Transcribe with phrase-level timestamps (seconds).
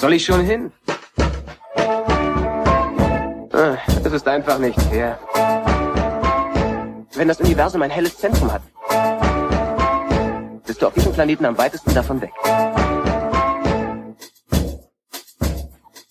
[0.00, 0.72] soll ich schon hin?
[3.52, 5.18] Ah, Es ist einfach nicht fair.
[7.14, 8.62] Wenn das Universum ein helles Zentrum hat,
[10.66, 12.32] bist du auf diesem Planeten am weitesten davon weg.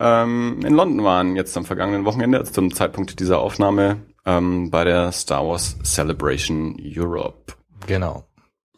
[0.00, 4.84] ähm, in London waren jetzt am vergangenen Wochenende, also zum Zeitpunkt dieser Aufnahme, ähm, bei
[4.84, 7.54] der Star Wars Celebration Europe.
[7.86, 8.24] Genau.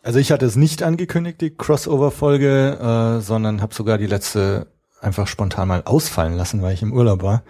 [0.02, 4.68] Also ich hatte es nicht angekündigt, die Crossover-Folge, äh, sondern habe sogar die letzte
[5.00, 7.42] einfach spontan mal ausfallen lassen, weil ich im Urlaub war.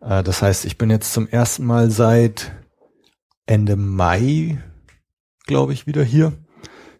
[0.00, 2.52] Äh, das heißt, ich bin jetzt zum ersten Mal seit
[3.46, 4.62] Ende Mai,
[5.46, 6.32] glaube ich, wieder hier.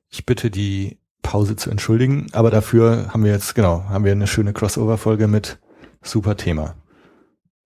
[0.09, 4.27] Ich bitte die Pause zu entschuldigen, aber dafür haben wir jetzt, genau, haben wir eine
[4.27, 5.59] schöne Crossover-Folge mit
[6.03, 6.75] super Thema.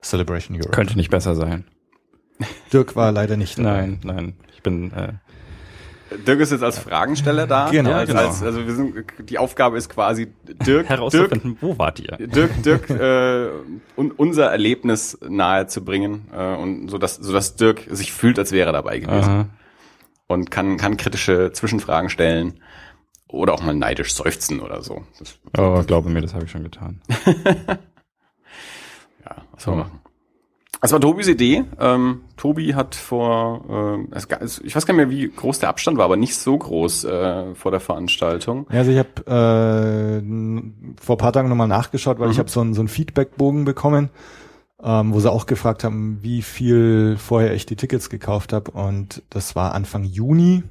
[0.02, 0.72] Celebration Europe.
[0.72, 1.64] Könnte nicht besser sein.
[2.72, 3.86] Dirk war leider nicht dabei.
[3.86, 4.34] Nein, nein.
[4.52, 5.12] Ich bin äh,
[6.18, 7.70] Dirk ist jetzt als Fragensteller da.
[7.70, 8.20] Genau, Ja, als, genau.
[8.26, 8.94] Als, also wir sind,
[9.28, 12.16] die Aufgabe ist quasi Dirk, Dirk, herauszufinden, wo wart ihr?
[12.18, 13.48] Dirk, Dirk äh,
[13.96, 18.38] un, unser Erlebnis nahe zu bringen äh, und so dass, so dass Dirk sich fühlt,
[18.38, 19.48] als wäre er dabei gewesen Aha.
[20.26, 22.60] und kann, kann kritische Zwischenfragen stellen
[23.28, 25.04] oder auch mal neidisch seufzen oder so.
[25.18, 27.00] Das, Oh, glaube mir, das habe ich schon getan.
[29.24, 30.01] ja, was soll man machen?
[30.82, 31.62] Das war Tobis Idee.
[31.78, 36.06] Ähm, Tobi hat vor, äh, ich weiß gar nicht mehr, wie groß der Abstand war,
[36.06, 38.66] aber nicht so groß äh, vor der Veranstaltung.
[38.68, 40.22] Ja, also ich habe äh,
[41.00, 44.10] vor ein paar Tagen nochmal nachgeschaut, weil ich habe so einen so einen Feedbackbogen bekommen,
[44.82, 48.72] ähm, wo sie auch gefragt haben, wie viel vorher ich die Tickets gekauft habe.
[48.72, 50.64] Und das war Anfang Juni.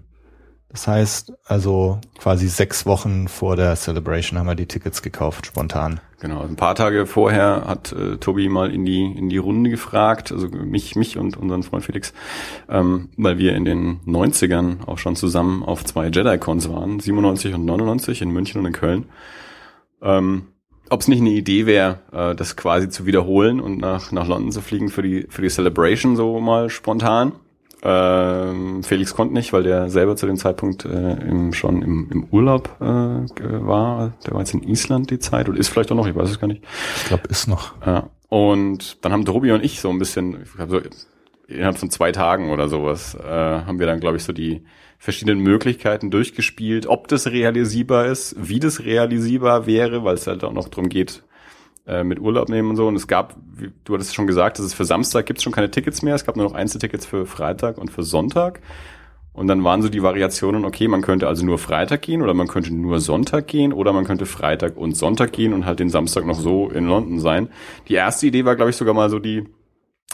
[0.72, 6.00] Das heißt, also quasi sechs Wochen vor der Celebration haben wir die Tickets gekauft, spontan.
[6.22, 10.32] Genau, ein paar Tage vorher hat äh, Tobi mal in die in die Runde gefragt,
[10.32, 12.14] also mich mich und unseren Freund Felix,
[12.70, 17.66] ähm, weil wir in den 90ern auch schon zusammen auf zwei Jedi-Cons waren, 97 und
[17.66, 19.06] 99 in München und in Köln.
[20.02, 20.44] Ähm,
[20.90, 24.53] Ob es nicht eine Idee wäre, äh, das quasi zu wiederholen und nach nach London
[24.53, 27.34] zu fliegen für die für die Celebration so mal spontan.
[27.84, 32.24] Ähm, Felix konnte nicht, weil der selber zu dem Zeitpunkt äh, im, schon im, im
[32.25, 34.14] Urlaub äh, war.
[34.25, 36.40] Der war jetzt in Island die Zeit oder ist vielleicht auch noch, ich weiß es
[36.40, 36.64] gar nicht.
[36.97, 37.74] Ich glaube, ist noch.
[37.86, 38.09] Ja.
[38.30, 40.80] Und dann haben Tobi und ich so ein bisschen, ich glaub, so
[41.47, 44.64] innerhalb von zwei Tagen oder sowas, äh, haben wir dann, glaube ich, so die
[44.97, 50.53] verschiedenen Möglichkeiten durchgespielt, ob das realisierbar ist, wie das realisierbar wäre, weil es halt auch
[50.53, 51.24] noch drum geht,
[51.91, 52.88] äh, mit Urlaub nehmen und so.
[52.88, 55.53] Und es gab, wie, du hattest schon gesagt, dass es für Samstag gibt es schon
[55.53, 56.16] keine Tickets mehr.
[56.16, 58.62] Es gab nur noch Einzeltickets für Freitag und für Sonntag.
[59.34, 62.47] Und dann waren so die Variationen, okay, man könnte also nur Freitag gehen oder man
[62.47, 66.25] könnte nur Sonntag gehen oder man könnte Freitag und Sonntag gehen und halt den Samstag
[66.25, 67.47] noch so in London sein.
[67.88, 69.46] Die erste Idee war, glaube ich, sogar mal so die,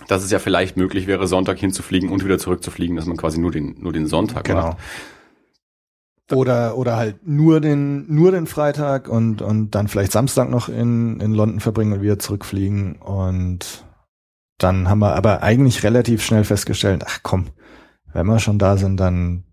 [0.08, 3.52] dass es ja vielleicht möglich wäre, Sonntag hinzufliegen und wieder zurückzufliegen, dass man quasi nur
[3.52, 4.62] den, nur den Sonntag Genau.
[4.68, 4.78] macht.
[6.32, 11.22] Oder, oder halt nur den, nur den Freitag und, und dann vielleicht Samstag noch in,
[11.22, 12.98] in London verbringen und wieder zurückfliegen.
[12.98, 13.86] Und
[14.58, 17.48] dann haben wir aber eigentlich relativ schnell festgestellt, ach komm,
[18.14, 19.46] wenn wir schon da sind, dann,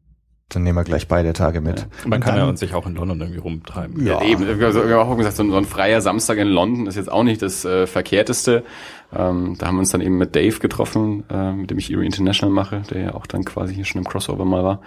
[0.48, 1.86] dann nehmen wir gleich beide Tage mit.
[2.04, 4.04] Man Und kann ja dann- uns sich auch in London irgendwie rumtreiben.
[4.04, 4.20] Ja.
[4.22, 6.96] Eben, also, wir haben auch gesagt, so ein, so ein freier Samstag in London ist
[6.96, 8.64] jetzt auch nicht das äh, Verkehrteste.
[9.12, 12.06] Ähm, da haben wir uns dann eben mit Dave getroffen, äh, mit dem ich Erie
[12.06, 14.80] International mache, der ja auch dann quasi hier schon im Crossover mal war.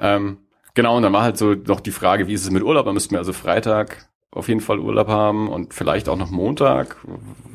[0.00, 0.38] Ähm,
[0.74, 2.86] genau, und dann war halt so noch die Frage, wie ist es mit Urlaub?
[2.86, 6.96] Da müssten wir also Freitag auf jeden Fall Urlaub haben und vielleicht auch noch Montag,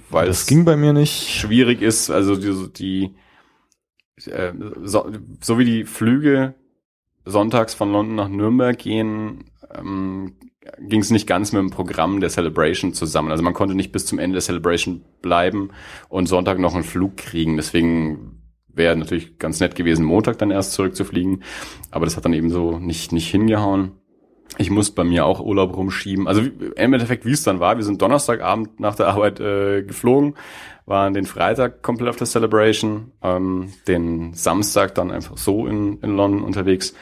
[0.10, 1.50] weil Das es ging bei mir nicht.
[1.50, 3.16] schwierig ist, also die,
[4.18, 4.54] die äh,
[4.84, 6.56] so, so wie die Flüge
[7.26, 10.36] sonntags von London nach Nürnberg gehen, ähm,
[10.80, 13.32] ging es nicht ganz mit dem Programm der Celebration zusammen.
[13.32, 15.72] Also man konnte nicht bis zum Ende der Celebration bleiben
[16.10, 17.58] und Sonntag noch einen Flug kriegen.
[17.58, 18.35] Deswegen
[18.75, 21.44] wäre natürlich ganz nett gewesen, Montag dann erst zurückzufliegen.
[21.92, 23.94] Aber das hat dann eben so nicht, nicht hingehauen.
[24.57, 26.27] Ich muss bei mir auch Urlaub rumschieben.
[26.27, 30.36] Also im Endeffekt, wie es dann war, wir sind Donnerstagabend nach der Arbeit äh, geflogen,
[30.86, 36.16] waren den Freitag komplett auf der Celebration, ähm, den Samstag dann einfach so in, in
[36.16, 36.94] London unterwegs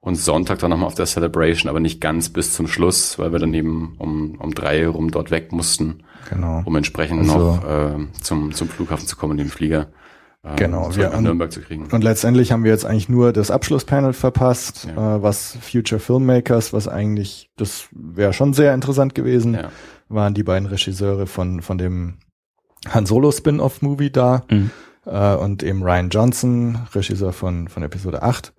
[0.00, 3.38] und Sonntag dann nochmal auf der Celebration, aber nicht ganz bis zum Schluss, weil wir
[3.40, 6.62] dann eben um, um drei rum dort weg mussten, Genau.
[6.64, 9.88] um entsprechend Also- noch äh, zum, zum Flughafen zu kommen, den Flieger
[10.56, 11.86] Genau, zurück wir nach haben- Nürnberg zu kriegen.
[11.92, 15.16] Und letztendlich haben wir jetzt eigentlich nur das Abschlusspanel verpasst, Ja.
[15.16, 19.70] äh, was Future Filmmakers, was eigentlich, das wäre schon sehr interessant gewesen, Ja.
[20.08, 22.18] waren die beiden Regisseure von, von dem
[22.88, 24.70] Han Solo Spin-off-Movie da Mhm.
[25.06, 28.52] äh, und eben Ryan Johnson, Regisseur von, von Episode 8.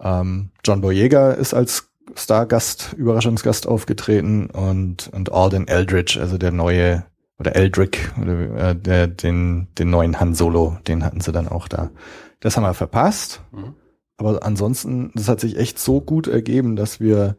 [0.00, 7.04] Ähm, John Boyega ist als Stargast, Überraschungsgast aufgetreten und, und Alden Eldridge, also der neue,
[7.40, 11.66] oder Eldrick, oder äh, der, den, den neuen Han Solo, den hatten sie dann auch
[11.66, 11.90] da.
[12.38, 13.42] Das haben wir verpasst.
[13.50, 13.74] Mhm.
[14.18, 17.36] Aber ansonsten, das hat sich echt so gut ergeben, dass wir,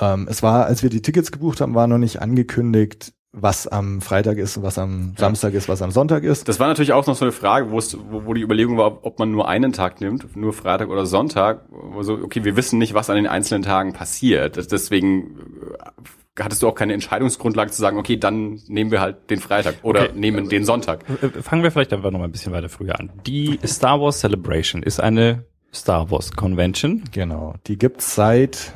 [0.00, 4.00] ähm, es war, als wir die Tickets gebucht haben, war noch nicht angekündigt, was am
[4.00, 6.48] Freitag ist und was am Samstag ist, was am Sonntag ist.
[6.48, 9.04] Das war natürlich auch noch so eine Frage, wo, es, wo, wo die Überlegung war,
[9.04, 11.62] ob man nur einen Tag nimmt, nur Freitag oder Sonntag.
[11.70, 14.72] Wo so, okay, wir wissen nicht, was an den einzelnen Tagen passiert.
[14.72, 15.38] Deswegen
[16.38, 19.76] äh, hattest du auch keine Entscheidungsgrundlage zu sagen, okay, dann nehmen wir halt den Freitag
[19.82, 20.12] oder Okay.
[20.14, 21.04] nehmen den Sonntag.
[21.22, 23.10] Äh, Fangen wir vielleicht einfach noch mal ein bisschen weiter früher an.
[23.26, 25.44] Die Star Wars Celebration ist eine
[25.74, 27.04] Star Wars Convention.
[27.12, 28.72] Genau, die gibt's seit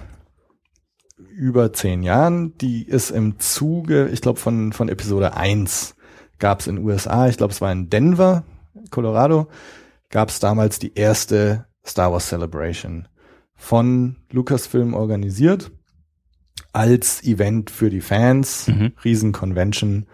[1.37, 2.57] über zehn Jahren.
[2.59, 5.95] Die ist im Zuge, ich glaube, von, von Episode 1
[6.39, 8.45] gab's in USA, ich glaube, es war in Denver,
[8.91, 9.49] Colorado,
[10.11, 13.09] gab's damals die erste Star Wars Celebration
[13.55, 15.71] von Lucasfilm organisiert
[16.73, 18.93] als Event für die Fans, Mhm.
[19.05, 20.07] Riesen-Convention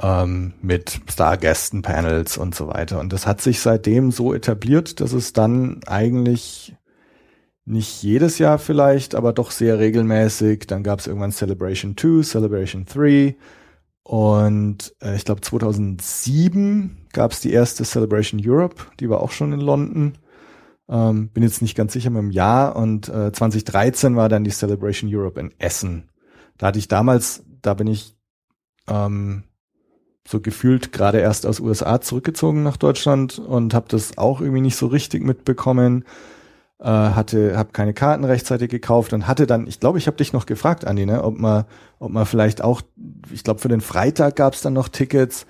[0.00, 3.00] ähm, mit Stargästen, Panels und so weiter.
[3.00, 6.74] Und das hat sich seitdem so etabliert, dass es dann eigentlich
[7.68, 10.66] nicht jedes Jahr vielleicht, aber doch sehr regelmäßig.
[10.66, 13.36] Dann gab es irgendwann Celebration 2, Celebration 3
[14.02, 19.52] und äh, ich glaube 2007 gab es die erste Celebration Europe, die war auch schon
[19.52, 20.14] in London.
[20.88, 24.50] Ähm, bin jetzt nicht ganz sicher mit dem Jahr und äh, 2013 war dann die
[24.50, 26.08] Celebration Europe in Essen.
[26.56, 28.16] Da hatte ich damals, da bin ich
[28.88, 29.44] ähm,
[30.26, 34.76] so gefühlt gerade erst aus USA zurückgezogen nach Deutschland und habe das auch irgendwie nicht
[34.76, 36.04] so richtig mitbekommen.
[36.80, 40.32] Äh, hatte, habe keine Karten rechtzeitig gekauft und hatte dann, ich glaube, ich habe dich
[40.32, 41.64] noch gefragt, Andi, ne, ob man,
[41.98, 42.82] ob man vielleicht auch,
[43.32, 45.44] ich glaube, für den Freitag gab es dann noch Tickets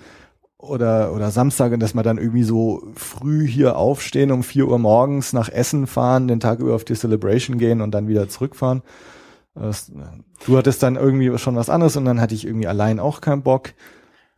[0.57, 4.79] oder oder Samstag und dass man dann irgendwie so früh hier aufstehen um 4 Uhr
[4.79, 8.81] morgens nach Essen fahren, den Tag über auf die Celebration gehen und dann wieder zurückfahren.
[10.45, 13.43] Du hattest dann irgendwie schon was anderes und dann hatte ich irgendwie allein auch keinen
[13.43, 13.73] Bock.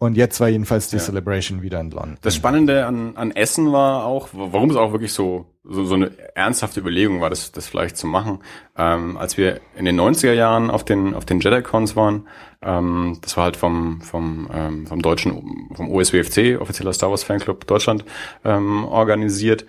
[0.01, 1.01] Und jetzt war jedenfalls die Ja.
[1.03, 2.17] Celebration wieder in London.
[2.23, 6.09] Das Spannende an, an Essen war auch, warum es auch wirklich so, so, so eine
[6.33, 8.39] ernsthafte Überlegung war, das, das vielleicht zu machen.
[8.75, 12.27] Ähm, als wir in den 90er Jahren auf den, auf den JediCons waren,
[12.63, 17.67] ähm, das war halt vom, vom, ähm, vom deutschen, vom OSWFC, offizieller Star Wars Fanclub
[17.67, 18.03] Deutschland,
[18.43, 19.67] ähm, organisiert.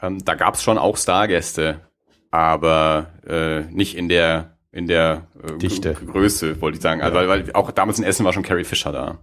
[0.00, 1.80] Ähm, da gab es schon auch Stargäste,
[2.30, 5.94] aber äh, nicht in der in der äh, Dichte.
[5.94, 7.00] Gr- Größe, wollte ich sagen.
[7.00, 9.18] Also, weil, weil auch damals in Essen war schon Carrie Fisher da.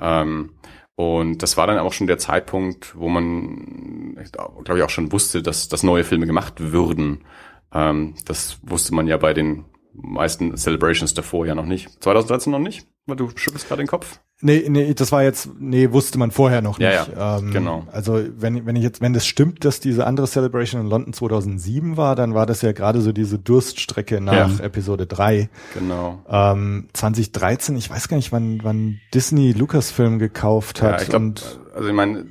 [0.00, 0.50] Ähm,
[0.96, 4.16] und das war dann auch schon der Zeitpunkt, wo man,
[4.64, 7.24] glaube ich, auch schon wusste, dass, dass neue Filme gemacht würden.
[7.72, 9.64] Ähm, das wusste man ja bei den
[9.94, 12.02] meisten Celebrations davor ja noch nicht.
[12.02, 12.86] 2013 noch nicht?
[13.16, 14.20] Du schüttelst gerade den Kopf.
[14.42, 17.16] Nee, nee, das war jetzt, nee, wusste man vorher noch Ja, nicht.
[17.16, 17.86] ja, ähm, genau.
[17.92, 21.98] Also wenn, wenn ich jetzt, wenn das stimmt, dass diese andere Celebration in London 2007
[21.98, 24.64] war, dann war das ja gerade so diese Durststrecke nach Ja.
[24.64, 25.50] Episode 3.
[25.74, 26.22] Genau.
[26.26, 30.92] Ähm, 2013, ich weiß gar nicht, wann, wann Disney Lucasfilm gekauft hat.
[30.96, 32.24] Ja, ich glaube, und also ich meine,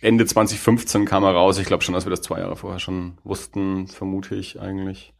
[0.00, 1.58] Ende 2015 kam er raus.
[1.58, 5.12] Ich glaube schon, dass wir das zwei Jahre vorher schon wussten, vermute ich eigentlich.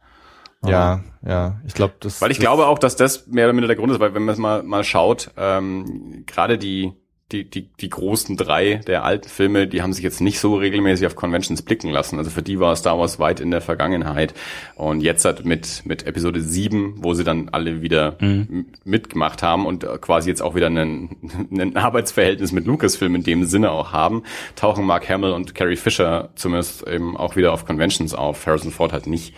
[0.65, 2.21] Ja, ja, ich glaube, das.
[2.21, 4.23] Weil ich das, glaube auch, dass das mehr oder minder der Grund ist, weil wenn
[4.23, 6.91] man es mal, mal schaut, ähm, gerade die,
[7.31, 11.05] die, die, die großen drei der alten Filme, die haben sich jetzt nicht so regelmäßig
[11.05, 12.17] auf Conventions blicken lassen.
[12.17, 14.33] Also für die war Star Wars weit in der Vergangenheit.
[14.75, 19.67] Und jetzt halt mit, mit Episode 7, wo sie dann alle wieder m- mitgemacht haben
[19.67, 21.17] und äh, quasi jetzt auch wieder ein,
[21.51, 24.23] ein Arbeitsverhältnis mit Lucasfilm in dem Sinne auch haben,
[24.55, 28.47] tauchen Mark Hamill und Carrie Fisher zumindest eben auch wieder auf Conventions auf.
[28.47, 29.35] Harrison Ford halt nicht.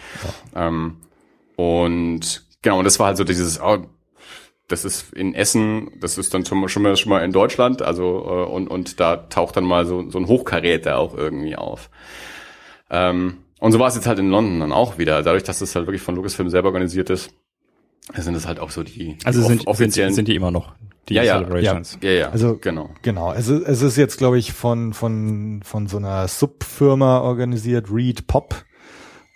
[0.55, 0.95] Ähm,
[1.61, 3.85] und genau, und das war halt so dieses, oh,
[4.67, 7.81] das ist in Essen, das ist dann schon mal, schon mal, schon mal in Deutschland,
[7.81, 11.89] also äh, und, und da taucht dann mal so, so ein Hochkaräter auch irgendwie auf.
[12.89, 15.75] Ähm, und so war es jetzt halt in London dann auch wieder, dadurch, dass das
[15.75, 17.31] halt wirklich von Lucasfilm selber organisiert ist,
[18.15, 20.51] sind es halt auch so die, Also die sind, off- sind, offiziellen, sind die immer
[20.51, 20.73] noch
[21.09, 21.97] die Ja, ja, Celebrations.
[22.01, 22.89] ja, ja, Also- genau.
[23.01, 27.87] Genau, es ist, es ist jetzt, glaube ich, von, von, von so einer Subfirma organisiert,
[27.91, 28.55] Read Pop.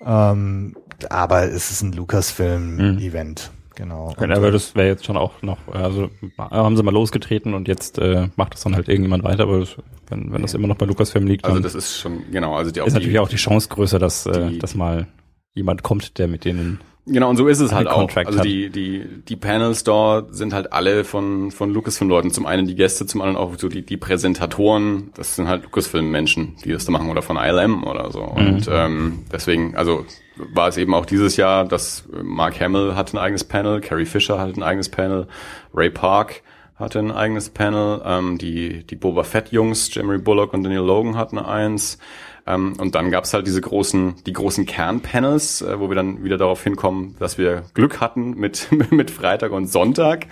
[0.04, 0.76] Ähm,
[1.10, 3.52] aber es ist ein Lucasfilm-Event.
[3.76, 4.10] Genau.
[4.12, 7.68] Okay, Und, aber das wäre jetzt schon auch noch, also haben sie mal losgetreten und
[7.68, 9.76] jetzt äh, macht das dann halt irgendjemand weiter, aber das,
[10.08, 12.72] wenn, wenn das immer noch bei Lucasfilm liegt, Also dann das ist schon, genau, also
[12.72, 15.08] die auch ist die, natürlich auch die Chance größer, dass äh, die- das mal
[15.56, 17.98] jemand kommt, der mit denen Genau, und so ist es halt auch.
[17.98, 18.46] Contract Also hat.
[18.46, 22.32] die, die, die Panels dort sind halt alle von, von Lucasfilm-Leuten.
[22.32, 25.12] Zum einen die Gäste, zum anderen auch so die, die Präsentatoren.
[25.16, 28.22] Das sind halt Lucasfilm-Menschen, die das da machen oder von ILM oder so.
[28.22, 33.20] Und ähm, deswegen, also war es eben auch dieses Jahr, dass Mark Hamill hatte ein
[33.20, 35.28] eigenes Panel, Carrie Fisher hatte ein eigenes Panel,
[35.74, 36.42] Ray Park
[36.76, 41.38] hatte ein eigenes Panel, ähm, die, die Boba Fett-Jungs, Jeremy Bullock und Daniel Logan hatten
[41.38, 42.00] eins.
[42.48, 46.38] Ähm, und dann gab's halt diese großen, die großen Kernpanels, äh, wo wir dann wieder
[46.38, 50.28] darauf hinkommen, dass wir Glück hatten mit, mit Freitag und Sonntag.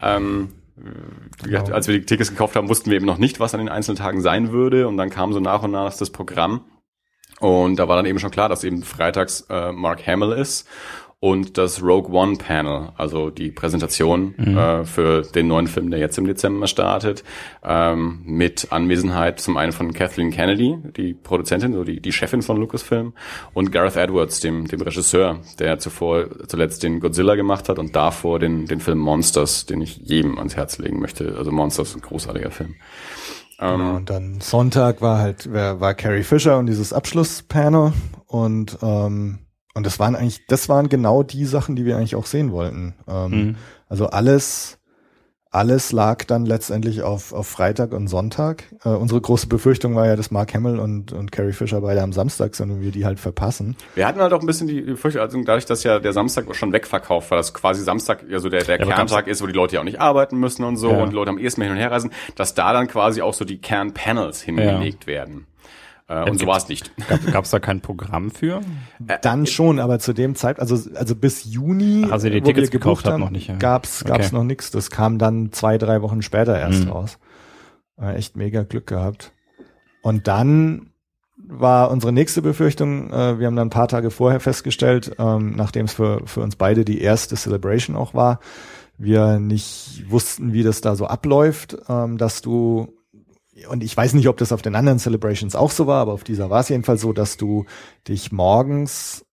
[0.00, 0.52] Ähm,
[1.42, 3.68] gesagt, als wir die Tickets gekauft haben, wussten wir eben noch nicht, was an den
[3.68, 4.86] einzelnen Tagen sein würde.
[4.86, 6.64] Und dann kam so nach und nach das Programm.
[7.40, 10.68] Und da war dann eben schon klar, dass eben freitags äh, Mark Hamill ist
[11.18, 16.18] und das Rogue One Panel, also die Präsentation äh, für den neuen Film, der jetzt
[16.18, 17.24] im Dezember startet,
[17.64, 22.58] ähm, mit Anwesenheit zum einen von Kathleen Kennedy, die Produzentin, so die, die Chefin von
[22.58, 23.14] Lucasfilm,
[23.54, 28.38] und Gareth Edwards, dem, dem Regisseur, der zuvor zuletzt den Godzilla gemacht hat und davor
[28.38, 31.34] den, den Film Monsters, den ich jedem ans Herz legen möchte.
[31.38, 32.74] Also Monsters, ein großartiger Film.
[33.58, 37.94] Ähm, Genau, und dann Sonntag war halt, war, war Carrie Fisher und dieses Abschlusspanel
[38.26, 39.38] und ähm,
[39.76, 42.94] und das waren eigentlich, das waren genau die Sachen, die wir eigentlich auch sehen wollten.
[43.08, 43.56] Ähm, Mhm.
[43.88, 44.78] Also alles,
[45.52, 48.64] alles lag dann letztendlich auf, auf Freitag und Sonntag.
[48.84, 52.12] Äh, unsere große Befürchtung war ja, dass Mark Hamill und, und Carrie Fisher beide am
[52.12, 53.76] Samstag sind und wir die halt verpassen.
[53.94, 56.72] Wir hatten halt auch ein bisschen die Befürchtung, also dadurch, dass ja der Samstag schon
[56.72, 59.76] wegverkauft war, dass quasi Samstag ja so der, der aber Kerntag ist, wo die Leute
[59.76, 61.02] ja auch nicht arbeiten müssen und so Ja.
[61.02, 63.44] und die Leute am ehesten hin und her reisen, dass da dann quasi auch so
[63.44, 65.46] die Kernpanels hingelegt werden.
[66.08, 66.92] Äh, und so war es nicht.
[67.32, 68.60] Gab es da kein Programm für?
[69.22, 72.78] Dann schon, aber zu dem Zeit, also also bis Juni, Also die wo Tickets wir
[72.78, 73.56] gekauft haben, noch nicht, ja.
[73.56, 74.36] gab's gab's Okay.
[74.36, 74.70] noch nichts.
[74.70, 76.90] Das kam dann zwei drei Wochen später erst Mhm.
[76.92, 77.18] raus.
[78.00, 79.32] Äh, echt mega Glück gehabt.
[80.02, 80.90] Und dann
[81.48, 85.84] war unsere nächste Befürchtung, äh, wir haben dann ein paar Tage vorher festgestellt, ähm, nachdem
[85.86, 88.40] es für, für uns beide die erste Celebration auch war,
[88.98, 92.95] wir nicht wussten, wie das da so abläuft, ähm, dass du
[93.70, 96.24] und ich weiß nicht, ob das auf den anderen Celebrations auch so war, aber auf
[96.24, 97.64] dieser war es jedenfalls so, dass du
[98.06, 99.24] dich morgens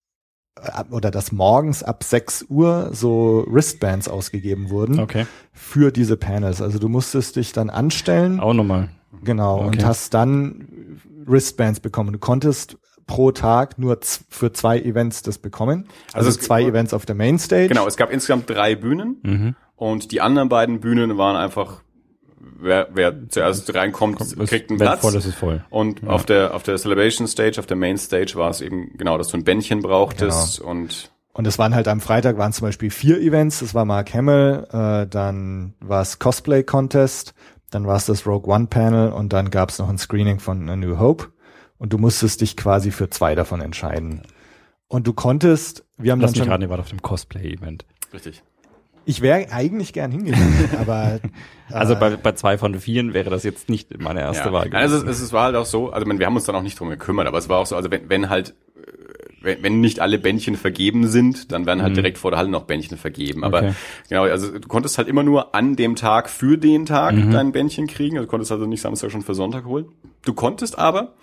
[0.62, 5.26] äh, oder dass morgens ab 6 Uhr so Wristbands ausgegeben wurden Okay.
[5.52, 6.62] für diese Panels.
[6.62, 8.90] Also du musstest dich dann anstellen, Auch nochmal.
[9.24, 9.84] genau, und Okay.
[9.84, 12.14] hast dann Wristbands bekommen.
[12.14, 14.00] Du konntest pro Tag nur
[14.30, 15.88] für zwei Events das bekommen.
[16.14, 17.68] Also, Also zwei Events auf der Mainstage.
[17.68, 19.56] Genau, es gab insgesamt drei Bühnen Mhm.
[19.76, 21.82] und die anderen beiden Bühnen waren einfach,
[22.64, 24.18] wer, wer zuerst reinkommt,
[24.48, 25.02] kriegt einen Platz.
[25.02, 25.64] voll ist es voll.
[25.70, 29.18] Und auf der auf der Celebration Stage, auf der Main Stage war es eben genau,
[29.18, 32.90] dass du ein Bändchen brauchtest und Und es waren halt am Freitag waren zum Beispiel
[32.90, 33.62] vier Events.
[33.62, 37.34] Es war Mark Hamill, äh, dann war es Cosplay Contest,
[37.72, 40.70] dann war es das Rogue One Panel und dann gab es noch ein Screening von
[40.70, 41.28] A New Hope.
[41.78, 44.22] Und du musstest dich quasi für zwei davon entscheiden.
[44.88, 47.84] Und du konntest, wir haben Lass dann mich schon, raten, ihr wart auf dem Cosplay-Event.
[48.14, 48.44] richtig.
[49.06, 51.20] Ich wäre eigentlich gern hingegangen, aber
[51.72, 54.54] Also äh, bei, bei zwei von vieren wäre das jetzt nicht meine erste ja.
[54.54, 56.62] Wahl Nein, also es, es war halt auch so, also wir haben uns dann auch
[56.62, 58.82] nicht drum gekümmert, aber es war auch so, also wenn, wenn halt äh,
[59.42, 62.64] wenn, wenn nicht alle Bändchen vergeben sind, dann werden halt direkt vor der Halle noch
[62.64, 63.44] Bändchen vergeben.
[63.44, 63.68] Aber Mhm.
[63.68, 63.76] Okay.
[64.10, 67.32] genau, also du konntest halt immer nur an dem Tag für den Tag Mhm.
[67.32, 68.16] dein Bändchen kriegen.
[68.18, 69.88] Also du konntest also nicht Samstag schon für Sonntag holen.
[70.24, 71.14] Du konntest aber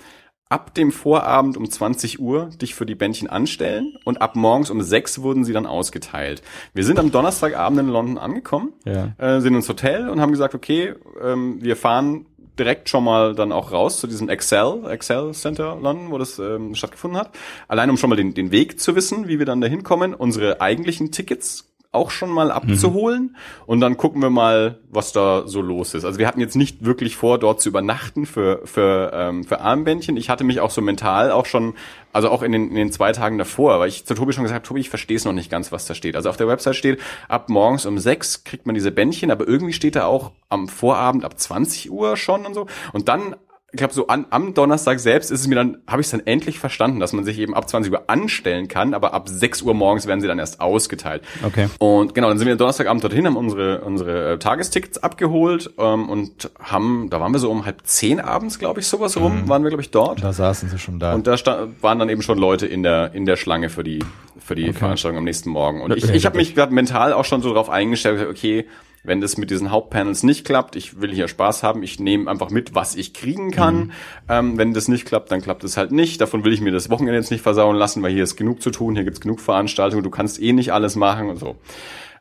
[0.50, 4.82] ab dem Vorabend um 20 Uhr dich für die Bändchen anstellen und ab morgens um
[4.82, 6.42] 6 wurden sie dann ausgeteilt.
[6.74, 9.14] Wir sind am Donnerstagabend in London angekommen, Ja.
[9.16, 12.26] äh, sind ins Hotel und haben gesagt, okay, ähm, wir fahren
[12.58, 16.74] direkt schon mal dann auch raus zu diesem Excel, Excel Center London, wo das ähm,
[16.74, 17.30] stattgefunden hat.
[17.68, 20.60] Allein um schon mal den, den Weg zu wissen, wie wir dann da hinkommen, unsere
[20.60, 25.94] eigentlichen Tickets auch schon mal abzuholen und dann gucken wir mal, was da so los
[25.94, 26.04] ist.
[26.04, 30.16] Also wir hatten jetzt nicht wirklich vor, dort zu übernachten für für ähm, für Armbändchen.
[30.16, 31.74] Ich hatte mich auch so mental auch schon,
[32.12, 34.60] also auch in den, in den zwei Tagen davor, weil ich zu Tobi schon gesagt
[34.60, 36.14] habe, Tobi, ich verstehe es noch nicht ganz, was da steht.
[36.14, 39.72] Also auf der Website steht, ab morgens um sechs kriegt man diese Bändchen, aber irgendwie
[39.72, 42.66] steht da auch am Vorabend ab 20 Uhr schon und so.
[42.92, 43.34] Und dann
[43.72, 46.26] ich glaube, so an, am Donnerstag selbst ist es mir dann, habe ich es dann
[46.26, 49.74] endlich verstanden, dass man sich eben ab 20 Uhr anstellen kann, aber ab 6 Uhr
[49.74, 51.22] morgens werden sie dann erst ausgeteilt.
[51.46, 51.68] Okay.
[51.78, 56.50] Und genau, dann sind wir Donnerstagabend dorthin, haben unsere, unsere äh, Tagestickets abgeholt ähm, und
[56.60, 59.68] haben, da waren wir so um halb zehn abends, glaube ich, sowas rum, waren wir,
[59.70, 60.22] glaube ich, dort.
[60.22, 61.14] da saßen sie schon da.
[61.14, 64.00] Und da sta- waren dann eben schon Leute in der in der Schlange für die
[64.38, 65.80] für die Veranstaltung am nächsten Morgen.
[65.80, 68.66] Und ich, ich habe mich grad mental auch schon so darauf eingestellt, okay,
[69.02, 72.50] wenn das mit diesen Hauptpanels nicht klappt, ich will hier Spaß haben, ich nehme einfach
[72.50, 73.92] mit, was ich kriegen kann.
[74.28, 76.20] Ähm, wenn das nicht klappt, dann klappt es halt nicht.
[76.20, 78.70] Davon will ich mir das Wochenende jetzt nicht versauen lassen, weil hier ist genug zu
[78.70, 81.56] tun, hier gibt's genug Veranstaltungen, du kannst eh nicht alles machen und so.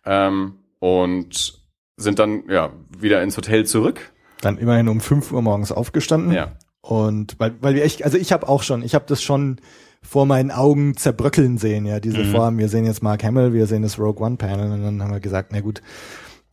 [0.05, 1.59] Ähm, und
[1.98, 4.13] sind dann ja wieder ins Hotel zurück.
[4.41, 6.31] Dann immerhin um 5 Uhr morgens aufgestanden.
[6.31, 6.53] Ja.
[6.81, 9.57] Und weil, weil wir echt, also ich habe auch schon, ich habe das schon
[10.01, 12.31] vor meinen Augen zerbröckeln sehen, ja, diese Mhm.
[12.31, 12.57] Form.
[12.57, 15.19] Wir sehen jetzt Mark Hamill, wir sehen das Rogue One Panel und dann haben wir
[15.19, 15.81] gesagt, na gut,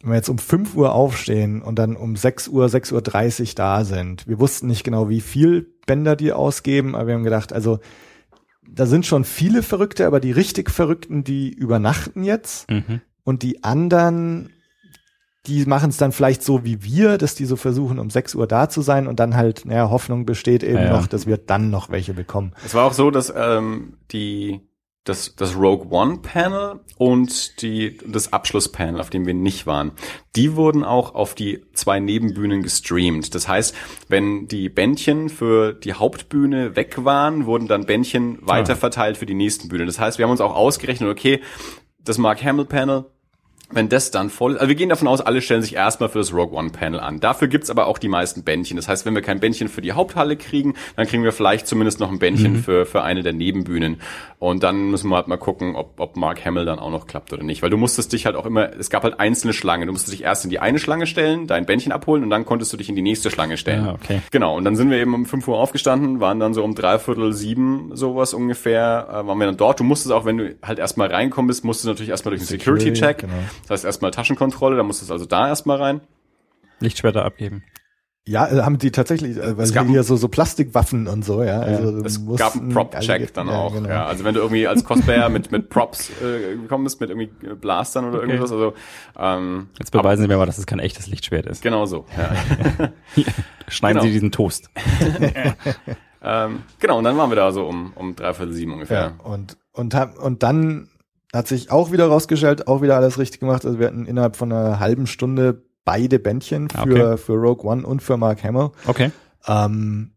[0.02, 3.84] wenn wir jetzt um 5 Uhr aufstehen und dann um 6 Uhr, 6.30 Uhr da
[3.84, 7.78] sind, wir wussten nicht genau, wie viel Bänder die ausgeben, aber wir haben gedacht, also
[8.68, 13.00] da sind schon viele Verrückte, aber die richtig Verrückten, die übernachten jetzt Mhm.
[13.24, 14.50] und die anderen,
[15.46, 18.48] die machen es dann vielleicht so wie wir, dass die so versuchen, um 6 Uhr
[18.48, 20.90] da zu sein und dann halt, naja, Hoffnung besteht eben Ja, ja.
[20.96, 22.52] noch, dass wir dann noch welche bekommen.
[22.64, 24.60] Es war auch so, dass ähm, die
[25.06, 29.92] das, das Rogue One Panel und die, das Abschlusspanel, auf dem wir nicht waren,
[30.34, 33.34] die wurden auch auf die zwei Nebenbühnen gestreamt.
[33.34, 33.74] Das heißt,
[34.08, 39.68] wenn die Bändchen für die Hauptbühne weg waren, wurden dann Bändchen weiterverteilt für die nächsten
[39.68, 39.86] Bühnen.
[39.86, 41.40] Das heißt, wir haben uns auch ausgerechnet, okay,
[42.02, 43.04] das Mark Hamill Panel,
[43.70, 46.18] wenn das dann voll ist, also wir gehen davon aus, alle stellen sich erstmal für
[46.18, 47.18] das Rogue One Panel an.
[47.18, 48.76] Dafür gibt's aber auch die meisten Bändchen.
[48.76, 51.98] Das heißt, wenn wir kein Bändchen für die Haupthalle kriegen, dann kriegen wir vielleicht zumindest
[51.98, 54.00] noch ein Bändchen für, für eine der Nebenbühnen.
[54.38, 57.32] Und dann müssen wir halt mal gucken, ob, ob Mark Hamill dann auch noch klappt
[57.32, 57.62] oder nicht.
[57.62, 59.86] Weil du musstest dich halt auch immer, es gab halt einzelne Schlangen.
[59.86, 62.72] Du musstest dich erst in die eine Schlange stellen, dein Bändchen abholen und dann konntest
[62.72, 63.86] du dich in die nächste Schlange stellen.
[63.86, 64.20] Ah, okay.
[64.30, 67.32] Genau, und dann sind wir eben um 5 Uhr aufgestanden, waren dann so um dreiviertel
[67.32, 69.80] sieben sowas ungefähr, äh, waren wir dann dort.
[69.80, 72.46] Du musstest auch, wenn du halt erstmal reinkommen bist, musstest du natürlich erstmal durch den
[72.46, 73.18] Security, Security-Check.
[73.18, 73.32] genau.
[73.62, 76.00] Das heißt erstmal Taschenkontrolle, da musstest du also da erstmal rein.
[76.80, 77.62] Lichtschwerter abgeben.
[78.28, 81.44] Ja, äh, haben die tatsächlich, äh, weil Es gab- hier so, so Plastikwaffen und so,
[81.44, 81.60] ja.
[81.60, 83.72] Also Es gab einen Prop-Check dann ja, auch.
[83.72, 83.88] genau.
[83.88, 87.30] Ja, also wenn du irgendwie als Cosplayer mit, mit Props äh, gekommen bist, mit irgendwie
[87.54, 88.26] Blastern oder Okay.
[88.26, 88.74] irgendwas, also
[89.16, 91.62] ähm, Jetzt beweisen Sie mir mal, dass es kein echtes Lichtschwert ist.
[91.62, 92.04] genau so.
[92.18, 92.34] Ja.
[93.68, 94.02] Schneiden Genau.
[94.02, 94.70] Sie diesen Toast.
[96.22, 99.14] ähm, genau, und dann waren wir da so um, um dreiviertel sieben ungefähr.
[99.18, 100.88] Ja, und, und, und dann
[101.32, 103.64] hat sich auch wieder rausgestellt, auch wieder alles richtig gemacht.
[103.64, 107.16] Also wir hatten innerhalb von einer halben Stunde beide Bändchen Ah, für, okay.
[107.18, 108.70] für Rogue One und für Mark Hamill.
[108.86, 109.10] Okay.
[109.46, 110.12] Ähm,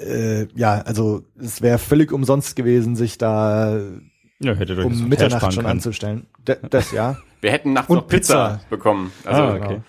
[0.00, 3.76] äh, ja, also es wäre völlig umsonst gewesen, sich da
[4.40, 4.52] Ja,
[4.84, 5.66] um Mitternacht schon können.
[5.66, 6.26] anzustellen.
[6.46, 7.16] D das ja.
[7.40, 8.60] Wir hätten nachts Und noch Pizza, Pizza.
[8.70, 9.12] bekommen.
[9.24, 9.80] Also Ah, okay.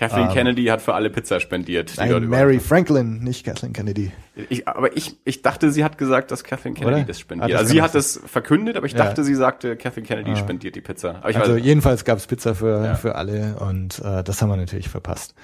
[0.00, 1.92] Kathleen Ähm, Kennedy hat für alle Pizza spendiert.
[1.98, 4.10] Nein, Mary Franklin, nicht Kathleen Kennedy.
[4.48, 7.04] Ich, aber ich, ich dachte, sie hat gesagt, dass Kathleen Kennedy Oder?
[7.04, 7.50] das Ah, spendiert.
[7.52, 9.04] das also sie hat es verkündet, aber ich Ja.
[9.04, 10.36] dachte, sie sagte, Kathleen Kennedy Ah.
[10.36, 11.20] spendiert die Pizza.
[11.22, 12.94] Also jedenfalls gab's Pizza für, Ja.
[12.94, 15.34] für alle und äh, das haben wir natürlich verpasst.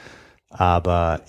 [0.49, 1.21] Aber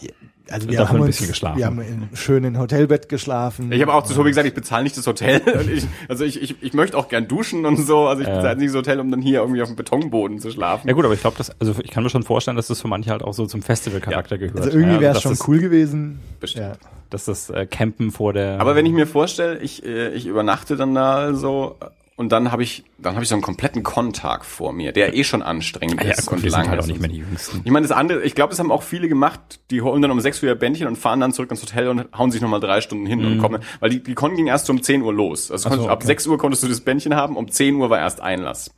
[0.50, 1.58] also wir haben ein uns, bisschen geschlafen.
[1.58, 3.72] wir haben in, schön in Hotelbett geschlafen.
[3.72, 5.42] ich habe auch zu Tobi gesagt, ich bezahle nicht das Hotel.
[5.60, 8.08] Und ich, also ich, ich, ich möchte auch gern duschen und so.
[8.08, 8.38] Also ich Ja.
[8.38, 10.88] bezahle nicht das Hotel, um dann hier irgendwie auf dem Betonboden zu schlafen.
[10.88, 12.88] Ja gut, aber ich glaube, das, also ich kann mir schon vorstellen, dass das für
[12.88, 14.58] manche halt auch so zum Festivalcharakter gehört.
[14.58, 16.20] Also irgendwie Ja, wäre es dass schon das, cool gewesen.
[16.40, 16.66] Bestimmt.
[16.66, 16.74] Ja.
[17.10, 18.60] Dass das äh, Campen vor der.
[18.60, 21.76] Aber wenn ich mir vorstelle, ich, äh, ich übernachte dann da so
[22.18, 25.24] und dann habe ich, dann habe ich so einen kompletten Kontag vor mir, der eh
[25.24, 27.62] schon anstrengend ah, ja, ist gut, und lang halt ist auch nicht mehr die Jüngsten.
[27.64, 30.20] Ich meine, das andere, ich glaube, das haben auch viele gemacht, die holen dann um
[30.20, 32.82] 6 Uhr ihr Bändchen und fahren dann zurück ins Hotel und hauen sich nochmal drei
[32.82, 35.52] Stunden hin und kommen, weil die, die Con ging erst um 10 Uhr los.
[35.52, 35.74] Also Mhm.
[35.74, 36.08] So, konntest- ab okay.
[36.08, 38.74] 6 Uhr konntest du das Bändchen haben, um 10 Uhr war erst Einlass.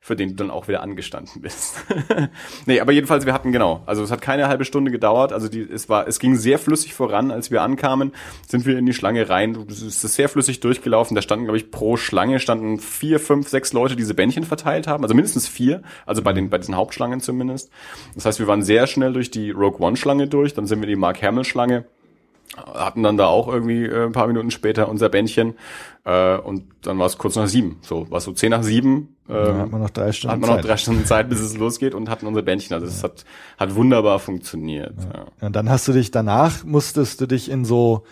[0.00, 1.84] Für den du dann auch wieder angestanden bist.
[2.66, 5.60] nee, aber jedenfalls, wir hatten genau, also es hat keine halbe Stunde gedauert, also die,
[5.60, 8.12] es war, es ging sehr flüssig voran, als wir ankamen,
[8.46, 11.70] sind wir in die Schlange rein, es ist sehr flüssig durchgelaufen, da standen, glaube ich,
[11.70, 15.82] pro Schlange standen vier, fünf, sechs Leute, die diese Bändchen verteilt haben, also mindestens vier,
[16.06, 17.70] also bei den, bei diesen Hauptschlangen zumindest.
[18.14, 20.86] Das heißt, wir waren sehr schnell durch die Rogue One Schlange durch, dann sind wir
[20.86, 21.84] die Mark Hamill Schlange,
[22.56, 25.54] hatten dann da auch irgendwie äh, ein paar Minuten später unser Bändchen
[26.04, 29.16] äh, und dann war es kurz nach sieben, so war so zehn nach sieben.
[29.28, 30.64] Äh, Da hat man noch drei Stunden hat man noch Zeit.
[30.68, 32.74] drei Stunden Zeit, bis es losgeht und hatten unser Bändchen.
[32.74, 33.24] Also es hat,
[33.58, 34.94] hat wunderbar funktioniert.
[35.12, 35.46] Ja.
[35.46, 38.04] Und dann hast du dich danach, musstest du dich in so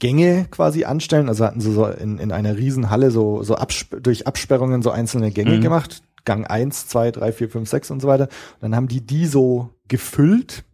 [0.00, 1.28] Gänge quasi anstellen.
[1.28, 5.30] Also hatten sie so in, in einer Riesenhalle so, so absp durch Absperrungen so einzelne
[5.30, 5.62] Gänge Mhm.
[5.62, 6.02] gemacht.
[6.24, 8.24] Gang eins, zwei, drei, vier, fünf, sechs und so weiter.
[8.24, 10.64] Und dann haben die die so gefüllt.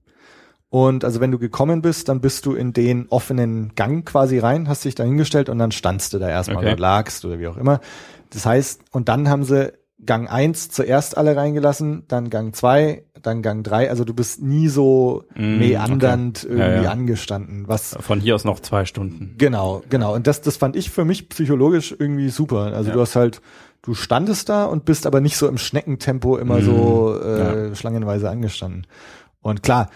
[0.74, 4.66] Und also wenn du gekommen bist, dann bist du in den offenen Gang quasi rein,
[4.68, 6.72] hast dich da hingestellt und dann standst du da erstmal Okay.
[6.72, 7.78] oder lagst oder wie auch immer.
[8.30, 9.72] Das heißt, und dann haben sie
[10.04, 13.88] Gang eins zuerst alle reingelassen, dann Gang zwei, dann Gang drei.
[13.88, 16.58] Also du bist nie so Mm, meandernd okay.
[16.58, 16.90] Ja, irgendwie ja.
[16.90, 17.68] angestanden.
[17.68, 19.36] Was Von hier aus noch zwei Stunden.
[19.38, 20.12] genau, genau.
[20.12, 22.72] Und das, das fand ich für mich psychologisch irgendwie super.
[22.74, 22.94] Also Ja.
[22.96, 23.40] du hast halt,
[23.82, 28.28] du standest da und bist aber nicht so im Schneckentempo immer Mm, so äh, schlangenweise
[28.28, 28.88] angestanden.
[29.40, 29.88] Und klar,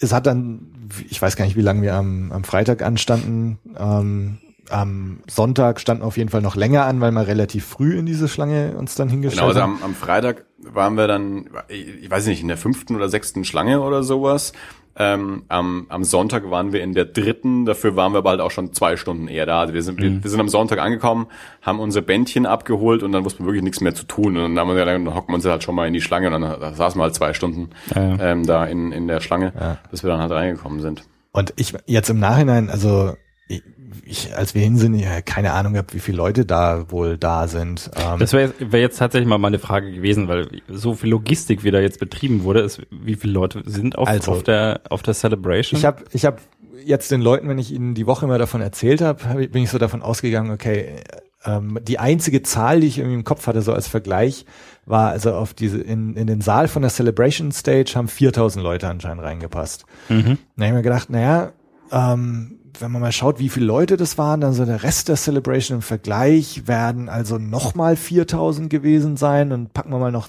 [0.00, 3.58] es hat dann, ich weiß gar nicht, wie lange wir am, am Freitag anstanden.
[3.78, 4.38] Ähm,
[4.70, 8.28] am Sonntag standen auf jeden Fall noch länger an, weil wir relativ früh in diese
[8.28, 9.78] Schlange uns dann hingestellt Genau, also haben.
[9.78, 13.80] am, am Freitag waren wir dann, ich weiß nicht, in der fünften oder sechsten Schlange
[13.80, 14.52] oder sowas.
[15.00, 18.72] Ähm, am, am Sonntag waren wir in der dritten, dafür waren wir bald auch schon
[18.72, 19.60] zwei Stunden eher da.
[19.60, 21.28] Also wir sind, wir, wir sind am Sonntag angekommen,
[21.62, 24.36] haben unser Bändchen abgeholt und dann wussten wir wirklich nichts mehr zu tun.
[24.36, 26.40] Und dann haben wir dann hocken wir uns halt schon mal in die Schlange und
[26.40, 28.18] dann da saßen wir halt zwei Stunden Ja, ja.
[28.32, 29.78] ähm, da in, in der Schlange, Ja.
[29.90, 31.04] bis wir dann halt reingekommen sind.
[31.30, 33.14] Und ich jetzt im Nachhinein, also
[33.46, 33.62] ich,
[34.04, 37.48] ich als wir hin sind, ja, keine Ahnung gehabt, wie viele Leute da wohl da
[37.48, 37.90] sind.
[37.96, 41.70] Ähm, Das wäre wär jetzt tatsächlich mal meine Frage gewesen, weil so viel Logistik, wie
[41.70, 45.14] da jetzt betrieben wurde, ist, wie viele Leute sind auf, Also, auf der auf der
[45.14, 45.78] Celebration?
[45.78, 46.40] Ich habe ich hab
[46.84, 49.70] jetzt den Leuten, wenn ich ihnen die Woche immer davon erzählt habe, hab, bin ich
[49.70, 50.96] so davon ausgegangen, okay,
[51.44, 54.44] ähm, die einzige Zahl, die ich irgendwie im Kopf hatte, so als Vergleich,
[54.86, 58.88] war also auf diese, in, in den Saal von der Celebration Stage haben 4000 Leute
[58.88, 59.84] anscheinend reingepasst.
[60.08, 60.38] mhm.
[60.56, 61.52] Da habe ich mir gedacht, naja,
[61.92, 65.16] ähm, wenn man mal schaut, wie viele Leute das waren, dann so der Rest der
[65.16, 70.28] Celebration im Vergleich werden also nochmal 4000 gewesen sein und packen wir mal noch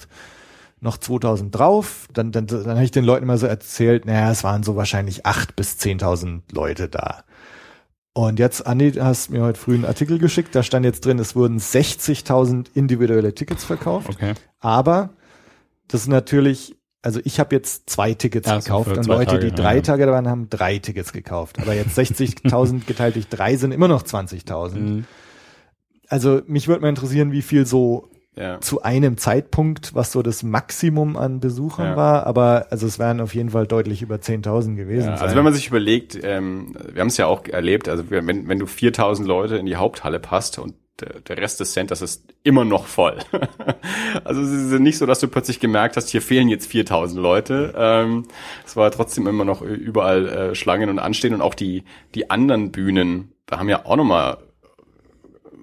[0.82, 4.44] noch 2000 drauf, dann, dann, dann habe ich den Leuten mal so erzählt, naja, es
[4.44, 7.24] waren so wahrscheinlich 8 bis 10.000 Leute da.
[8.14, 11.18] Und jetzt, Andi, du hast mir heute früh einen Artikel geschickt, da stand jetzt drin,
[11.18, 14.32] es wurden 60.000 individuelle Tickets verkauft, Okay.
[14.58, 15.10] aber
[15.88, 19.52] das ist natürlich, also ich habe jetzt zwei Tickets Ja, gekauft und Leute, Tage, die
[19.54, 19.82] drei ja.
[19.82, 21.58] Tage da waren, haben drei Tickets gekauft.
[21.60, 24.74] Aber jetzt 60.000 geteilt durch drei sind immer noch 20.000.
[24.76, 25.04] Mhm.
[26.08, 28.60] Also mich würde mal interessieren, wie viel so Ja.
[28.60, 33.34] zu einem Zeitpunkt, was so das Maximum an Besuchern war, aber also es wären auf
[33.34, 35.08] jeden Fall deutlich über 10.000 gewesen.
[35.10, 35.24] Ja, sein.
[35.24, 38.58] also wenn man sich überlegt, ähm, wir haben es ja auch erlebt, also wenn, wenn
[38.58, 42.64] du 4000 Leute in die Haupthalle passt und der, der Rest des Centers ist immer
[42.64, 43.18] noch voll.
[44.24, 47.74] also es ist nicht so, dass du plötzlich gemerkt hast, hier fehlen jetzt 4000 Leute.
[47.76, 48.26] Ähm,
[48.64, 51.84] es war trotzdem immer noch überall äh, Schlangen und Anstehen und auch die,
[52.14, 54.38] die anderen Bühnen, da haben ja auch nochmal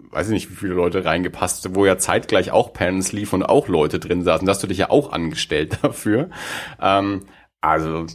[0.09, 3.67] weiß ich nicht, wie viele Leute reingepasst, wo ja zeitgleich auch Panels lief und auch
[3.67, 4.47] Leute drin saßen.
[4.47, 6.29] Da hast du dich ja auch angestellt dafür.
[6.81, 7.25] Ähm,
[7.61, 8.05] also,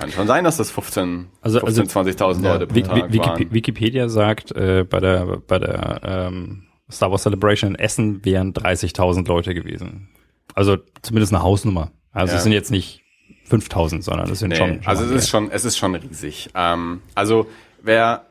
[0.00, 3.20] kann schon sein, dass das 15, Also- 15 also- 20.000 Ja, Leute pro Tag Wik-
[3.26, 3.52] waren.
[3.52, 9.28] Wikipedia sagt, äh, bei der, bei der ähm, Star Wars Celebration in Essen wären 30.000
[9.28, 10.08] Leute gewesen.
[10.54, 11.92] Also zumindest eine Hausnummer.
[12.12, 12.38] Also Ja.
[12.38, 13.02] es sind jetzt nicht
[13.48, 16.50] 5.000, sondern es sind Nee, schon, schon also es ist schon, es ist schon riesig.
[16.54, 17.46] Ähm, also
[17.82, 18.26] wer,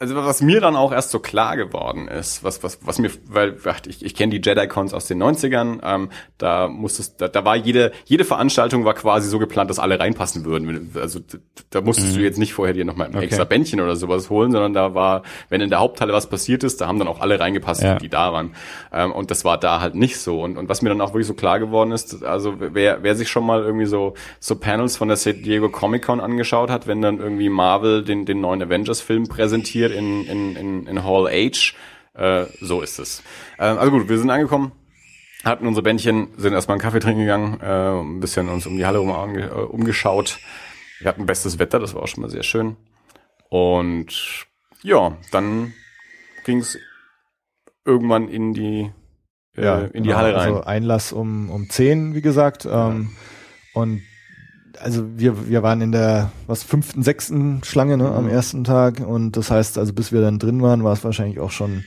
[0.00, 3.56] also was mir dann auch erst so klar geworden ist, was was was mir, weil
[3.86, 6.08] ich, ich kenne die Jedi-Cons aus den 90ern, ähm,
[6.38, 10.46] da musstest, da, da war jede jede Veranstaltung war quasi so geplant, dass alle reinpassen
[10.46, 10.90] würden.
[10.98, 11.20] Also
[11.68, 13.26] da musstest du jetzt nicht vorher dir nochmal ein Okay.
[13.26, 16.80] extra Bändchen oder sowas holen, sondern da war, wenn in der Haupthalle was passiert ist,
[16.80, 17.96] da haben dann auch alle reingepasst, Ja.
[17.98, 18.54] die da waren.
[18.94, 20.40] Ähm, und das war da halt nicht so.
[20.42, 23.28] Und, und was mir dann auch wirklich so klar geworden ist, also wer, wer sich
[23.28, 27.02] schon mal irgendwie so, so Panels von der San Diego Comic Con angeschaut hat, wenn
[27.02, 31.74] dann irgendwie Marvel den, den neuen Avengers-Film präsentiert in, in, in, in Hall H,
[32.14, 33.22] äh, so ist es.
[33.58, 34.72] Ähm, also gut, wir sind angekommen,
[35.44, 38.86] hatten unsere Bändchen, sind erstmal einen Kaffee trinken gegangen, äh, ein bisschen uns um die
[38.86, 40.38] Halle rum äh, umgeschaut.
[40.98, 42.76] Wir hatten bestes Wetter, das war auch schon mal sehr schön.
[43.48, 44.46] Und
[44.82, 45.72] ja, dann
[46.44, 46.78] ging's
[47.84, 48.92] irgendwann in die
[49.56, 50.16] äh, in die genau.
[50.16, 50.48] Halle rein.
[50.48, 52.66] Also Einlass um, um 10, wie gesagt.
[52.70, 53.16] Ähm,
[53.74, 54.02] und
[54.78, 58.30] also wir, wir waren in der was fünften, sechsten Schlange ne, am Mhm.
[58.30, 61.50] ersten Tag und das heißt, also bis wir dann drin waren, war es wahrscheinlich auch
[61.50, 61.84] schon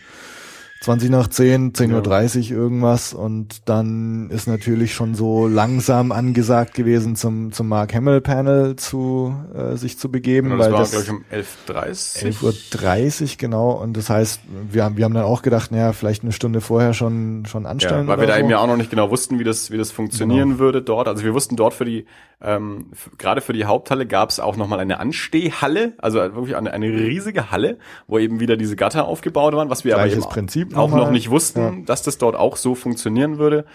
[0.84, 7.15] 20 nach 10, 10.30 Uhr irgendwas und dann ist natürlich schon so langsam angesagt gewesen,
[7.15, 11.04] zum, zum Mark Hamill Panel zu äh, sich zu begeben, Genau, das weil war, glaube
[11.06, 13.72] ich, um 11.30 11.30 Uhr, genau.
[13.72, 14.41] Und das heißt,
[14.72, 18.02] wir haben, wir haben dann auch gedacht, naja, vielleicht eine Stunde vorher schon, schon anstellen.
[18.02, 18.39] Ja, weil wir da so.
[18.39, 21.08] eben ja auch noch nicht genau wussten, wie das, wie das funktionieren würde dort.
[21.08, 22.06] Also wir wussten dort für die,
[22.41, 26.88] ähm, gerade für die Haupthalle gab es auch nochmal eine Anstehhalle, also wirklich eine, eine
[26.88, 30.72] riesige Halle, wo eben wieder diese Gatter aufgebaut waren, was wir aber Gleiches eben Prinzip
[30.75, 31.73] auch noch nicht wussten, Ja.
[31.86, 33.65] dass das dort auch so funktionieren würde.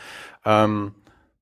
[0.45, 0.93] Ähm,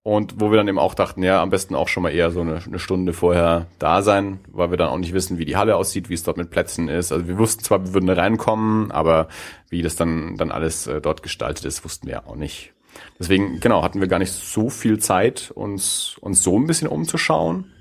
[0.02, 2.40] und wo wir dann eben auch dachten, ja, am besten auch schon mal eher so
[2.40, 5.74] eine, eine Stunde vorher da sein, weil wir dann auch nicht wissen, wie die Halle
[5.74, 7.10] aussieht, wie es dort mit Plätzen ist.
[7.10, 9.26] Also wir wussten zwar, wir würden da reinkommen, aber
[9.68, 12.72] wie das dann, dann alles äh, dort gestaltet ist, wussten wir ja auch nicht.
[13.18, 17.72] Deswegen, genau, hatten wir gar nicht so viel Zeit, uns, uns so ein bisschen umzuschauen.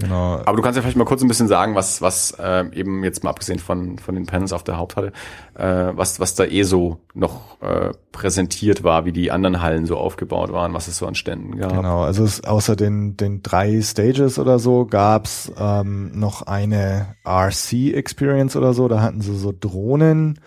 [0.00, 0.40] Genau.
[0.46, 3.24] Aber du kannst ja vielleicht mal kurz ein bisschen sagen, was, was äh, eben jetzt
[3.24, 5.12] mal abgesehen von, von den Panels auf der Haupthalle,
[5.54, 9.98] äh, was, was da eh so noch äh, präsentiert war, wie die anderen Hallen so
[9.98, 11.74] aufgebaut waren, was es so an Ständen gab.
[11.74, 18.56] Genau, also es, außer den, den drei Stages oder so gab's ähm, noch eine RC-Experience
[18.56, 18.88] oder so.
[18.88, 20.40] Da hatten sie so Drohnen,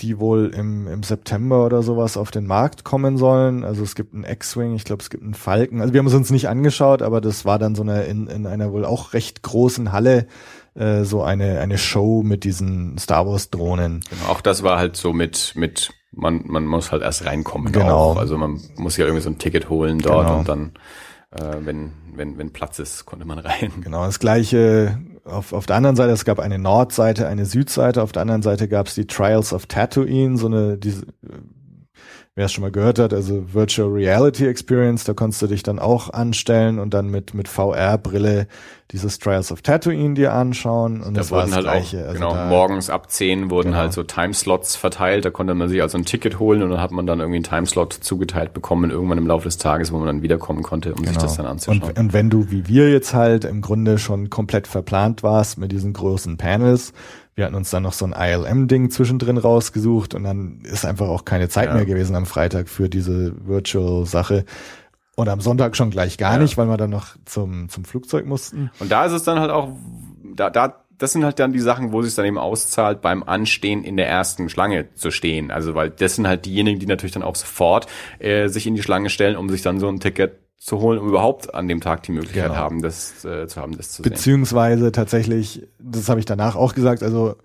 [0.00, 3.64] die wohl im, im September oder sowas auf den Markt kommen sollen.
[3.64, 5.80] Also es gibt einen X-Wing, ich glaube es gibt einen Falken.
[5.80, 8.46] Also wir haben es uns nicht angeschaut, aber das war dann so eine in, in
[8.46, 10.26] einer wohl auch recht großen Halle
[10.74, 14.00] äh, so eine, eine Show mit diesen Star Wars-Drohnen.
[14.08, 17.72] Genau, auch das war halt so mit, mit man, man muss halt erst reinkommen.
[17.72, 18.12] Genau.
[18.12, 18.16] Auch.
[18.18, 20.38] Also man muss ja irgendwie so ein Ticket holen dort Genau.
[20.40, 20.72] und dann,
[21.30, 23.72] äh, wenn, wenn, wenn Platz ist, konnte man rein.
[23.82, 28.12] Genau, das gleiche auf, auf der anderen Seite, es gab eine Nordseite, eine Südseite, auf
[28.12, 31.06] der anderen Seite gab es die Trials of Tatooine, so eine diese
[32.36, 35.78] wer es schon mal gehört hat, also Virtual Reality Experience, da konntest du dich dann
[35.78, 38.46] auch anstellen und dann mit, mit VR-Brille
[38.92, 42.04] dieses Trials of Tatooine dir anschauen und Da das war wurden das halt Gleiche.
[42.04, 43.78] auch, Also genau, morgens ab 10 wurden Genau.
[43.78, 46.92] halt so Timeslots verteilt, da konnte man sich also ein Ticket holen und dann hat
[46.92, 50.20] man dann irgendwie einen Timeslot zugeteilt bekommen, irgendwann im Laufe des Tages, wo man dann
[50.22, 51.22] wiederkommen konnte, um sich Genau.
[51.22, 51.82] das dann anzuschauen.
[51.90, 55.72] Und, und wenn du wie wir jetzt halt im Grunde schon komplett verplant warst mit
[55.72, 56.92] diesen großen Panels,
[57.36, 61.24] wir hatten uns dann noch so ein ILM-Ding zwischendrin rausgesucht und dann ist einfach auch
[61.26, 61.74] keine Zeit Ja.
[61.74, 64.44] mehr gewesen am Freitag für diese Virtual-Sache.
[65.16, 66.38] Und am Sonntag schon gleich gar Ja.
[66.40, 68.70] nicht, weil wir dann noch zum, zum Flugzeug mussten.
[68.80, 69.68] Und da ist es dann halt auch,
[70.34, 73.22] da, da, das sind halt dann die Sachen, wo es sich dann eben auszahlt, beim
[73.22, 75.50] Anstehen in der ersten Schlange zu stehen.
[75.50, 77.86] Also, weil das sind halt diejenigen, die natürlich dann auch sofort
[78.18, 81.08] äh, sich in die Schlange stellen, um sich dann so ein Ticket zu holen, um
[81.08, 82.56] überhaupt an dem Tag die Möglichkeit Genau.
[82.56, 84.10] haben, das äh, zu haben, das zu sehen.
[84.10, 87.36] Beziehungsweise tatsächlich, das habe ich danach auch gesagt, also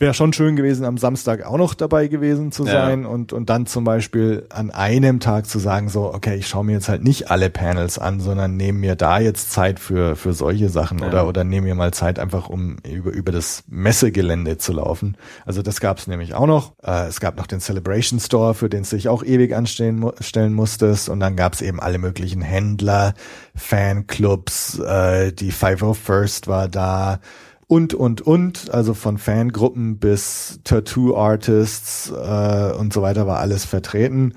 [0.00, 2.72] wäre schon schön gewesen, am Samstag auch noch dabei gewesen zu Ja.
[2.72, 6.64] sein und, und dann zum Beispiel an einem Tag zu sagen, so, okay, ich schaue
[6.64, 10.32] mir jetzt halt nicht alle Panels an, sondern nehme mir da jetzt Zeit für, für
[10.32, 11.06] solche Sachen Ja.
[11.06, 15.16] oder, oder nehme mir mal Zeit einfach, um über, über das Messegelände zu laufen.
[15.46, 16.72] Also das gab es nämlich auch noch.
[16.82, 20.54] Äh, es gab noch den Celebration Store, für den du dich auch ewig anstellen stellen
[20.54, 23.14] musstest und dann gab es eben alle möglichen Händler,
[23.54, 27.20] Fanclubs, äh, die 501st war da,
[27.74, 34.34] und, und, und, also von Fangruppen bis Tattoo-Artists äh, und so weiter war alles vertreten.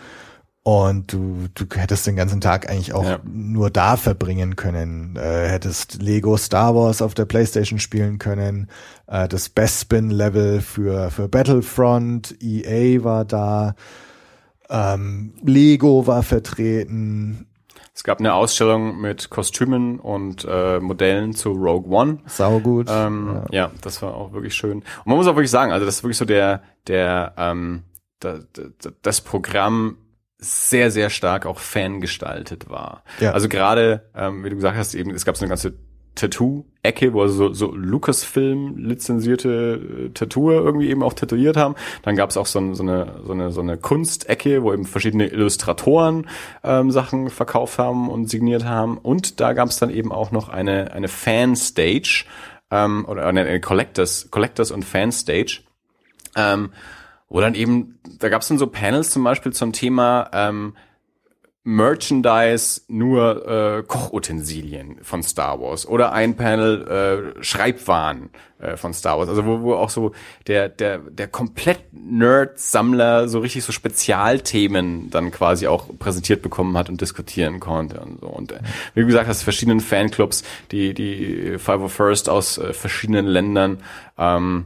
[0.63, 3.19] Und du, du hättest den ganzen Tag eigentlich auch Ja.
[3.23, 5.15] nur da verbringen können.
[5.15, 8.69] Äh, hättest Lego Star Wars auf der Playstation spielen können.
[9.05, 13.75] Äh, das Bespin-Level für, für Battlefront, EA war da.
[14.69, 17.46] Ähm, Lego war vertreten.
[17.97, 22.19] Es gab eine Ausstellung mit Kostümen und äh, Modellen zu Rogue One.
[22.27, 22.85] Saugut.
[22.91, 23.71] Ähm, ja.
[23.81, 24.83] das war auch wirklich schön.
[24.83, 27.81] Und man muss auch wirklich sagen, also das ist wirklich so der, der, ähm,
[28.19, 29.97] da, da, das Programm
[30.37, 33.03] sehr, sehr stark auch fangestaltet war.
[33.19, 33.31] Ja.
[33.31, 35.73] Also gerade, ähm, wie du gesagt hast, eben, es gab so eine ganze
[36.17, 41.75] Tattoo-Ecke, wo also so, so Lucasfilm lizenzierte äh, Tattoo irgendwie eben auch tätowiert haben.
[42.01, 45.27] Dann gab es auch so, so eine so eine so eine Kunstecke, wo eben verschiedene
[45.27, 46.27] Illustratoren
[46.63, 48.97] ähm, Sachen verkauft haben und signiert haben.
[48.97, 52.25] Und da gab es dann eben auch noch eine eine Fan-Stage
[52.71, 55.61] ähm, oder eine, eine Collectors Collectors und Fan-Stage.
[56.35, 56.71] Ähm,
[57.29, 60.75] wo dann eben, da gab es dann so Panels zum Beispiel zum Thema ähm,
[61.67, 69.19] Merchandise nur äh, Kochutensilien von Star Wars oder ein Panel äh, Schreibwaren äh, von Star
[69.19, 69.27] Wars.
[69.27, 70.13] Also wo, wo auch so
[70.47, 76.87] der der der komplett Nerd-Sammler so richtig so Spezialthemen dann quasi auch präsentiert bekommen hat
[76.87, 78.27] und diskutieren konnte und so.
[78.27, 78.59] Und äh,
[78.95, 83.79] wie gesagt hast, verschiedenen Fanclubs, die die Five of First aus äh, verschiedenen Ländern
[84.17, 84.63] ähm,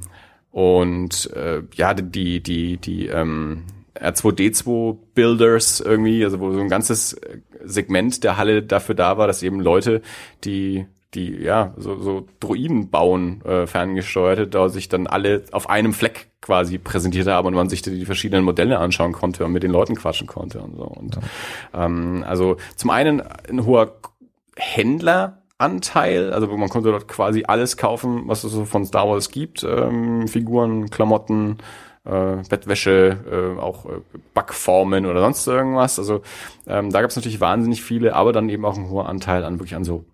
[0.51, 3.63] und äh, ja die die die ähm,
[3.95, 9.27] R2D2 Builders irgendwie, also wo so ein ganzes äh, Segment der Halle dafür da war,
[9.27, 10.01] dass eben Leute,
[10.43, 15.93] die die ja so, so Droiden bauen, äh, ferngesteuerte, da sich dann alle auf einem
[15.93, 19.71] Fleck quasi präsentiert haben und man sich die verschiedenen Modelle anschauen konnte und mit den
[19.71, 20.83] Leuten quatschen konnte und so.
[20.83, 21.19] Und
[21.73, 23.95] ähm, also zum einen ein hoher
[24.55, 29.63] Händleranteil, also man konnte dort quasi alles kaufen, was es so von Star Wars gibt,
[29.63, 31.57] ähm, Figuren, Klamotten,
[32.03, 34.01] äh, Bettwäsche, äh, auch äh,
[34.33, 35.99] Backformen oder sonst irgendwas.
[35.99, 36.21] Also
[36.67, 39.59] ähm, da gab es natürlich wahnsinnig viele, aber dann eben auch ein hoher Anteil an
[39.59, 40.05] wirklich an so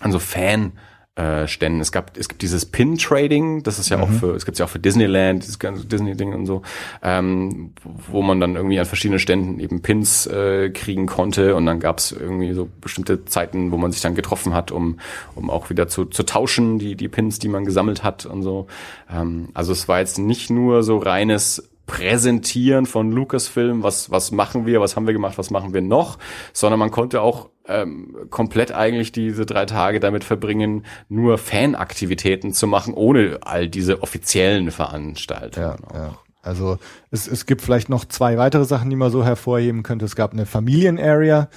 [0.00, 0.72] an so Fan
[1.18, 1.80] äh, Ständen.
[1.80, 4.66] Es gab es gibt dieses Pin Trading, das ist ja auch für es gibt's ja
[4.66, 6.62] auch für Disneyland, dieses ganze Disney Ding und so,
[7.02, 7.72] ähm,
[8.08, 12.12] wo man dann irgendwie an verschiedenen Ständen eben Pins äh, kriegen konnte und dann gab's
[12.12, 15.00] irgendwie so bestimmte Zeiten, wo man sich dann getroffen hat, um
[15.34, 18.68] um auch wieder zu, zu tauschen die die Pins, die man gesammelt hat und so.
[19.10, 24.66] Ähm, also es war jetzt nicht nur so reines Präsentieren von Lucasfilm, was, was machen
[24.66, 26.18] wir, was haben wir gemacht, was machen wir noch,
[26.52, 32.66] sondern man konnte auch ähm, komplett eigentlich diese drei Tage damit verbringen, nur Fanaktivitäten zu
[32.66, 35.78] machen, ohne all diese offiziellen Veranstaltungen.
[35.92, 36.18] Ja, ja.
[36.42, 36.78] Also
[37.10, 40.04] es, es gibt vielleicht noch zwei weitere Sachen, die man so hervorheben könnte.
[40.04, 41.48] Es gab eine Familienarea,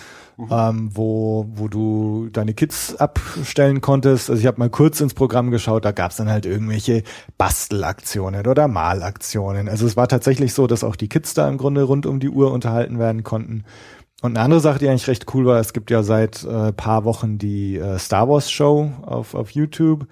[0.49, 4.29] ähm, wo, wo du deine Kids abstellen konntest.
[4.29, 7.03] Also ich habe mal kurz ins Programm geschaut, da gab es dann halt irgendwelche
[7.37, 9.69] Bastelaktionen oder Malaktionen.
[9.69, 12.29] Also es war tatsächlich so, dass auch die Kids da im Grunde rund um die
[12.29, 13.63] Uhr unterhalten werden konnten.
[14.21, 17.05] Und eine andere Sache, die eigentlich recht cool war, es gibt ja seit äh, paar
[17.05, 20.07] Wochen die äh, Star Wars Show auf, auf YouTube.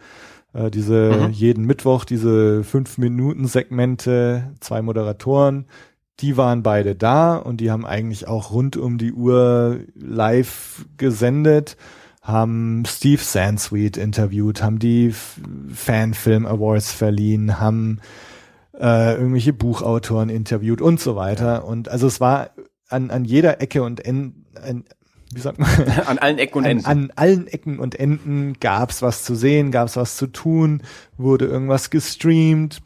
[0.53, 5.65] Äh, diese jeden Mittwoch diese fünf Minuten Segmente, zwei Moderatoren,
[6.21, 11.77] die waren beide da und die haben eigentlich auch rund um die Uhr live gesendet,
[12.21, 15.13] haben Steve Sansweet interviewt, haben die
[15.73, 17.99] Fanfilm Awards verliehen, haben
[18.79, 21.65] äh, irgendwelche Buchautoren interviewt und so weiter.
[21.65, 22.51] Und also es war
[22.89, 24.83] an, an jeder Ecke und Enden, an,
[25.33, 25.69] wie sagt man?
[26.07, 26.85] An allen Ecken und an, Enden.
[26.85, 30.81] an allen Ecken und Enden gab's was zu sehen, gab's was zu tun,
[31.17, 32.81] wurde irgendwas gestreamt.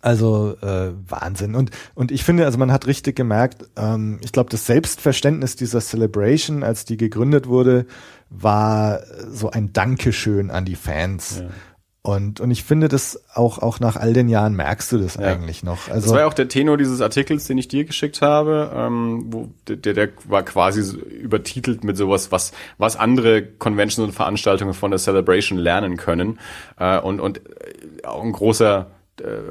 [0.00, 1.54] Also äh, Wahnsinn.
[1.56, 5.80] Und, und ich finde, also man hat richtig gemerkt, ähm, ich glaube, das Selbstverständnis dieser
[5.80, 7.86] Celebration, als die gegründet wurde,
[8.30, 11.40] war so ein Dankeschön an die Fans.
[11.40, 11.48] Ja.
[12.02, 15.22] Und, und ich finde das auch, auch nach all den Jahren merkst du das Ja.
[15.26, 15.86] eigentlich noch.
[15.86, 19.24] Das Also war ja auch der Tenor dieses Artikels, den ich dir geschickt habe, ähm,
[19.26, 24.74] wo der, der war quasi so übertitelt mit sowas, was was andere Conventions und Veranstaltungen
[24.74, 26.38] von der Celebration lernen können.
[26.78, 28.86] Äh, und und äh, auch ein großer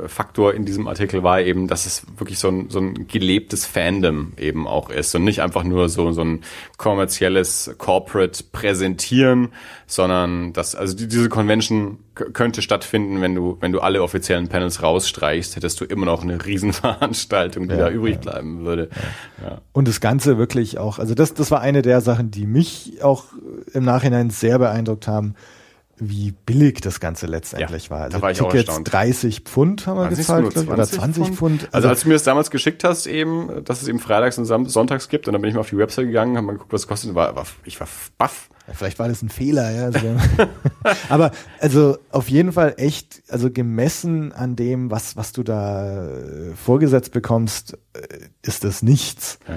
[0.08, 4.34] Faktor in diesem Artikel war eben, dass es wirklich so ein, so ein gelebtes Fandom
[4.38, 6.42] eben auch ist und nicht einfach nur so, so ein
[6.78, 9.50] kommerzielles Corporate Präsentieren,
[9.86, 14.82] sondern dass, also die, diese Convention könnte stattfinden, wenn du, wenn du alle offiziellen Panels
[14.82, 18.22] rausstreichst, hättest du immer noch eine Riesenveranstaltung, die Ja, da übrig ja.
[18.22, 18.90] bleiben würde.
[19.42, 19.62] Ja.
[19.72, 23.26] Und das Ganze wirklich auch, also das, das war eine der Sachen, die mich auch
[23.74, 25.36] im Nachhinein sehr beeindruckt haben,
[26.00, 28.00] wie billig das Ganze letztendlich Ja, war.
[28.00, 28.92] da Also war ich auch Tickets erstaunt.
[28.94, 31.70] 30 Pfund haben wir gezahlt, nur glaub ich, oder 20 Pfund.
[31.72, 35.10] Also als du mir das damals geschickt hast, eben, dass es eben freitags und sonntags
[35.10, 36.88] gibt, und dann bin ich mal auf die Website gegangen, habe mal geguckt, was es
[36.88, 38.50] kostet, und war, war, ich war baff.
[38.68, 39.86] Ja, Vielleicht war das ein Fehler, ja.
[39.86, 40.00] Also,
[41.10, 46.54] aber also auf jeden Fall echt, also gemessen an dem, was, was du da äh,
[46.56, 48.00] vorgesetzt bekommst, äh,
[48.42, 49.40] ist das nichts.
[49.48, 49.56] Ja.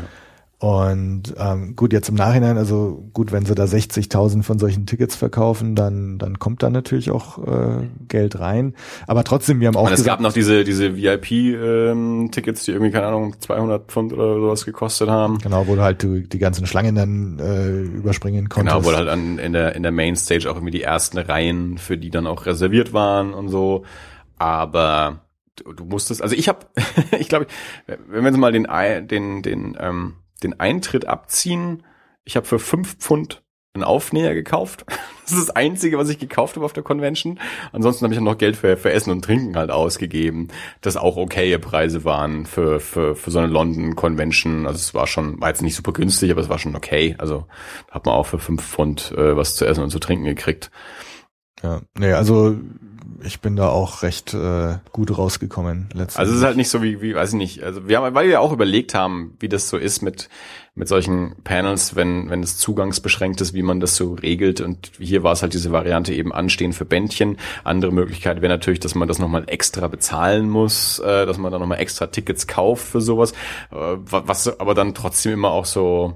[0.60, 5.16] Und ähm, gut, jetzt im Nachhinein, also gut, wenn sie da 60.000 von solchen Tickets
[5.16, 8.74] verkaufen, dann, dann kommt da natürlich auch äh, Geld rein.
[9.06, 12.92] Aber trotzdem, wir haben auch Und es gesagt, gab noch diese, diese VIP-Tickets, die irgendwie,
[12.92, 15.38] keine Ahnung, 200 Pfund oder sowas gekostet haben.
[15.38, 18.76] genau, wo du halt du, die ganzen Schlangen dann äh, überspringen konntest.
[18.76, 21.96] Genau, wo halt an, in der, in der Mainstage auch irgendwie die ersten Reihen, für
[21.96, 23.86] die dann auch reserviert waren und so.
[24.36, 25.22] Aber
[25.56, 26.66] du, du musstest, also ich habe,
[27.18, 27.46] ich glaube,
[27.86, 28.66] wenn wir jetzt mal den,
[29.08, 31.84] den, den, ähm, den Eintritt abziehen,
[32.24, 33.42] ich habe für fünf Pfund
[33.74, 34.84] einen Aufnäher gekauft.
[35.30, 37.38] Das ist das Einzige, was ich gekauft habe auf der Convention.
[37.70, 40.48] Ansonsten habe ich noch Geld für, für Essen und Trinken halt ausgegeben,
[40.80, 44.66] das auch okaye Preise waren für, für, für so eine London Convention.
[44.66, 47.14] Also es war schon, war jetzt nicht super günstig, aber es war schon okay.
[47.18, 47.46] Also
[47.92, 50.72] hat man auch für fünf Pfund äh, was zu essen und zu trinken gekriegt.
[51.62, 52.56] Ja, nee, also
[53.22, 56.18] ich bin da auch recht äh, gut rausgekommen letztendlich.
[56.18, 58.28] Also es ist halt nicht so wie, wie, weiß ich nicht, also wir haben, weil
[58.28, 60.30] wir auch überlegt haben, wie das so ist mit,
[60.74, 64.62] mit solchen Panels, wenn, wenn es zugangsbeschränkt ist, wie man das so regelt.
[64.62, 67.36] Und hier war es halt diese Variante eben anstehen für Bändchen.
[67.62, 71.60] Andere Möglichkeit wäre natürlich, dass man das nochmal extra bezahlen muss, äh, dass man dann
[71.60, 73.32] nochmal extra Tickets kauft für sowas,
[73.70, 76.14] äh, wa- was aber dann trotzdem immer auch so,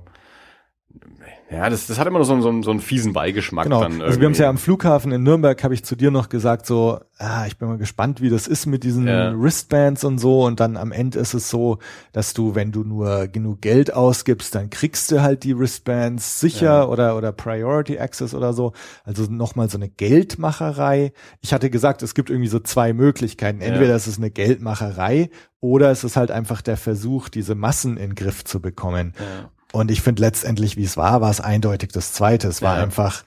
[1.50, 3.82] ja, das, das hat immer noch so, einen- so, so einen fiesen Beigeschmack Genau.
[3.82, 4.00] dann.
[4.02, 4.64] Also wir haben es ja am irgendwie.
[4.64, 8.20] Flughafen in Nürnberg, habe ich zu dir noch gesagt, so, ah, ich bin mal gespannt,
[8.20, 9.32] wie das ist mit diesen Ja.
[9.38, 10.44] Wristbands und so.
[10.44, 11.78] Und dann am Ende ist es so,
[12.12, 16.66] dass du, wenn du nur genug Geld ausgibst, dann kriegst du halt die Wristbands sicher
[16.66, 16.86] Ja.
[16.86, 18.72] oder, oder Priority Access oder so.
[19.04, 21.12] Also nochmal so eine Geldmacherei.
[21.40, 23.60] Ich hatte gesagt, es gibt irgendwie so zwei Möglichkeiten.
[23.60, 23.96] Entweder Ja.
[23.96, 25.30] es ist eine Geldmacherei
[25.60, 29.12] oder es ist halt einfach der Versuch, diese Massen in den Griff zu bekommen.
[29.18, 29.50] Ja.
[29.74, 32.46] Und ich finde letztendlich, wie es war, war es eindeutig das Zweite.
[32.46, 32.82] Es war Ja.
[32.84, 33.24] einfach,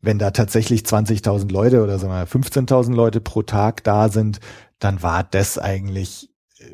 [0.00, 4.40] wenn da tatsächlich 20.000 Leute oder sagen wir mal 15.000 Leute pro Tag da sind,
[4.78, 6.64] dann war das eigentlich äh,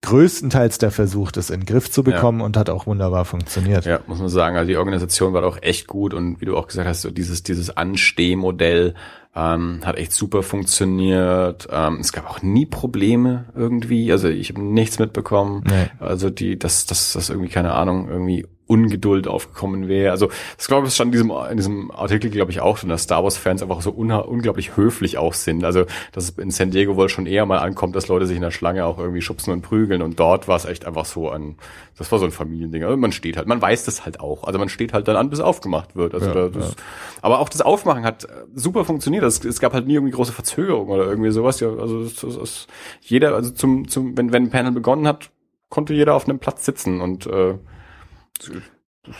[0.00, 3.84] größtenteils der Versuch, das in den Griff zu bekommen und hat auch wunderbar funktioniert.
[3.84, 4.56] Ja, muss man sagen.
[4.56, 7.42] Also die Organisation war auch echt gut und wie du auch gesagt hast, so dieses,
[7.42, 8.94] dieses Anstehmodell
[9.34, 11.68] ähm, hat echt super funktioniert.
[11.70, 14.10] Ähm, es gab auch nie Probleme irgendwie.
[14.10, 15.64] Also ich habe nichts mitbekommen.
[15.68, 15.90] Nee.
[16.00, 20.12] Also die, dass, dass das irgendwie, keine Ahnung, irgendwie Ungeduld aufgekommen wäre.
[20.12, 23.02] Also das glaube ich stand in diesem, in diesem Artikel, glaube ich, auch schon, dass
[23.02, 25.64] Star Wars-Fans einfach so unglaublich höflich auch sind.
[25.64, 28.42] Also dass es in San Diego wohl schon eher mal ankommt, dass Leute sich in
[28.42, 30.02] der Schlange auch irgendwie schubsen und prügeln.
[30.02, 31.56] Und dort war es echt einfach so ein,
[31.96, 32.84] das war so ein Familiending.
[32.84, 34.44] Also man steht halt, man weiß das halt auch.
[34.44, 36.14] Also man steht halt dann an, bis aufgemacht wird.
[36.14, 36.76] Also Ja, da, das,
[37.22, 39.24] Aber auch das Aufmachen hat äh, super funktioniert.
[39.24, 41.60] Es, es gab halt nie irgendwie große Verzögerung oder irgendwie sowas.
[41.60, 42.66] Ja, also es, es, es,
[43.00, 45.30] jeder, also zum, zum, wenn, wenn ein Panel begonnen hat,
[45.70, 47.54] konnte jeder auf einem Platz sitzen und äh,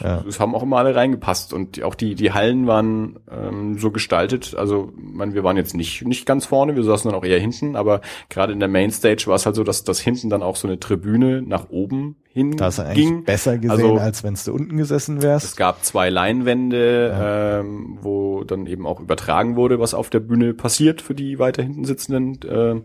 [0.02, 0.22] Ja.
[0.28, 4.54] es haben auch immer alle reingepasst und auch die die Hallen waren ähm, so gestaltet.
[4.54, 7.74] Also, meine, wir waren jetzt nicht nicht ganz vorne, wir saßen dann auch eher hinten,
[7.74, 10.68] aber gerade in der Mainstage war es halt so, dass das hinten dann auch so
[10.68, 13.24] eine Tribüne nach oben hin Da hast du eigentlich ging.
[13.24, 15.57] besser gesehen, Also- als wenn du unten gesessen Es wärst.
[15.57, 21.01] gab zwei Leinwände, ähm, wo dann eben auch übertragen wurde, was auf der Bühne passiert
[21.01, 22.38] für die weiter hinten sitzenden.
[22.47, 22.82] Ähm,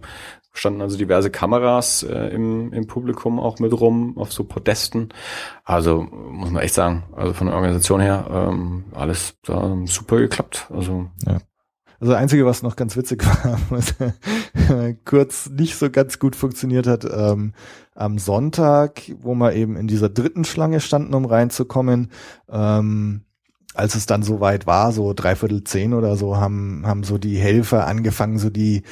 [0.53, 5.09] standen also diverse Kameras äh, im, im Publikum auch mit rum, auf so Podesten.
[5.63, 10.67] Also muss man echt sagen, also von der Organisation her ähm, alles da super geklappt.
[10.73, 11.09] Also
[12.03, 13.95] Also Also Einzige, was noch ganz witzig war, was
[15.05, 17.53] kurz nicht so ganz gut funktioniert hat, ähm,
[17.95, 22.11] am Sonntag, wo wir eben in dieser dritten Schlange standen, um reinzukommen,
[22.49, 23.21] ähm,
[23.73, 27.87] als es dann soweit war, so dreiviertel zehn oder so, haben, haben so die Helfer
[27.87, 28.83] angefangen, so die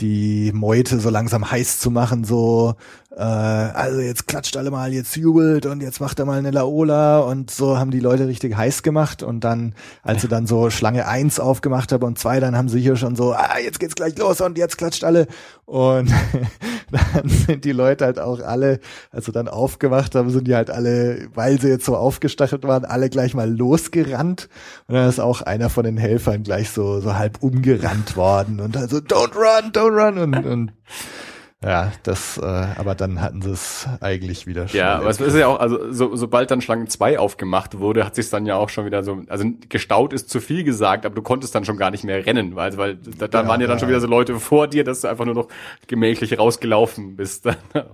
[0.00, 2.74] die Meute so langsam heiß zu machen, so,
[3.14, 7.20] äh, also jetzt klatscht alle mal, jetzt jubelt und jetzt macht er mal eine Laola
[7.20, 11.06] und so haben die Leute richtig heiß gemacht und dann, als sie dann so Schlange
[11.06, 14.16] eins aufgemacht haben und zwei, dann haben sie hier schon so, ah, jetzt geht's gleich
[14.16, 15.26] los und jetzt klatscht alle
[15.66, 16.10] und
[16.90, 18.80] dann sind die Leute halt auch alle,
[19.10, 22.84] als sie dann aufgemacht haben, sind die halt alle, weil sie jetzt so aufgestachelt waren,
[22.84, 24.48] alle gleich mal losgerannt
[24.86, 28.76] und dann ist auch einer von den Helfern gleich so, so halb umgerannt worden und
[28.76, 30.72] also don't run, don't run und, und
[31.64, 34.78] ja, das, äh, aber dann hatten sie es eigentlich wieder schon.
[34.78, 38.14] Ja, aber es ist ja auch, also so, sobald dann Schlange 2 aufgemacht wurde, hat
[38.14, 41.22] sich dann ja auch schon wieder so, also gestaut ist zu viel gesagt, aber du
[41.22, 43.76] konntest dann schon gar nicht mehr rennen, weil, weil da, da ja, waren ja dann
[43.76, 45.48] ja, schon wieder so Leute vor dir, dass du einfach nur noch
[45.86, 47.44] gemächlich rausgelaufen bist.
[47.74, 47.84] ja.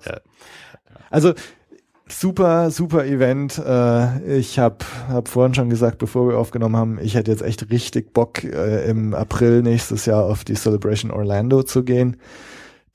[1.11, 1.35] Also
[2.09, 3.59] super, super Event.
[3.59, 4.79] Äh, ich habe
[5.09, 8.89] hab vorhin schon gesagt, bevor wir aufgenommen haben, ich hätte jetzt echt richtig Bock, äh,
[8.89, 12.17] im April nächstes Jahr auf die Celebration Orlando zu gehen.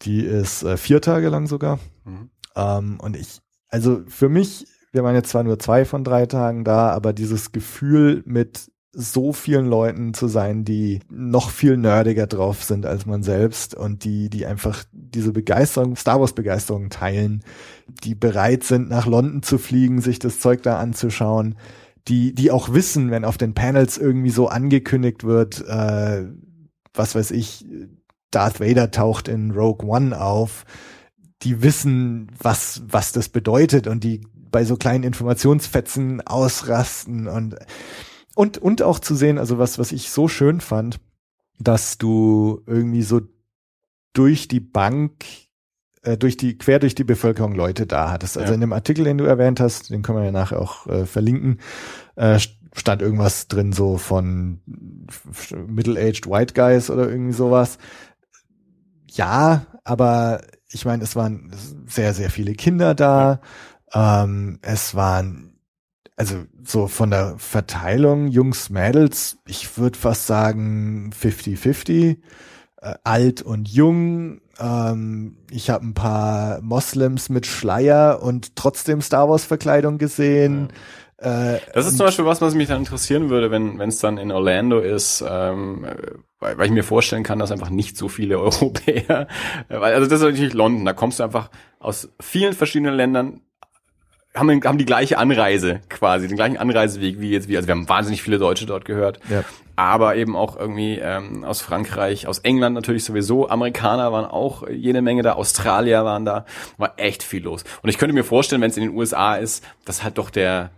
[0.04, 1.80] Die ist äh, vier Tage lang sogar.
[2.06, 2.30] Mhm.
[2.56, 3.40] Ähm, und ich,
[3.70, 7.52] also für mich, wir waren jetzt zwar nur zwei von drei Tagen da, aber dieses
[7.52, 13.24] Gefühl mit so vielen Leuten zu sein, die noch viel nerdiger drauf sind als man
[13.24, 17.44] selbst und die, die einfach diese Begeisterung, Star Wars Begeisterung teilen,
[18.04, 21.56] die bereit sind, nach London zu fliegen, sich das Zeug da anzuschauen,
[22.08, 26.26] die, die auch wissen, wenn auf den Panels irgendwie so angekündigt wird, äh,
[26.94, 27.66] was weiß ich,
[28.30, 30.66] Darth Vader taucht in Rogue One auf,
[31.44, 37.56] die wissen, was, was das bedeutet und die bei so kleinen Informationsfetzen ausrasten und,
[38.36, 41.00] und, und auch zu sehen, also was, was ich so schön fand,
[41.60, 43.22] dass du irgendwie so
[44.14, 45.26] durch die Bank,
[46.02, 48.38] äh, durch die, quer durch die Bevölkerung Leute da hattest.
[48.38, 48.56] Also ja.
[48.56, 51.60] in dem Artikel, den du erwähnt hast, den können wir ja nachher auch äh, verlinken,
[52.16, 52.40] äh,
[52.74, 54.62] stand irgendwas drin so von
[55.68, 57.78] middle-aged white guys oder irgendwie sowas
[59.12, 61.52] ja, aber ich meine, es waren
[61.86, 63.42] sehr, sehr viele Kinder da.
[63.94, 65.51] Ähm, es waren,
[66.22, 72.18] also so von der Verteilung Jungs, Mädels, ich würde fast sagen 50-50,
[72.80, 74.40] äh, alt und jung.
[74.60, 80.68] Ähm, ich habe ein paar Moslems mit Schleier und trotzdem Star Wars Verkleidung gesehen.
[81.20, 81.56] Ja.
[81.56, 84.32] Äh, das ist zum Beispiel was, was mich dann interessieren würde, wenn es dann in
[84.32, 85.88] Orlando ist, ähm,
[86.40, 89.28] weil, weil ich mir vorstellen kann, dass einfach nicht so viele Europäer,
[89.70, 91.50] weil, also das ist natürlich London, da kommst du einfach
[91.80, 93.42] aus vielen verschiedenen Ländern,
[94.34, 97.90] haben, haben die gleiche Anreise quasi, den gleichen Anreiseweg wie jetzt, wie, also wir haben
[97.90, 99.44] wahnsinnig viele Deutsche dort gehört, ja.
[99.76, 105.02] aber eben auch irgendwie ähm, aus Frankreich, aus England natürlich sowieso, Amerikaner waren auch jede
[105.02, 106.46] Menge da, Australier waren da,
[106.78, 107.64] war echt viel los.
[107.82, 110.72] Und ich könnte mir vorstellen, wenn es in den USA ist, dass halt doch der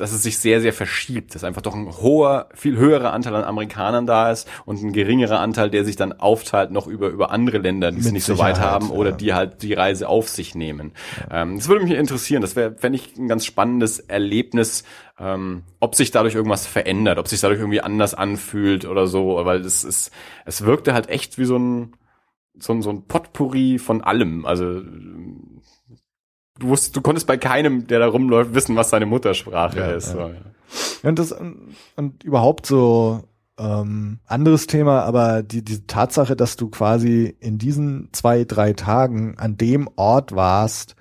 [0.00, 3.44] dass es sich sehr, sehr verschiebt, dass einfach doch ein hoher, viel höherer Anteil an
[3.44, 7.58] Amerikanern da ist und ein geringerer Anteil, der sich dann aufteilt noch über, über andere
[7.58, 9.16] Länder, die es nicht so weit haben oder ja.
[9.16, 10.92] die halt die Reise auf sich nehmen.
[11.30, 11.42] Ja.
[11.42, 12.42] Ähm, das würde mich interessieren.
[12.42, 14.84] Das wäre, fände ich, ein ganz spannendes Erlebnis,
[15.18, 19.60] ähm, ob sich dadurch irgendwas verändert, ob sich dadurch irgendwie anders anfühlt oder so, weil
[19.60, 20.12] es ist,
[20.44, 21.92] es wirkte halt echt wie so ein,
[22.58, 24.44] so ein, so ein Potpourri von allem.
[24.46, 24.82] Also
[26.58, 30.14] du wusstest, du konntest bei keinem, der da rumläuft, wissen, was seine Muttersprache ja, ist.
[30.14, 30.30] Ja.
[30.70, 31.34] So, Und das
[31.96, 33.22] und überhaupt so
[33.58, 39.36] ähm, anderes Thema, aber die, die Tatsache, dass du quasi in diesen zwei, drei Tagen
[39.38, 40.94] an dem Ort warst,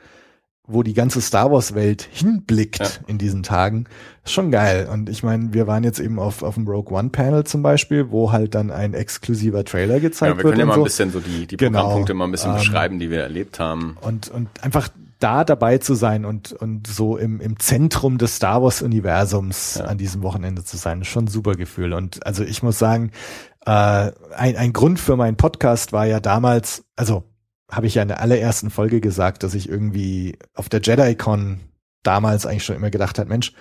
[0.69, 2.89] wo die ganze Star Wars Welt hinblickt ja.
[3.07, 3.85] in diesen Tagen,
[4.25, 4.89] ist schon geil.
[4.91, 8.11] Und ich meine, wir waren jetzt eben auf, auf dem Rogue One Panel zum Beispiel,
[8.11, 10.39] wo halt dann ein exklusiver Trailer gezeigt wird.
[10.39, 10.81] Ja, wir können ja mal so.
[10.81, 11.79] ein bisschen so die, die genau.
[11.79, 13.97] Programmpunkte mal ein bisschen ähm, beschreiben, die wir erlebt haben.
[14.01, 14.89] Und, und einfach
[15.19, 19.85] da dabei zu sein und, und so im, im Zentrum des Star Wars Universums ja.
[19.85, 21.93] an diesem Wochenende zu sein, ist schon ein super Gefühl.
[21.93, 23.11] Und also ich muss sagen,
[23.65, 27.23] äh, ein, ein Grund für meinen Podcast war ja damals, also
[27.71, 31.59] habe ich ja in der allerersten Folge gesagt, dass ich irgendwie auf der JediCon
[32.03, 33.53] damals eigentlich schon immer gedacht hat, Mensch,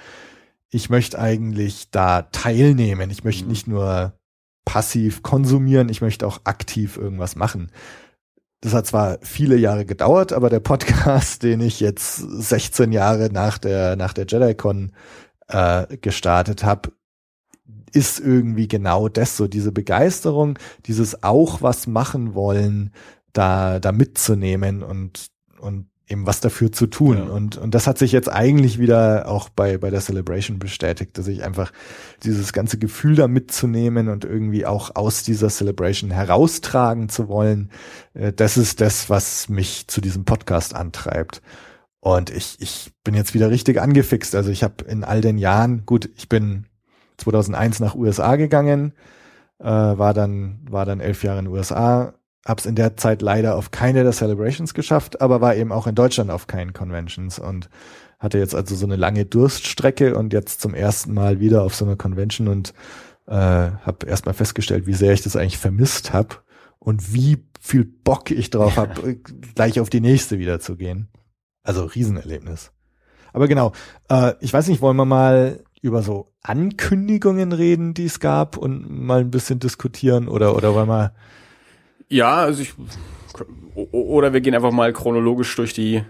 [0.71, 3.11] ich möchte eigentlich da teilnehmen.
[3.11, 3.51] Ich möchte mhm.
[3.51, 4.19] nicht nur
[4.65, 7.71] passiv konsumieren, ich möchte auch aktiv irgendwas machen.
[8.61, 13.59] Das hat zwar viele Jahre gedauert, aber der Podcast, den ich jetzt 16 Jahre nach
[13.59, 14.93] der, nach der JediCon
[15.49, 16.93] äh, gestartet habe,
[17.93, 19.47] ist irgendwie genau das, so.
[19.47, 22.93] Diese Begeisterung, dieses auch was machen wollen,
[23.33, 25.31] da, da mitzunehmen und,
[25.61, 27.19] und eben was dafür zu tun.
[27.19, 27.25] Ja.
[27.25, 31.27] Und, und das hat sich jetzt eigentlich wieder auch bei, bei der Celebration bestätigt, dass
[31.27, 31.73] ich einfach
[32.23, 37.71] dieses ganze Gefühl da mitzunehmen und irgendwie auch aus dieser Celebration heraustragen zu wollen,
[38.15, 41.43] äh, das ist das, was mich zu diesem Podcast antreibt.
[42.01, 44.37] Und ich, ich bin jetzt wieder richtig angefixt.
[44.37, 46.67] Also ich habe in all den Jahren, gut, ich bin
[47.17, 48.93] 2001 nach USA gegangen,
[49.59, 52.15] äh, war dann war dann elf Jahre in den USA,
[52.47, 55.95] hab's in der Zeit leider auf keine der Celebrations geschafft, aber war eben auch in
[55.95, 57.69] Deutschland auf keinen Conventions und
[58.19, 61.85] hatte jetzt also so eine lange Durststrecke und jetzt zum ersten Mal wieder auf so
[61.85, 62.73] einer Convention und
[63.27, 66.37] äh, habe erstmal festgestellt, wie sehr ich das eigentlich vermisst habe
[66.79, 69.17] und wie viel Bock ich drauf habe,
[69.55, 71.09] gleich auf die nächste wieder zu gehen.
[71.63, 72.71] Also Riesenerlebnis.
[73.33, 73.73] Aber genau,
[74.09, 78.89] äh, ich weiß nicht, wollen wir mal über so Ankündigungen reden, die es gab und
[78.89, 81.13] mal ein bisschen diskutieren oder oder wollen wir
[82.09, 82.75] Ja, also ich
[83.75, 86.03] oder wir gehen einfach mal chronologisch durch die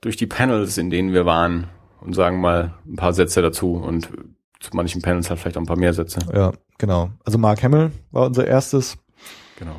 [0.00, 1.68] durch die Panels, in denen wir waren
[2.00, 4.08] und sagen mal ein paar Sätze dazu und
[4.60, 6.20] zu manchen Panels halt vielleicht auch ein paar mehr Sätze.
[6.32, 7.10] Ja, genau.
[7.24, 8.96] Also Mark Hamill war unser erstes.
[9.58, 9.76] Genau.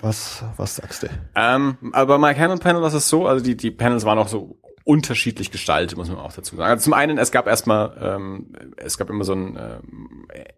[0.00, 1.08] Was, was sagst du?
[1.34, 4.58] Ähm, aber Mike Hamill Panel war es so, also die, die Panels waren auch so
[4.84, 6.70] unterschiedlich gestaltet, muss man auch dazu sagen.
[6.70, 9.58] Also zum einen, es gab erstmal, ähm, es gab immer so ein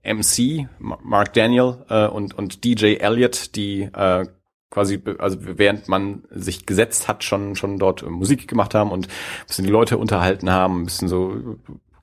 [0.02, 4.26] ähm, MC, Ma- Mark Daniel äh, und, und DJ Elliott, die äh,
[4.70, 9.06] quasi, also während man sich gesetzt hat, schon schon dort äh, Musik gemacht haben und
[9.06, 11.58] ein bisschen die Leute unterhalten haben, ein bisschen so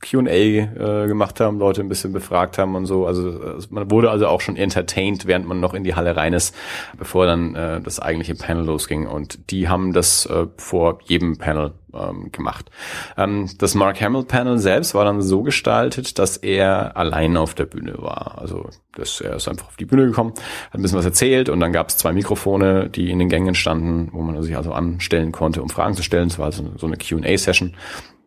[0.10, 3.06] Q&A äh, gemacht haben, Leute ein bisschen befragt haben und so.
[3.06, 6.34] Also äh, man wurde also auch schon entertained, während man noch in die Halle rein
[6.34, 6.56] ist,
[6.98, 9.06] bevor dann äh, das eigentliche Panel losging.
[9.06, 12.72] Und die haben das äh, vor jedem Panel ähm, gemacht.
[13.18, 17.66] Ähm, das Mark Hamill Panel selbst war dann so gestaltet, dass er allein auf der
[17.66, 18.38] Bühne war.
[18.40, 20.34] Also dass er ist einfach auf die Bühne gekommen,
[20.70, 23.56] hat ein bisschen was erzählt und dann gab es zwei Mikrofone, die in den Gängen
[23.56, 26.28] standen, wo man sich also anstellen konnte, um Fragen zu stellen.
[26.28, 27.76] Es war also so eine Q&A-Session.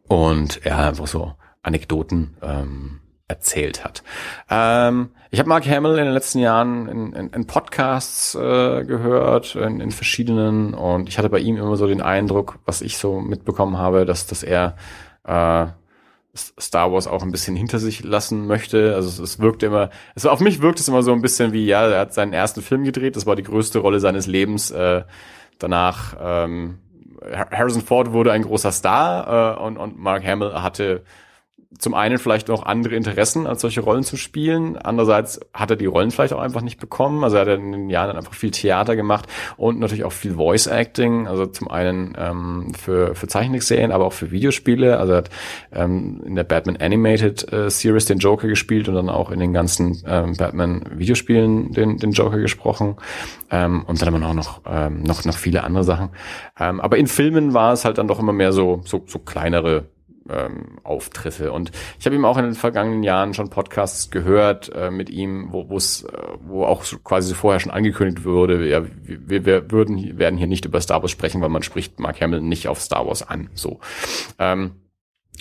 [0.06, 4.02] Und er hat einfach so Anekdoten ähm, erzählt hat.
[4.50, 9.54] Ähm, ich habe Mark Hamill in den letzten Jahren in, in, in Podcasts äh, gehört,
[9.56, 13.20] in, in verschiedenen, und ich hatte bei ihm immer so den Eindruck, was ich so
[13.20, 14.76] mitbekommen habe, dass, dass er
[15.24, 15.66] äh,
[16.36, 18.94] Star Wars auch ein bisschen hinter sich lassen möchte.
[18.94, 21.66] Also es, es wirkt immer, also auf mich wirkt es immer so ein bisschen wie,
[21.66, 24.70] ja, er hat seinen ersten Film gedreht, das war die größte Rolle seines Lebens.
[24.70, 25.04] Äh,
[25.58, 26.78] danach ähm,
[27.50, 31.04] Harrison Ford wurde ein großer Star äh, und, und Mark Hamill hatte
[31.78, 34.76] zum einen vielleicht noch andere Interessen, als solche Rollen zu spielen.
[34.76, 37.24] Andererseits hat er die Rollen vielleicht auch einfach nicht bekommen.
[37.24, 40.34] Also er hat in den Jahren dann einfach viel Theater gemacht und natürlich auch viel
[40.34, 41.26] Voice Acting.
[41.26, 44.98] Also zum einen ähm, für, für Zeichentrickserien, aber auch für Videospiele.
[44.98, 45.30] Also er hat
[45.72, 49.52] ähm, in der Batman Animated äh, Series den Joker gespielt und dann auch in den
[49.52, 52.96] ganzen ähm, Batman Videospielen den, den Joker gesprochen.
[53.50, 56.10] Ähm, und dann haben wir auch noch, ähm, noch, noch viele andere Sachen.
[56.58, 59.86] Ähm, aber in Filmen war es halt dann doch immer mehr so, so, so kleinere
[60.28, 61.52] ähm, Auftritte.
[61.52, 65.48] Und ich habe ihm auch in den vergangenen Jahren schon Podcasts gehört äh, mit ihm,
[65.52, 66.08] wo wo's, äh,
[66.40, 70.64] wo auch so quasi vorher schon angekündigt wurde, ja, wir, wir würden werden hier nicht
[70.64, 73.50] über Star Wars sprechen, weil man spricht Mark Hamill nicht auf Star Wars an.
[73.54, 73.80] So.
[74.38, 74.72] Ähm,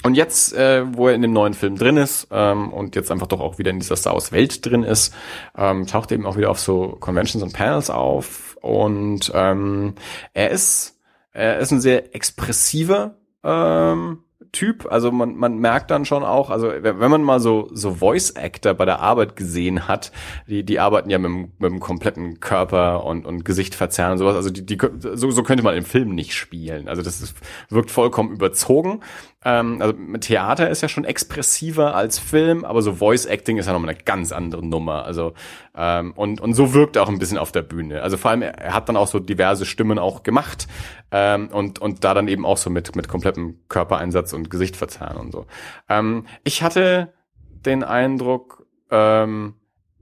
[0.04, 3.28] und jetzt, äh, wo er in dem neuen Film drin ist ähm, und jetzt einfach
[3.28, 5.14] doch auch wieder in dieser Star Wars Welt drin ist,
[5.58, 9.94] ähm, taucht er eben auch wieder auf so Conventions und Panels auf und ähm,
[10.34, 11.00] er ist
[11.32, 14.20] er ist ein sehr expressiver ähm,
[14.54, 14.86] Typ.
[14.90, 18.76] Also man, man merkt dann schon auch, also wenn man mal so, so Voice Actor
[18.76, 20.12] bei der Arbeit gesehen hat,
[20.48, 24.36] die, die arbeiten ja mit, mit dem kompletten Körper und, und Gesicht verzerren und sowas.
[24.36, 26.88] Also die, die, so, so könnte man im Film nicht spielen.
[26.88, 27.36] Also das ist,
[27.70, 29.02] wirkt vollkommen überzogen.
[29.44, 33.74] Ähm, also Theater ist ja schon expressiver als Film, aber so Voice Acting ist ja
[33.74, 35.04] nochmal eine ganz andere Nummer.
[35.04, 35.34] Also
[35.76, 38.04] ähm, und, und so wirkt er auch ein bisschen auf der Bühne.
[38.04, 40.68] Also vor allem, er hat dann auch so diverse Stimmen auch gemacht
[41.14, 45.18] ähm, und, und da dann eben auch so mit, mit komplettem Körpereinsatz und Gesicht verzerren
[45.18, 45.46] und so.
[45.88, 49.54] Ähm, ich hatte den Eindruck, ähm,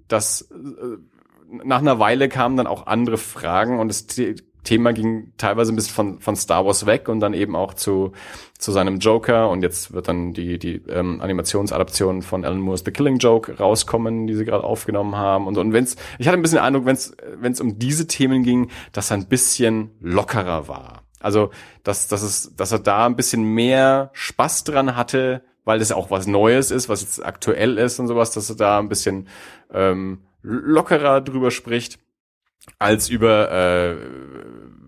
[0.08, 0.56] dass äh,
[1.64, 5.94] nach einer Weile kamen dann auch andere Fragen und The Thema ging teilweise ein bisschen
[5.94, 8.12] von, von Star Wars weg und dann eben auch zu,
[8.58, 12.92] zu seinem Joker und jetzt wird dann die, die ähm, Animationsadaption von Alan Moore's The
[12.92, 15.58] Killing Joke rauskommen, die sie gerade aufgenommen haben und.
[15.58, 19.12] Und wenn's, ich hatte ein bisschen den Eindruck, wenn es um diese Themen ging, dass
[19.12, 21.04] er ein bisschen lockerer war.
[21.20, 21.52] Also,
[21.84, 26.10] dass, dass, es, dass er da ein bisschen mehr Spaß dran hatte, weil das auch
[26.10, 29.28] was Neues ist, was jetzt aktuell ist und sowas, dass er da ein bisschen
[29.72, 32.00] ähm, lockerer drüber spricht,
[32.80, 33.96] als über äh,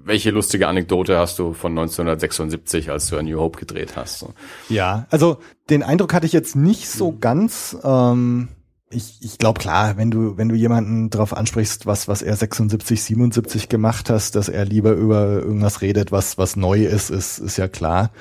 [0.05, 4.19] welche lustige Anekdote hast du von 1976, als du A New Hope gedreht hast.
[4.19, 4.33] So.
[4.69, 5.37] Ja, also
[5.69, 7.77] den Eindruck hatte ich jetzt nicht so ganz.
[7.83, 8.49] Ähm,
[8.89, 13.03] ich, ich glaube klar, wenn du, wenn du jemanden darauf ansprichst, was, was er 76,
[13.03, 17.57] 77 gemacht hast, dass er lieber über irgendwas redet, was, was neu ist, ist, ist
[17.57, 18.11] ja klar.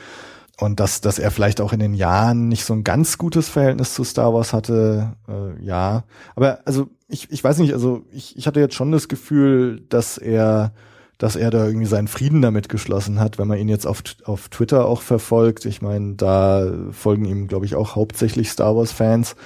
[0.59, 3.95] Und dass, dass er vielleicht auch in den Jahren nicht so ein ganz gutes Verhältnis
[3.95, 6.05] zu Star Wars hatte, äh, ja.
[6.37, 10.19] Aber also ich, ich weiß nicht, also ich, ich hatte jetzt schon das Gefühl, dass
[10.19, 10.73] er,
[11.23, 14.49] dass er da irgendwie seinen Frieden damit geschlossen hat, wenn man ihn jetzt auf, auf
[14.49, 15.67] Twitter auch verfolgt.
[15.67, 19.37] Ich meine, da folgen ihm, glaube ich, auch hauptsächlich Star Wars-Fans.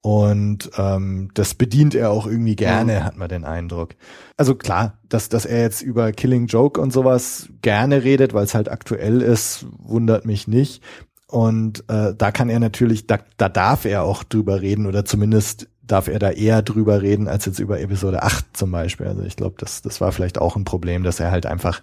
[0.00, 3.90] Und ähm, das bedient er auch irgendwie gerne, hat man den Eindruck.
[4.38, 8.54] Also klar, dass, dass er jetzt über Killing Joke und sowas gerne redet, weil es
[8.54, 10.82] halt aktuell ist, wundert mich nicht.
[11.26, 15.68] Und äh, da kann er natürlich, da, da darf er auch drüber reden oder zumindest
[15.88, 19.06] darf er da eher drüber reden als jetzt über Episode 8 zum Beispiel.
[19.06, 21.82] Also ich glaube, das, das war vielleicht auch ein Problem, dass er halt einfach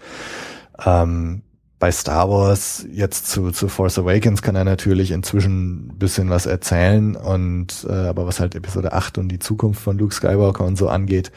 [0.86, 1.42] ähm,
[1.80, 6.46] bei Star Wars jetzt zu, zu Force Awakens kann er natürlich inzwischen ein bisschen was
[6.46, 10.78] erzählen und äh, aber was halt Episode 8 und die Zukunft von Luke Skywalker und
[10.78, 11.32] so angeht,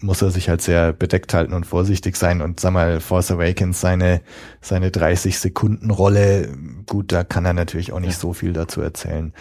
[0.00, 3.80] muss er sich halt sehr bedeckt halten und vorsichtig sein und sag mal Force Awakens
[3.80, 4.22] seine
[4.60, 8.18] seine 30 Sekunden Rolle gut da kann er natürlich auch nicht ja.
[8.18, 9.32] so viel dazu erzählen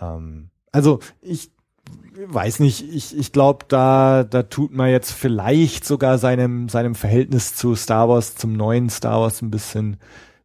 [0.00, 1.51] ähm, also ich
[2.26, 7.54] weiß nicht, ich, ich glaube, da, da tut man jetzt vielleicht sogar seinem, seinem Verhältnis
[7.54, 9.96] zu Star Wars, zum neuen Star Wars ein bisschen,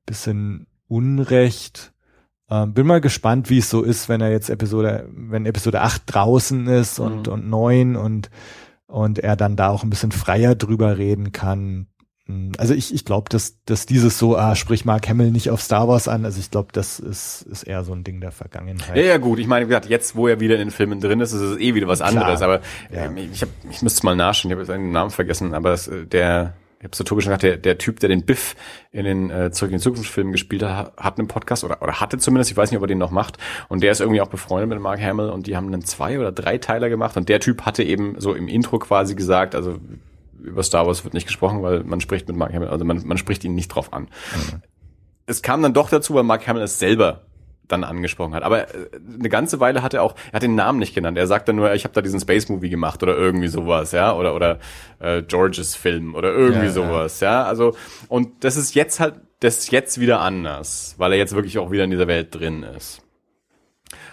[0.05, 1.93] bisschen Unrecht.
[2.49, 6.03] Ähm, bin mal gespannt, wie es so ist, wenn er jetzt Episode, wenn Episode 8
[6.05, 7.33] draußen ist und, mhm.
[7.33, 8.29] und 9 und,
[8.87, 11.87] und er dann da auch ein bisschen freier drüber reden kann.
[12.27, 15.61] Hm, also ich, ich glaube, dass, dass dieses so, ah, sprich Mark Hamill nicht auf
[15.61, 18.95] Star Wars an, also ich glaube, das ist, ist eher so ein Ding der Vergangenheit.
[18.95, 21.21] Ja, ja, gut, ich meine, wie gesagt, jetzt, wo er wieder in den Filmen drin
[21.21, 22.11] ist, ist es eh wieder was Klar.
[22.11, 22.61] anderes, aber
[22.93, 23.05] ja.
[23.05, 26.05] äh, ich, hab, ich müsste mal nachschauen, ich habe seinen Namen vergessen, aber es, äh,
[26.05, 28.55] der, ich habe so Tobi schon gesagt, der, der Typ, der den Biff
[28.91, 32.01] in den äh, Zurück in die Zukunft Filmen gespielt hat, hat einen Podcast oder, oder
[32.01, 33.37] hatte zumindest, ich weiß nicht, ob er den noch macht.
[33.69, 36.31] Und der ist irgendwie auch befreundet mit Mark Hamill und die haben einen zwei oder
[36.31, 39.79] drei Teiler gemacht und der Typ hatte eben so im Intro quasi gesagt, also
[40.41, 43.17] über Star Wars wird nicht gesprochen, weil man spricht mit Mark Hamill, also man, man
[43.17, 44.03] spricht ihn nicht drauf an.
[44.03, 44.61] Mhm.
[45.25, 47.27] Es kam dann doch dazu, weil Mark Hamill es selber
[47.67, 48.43] dann angesprochen hat.
[48.43, 51.17] Aber äh, eine ganze Weile hat er auch, er hat den Namen nicht genannt.
[51.17, 54.13] Er sagt dann nur, ich habe da diesen Space Movie gemacht oder irgendwie sowas, ja,
[54.13, 54.59] oder oder
[54.99, 57.41] äh, Georges Film oder irgendwie ja, sowas, ja.
[57.41, 57.43] ja.
[57.43, 57.75] Also
[58.07, 61.71] und das ist jetzt halt, das ist jetzt wieder anders, weil er jetzt wirklich auch
[61.71, 63.01] wieder in dieser Welt drin ist.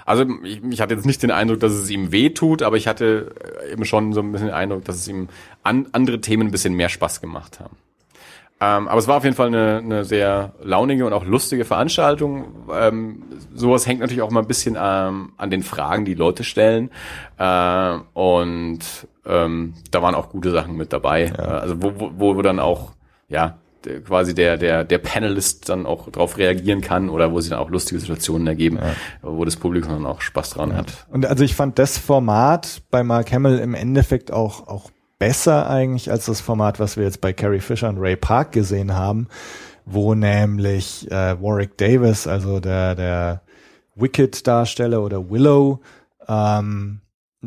[0.05, 2.86] Also ich, ich hatte jetzt nicht den Eindruck, dass es ihm weh tut, aber ich
[2.86, 5.28] hatte äh, eben schon so ein bisschen den Eindruck, dass es ihm
[5.62, 7.76] an, andere Themen ein bisschen mehr Spaß gemacht haben.
[8.61, 12.68] Ähm, aber es war auf jeden Fall eine, eine sehr launige und auch lustige Veranstaltung.
[12.72, 16.90] Ähm, sowas hängt natürlich auch mal ein bisschen ähm, an den Fragen, die Leute stellen.
[17.36, 18.78] Äh, und
[19.26, 21.26] ähm, da waren auch gute Sachen mit dabei.
[21.26, 21.44] Ja.
[21.44, 22.92] Also wo, wo, wo dann auch
[23.28, 23.59] ja
[24.05, 27.70] quasi der, der, der Panelist dann auch darauf reagieren kann oder wo sie dann auch
[27.70, 28.95] lustige Situationen ergeben, ja.
[29.22, 30.76] wo das Publikum dann auch Spaß dran ja.
[30.76, 31.07] hat.
[31.11, 36.11] Und also ich fand das Format bei Mark Hamill im Endeffekt auch, auch besser eigentlich
[36.11, 39.28] als das Format, was wir jetzt bei Carrie Fisher und Ray Park gesehen haben,
[39.87, 43.43] wo nämlich äh, Warwick Davis, also der, der
[43.95, 45.80] Wicked-Darsteller oder Willow,
[46.28, 47.01] ähm,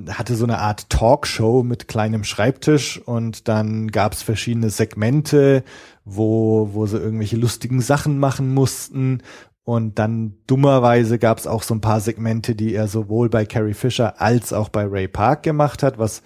[0.10, 5.64] hatte so eine Art Talkshow mit kleinem Schreibtisch und dann gab es verschiedene Segmente,
[6.08, 9.22] wo, wo sie irgendwelche lustigen Sachen machen mussten.
[9.64, 13.74] Und dann dummerweise gab es auch so ein paar Segmente, die er sowohl bei Carrie
[13.74, 16.22] Fisher als auch bei Ray Park gemacht hat, was,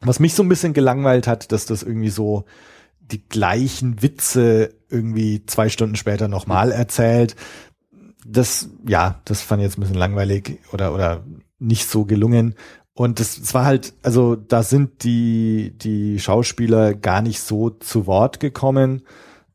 [0.00, 2.46] was mich so ein bisschen gelangweilt hat, dass das irgendwie so
[3.00, 7.36] die gleichen Witze irgendwie zwei Stunden später nochmal erzählt.
[8.26, 11.24] Das, ja, das fand ich jetzt ein bisschen langweilig oder, oder
[11.58, 12.54] nicht so gelungen.
[12.94, 18.40] Und es war halt, also da sind die, die Schauspieler gar nicht so zu Wort
[18.40, 19.02] gekommen.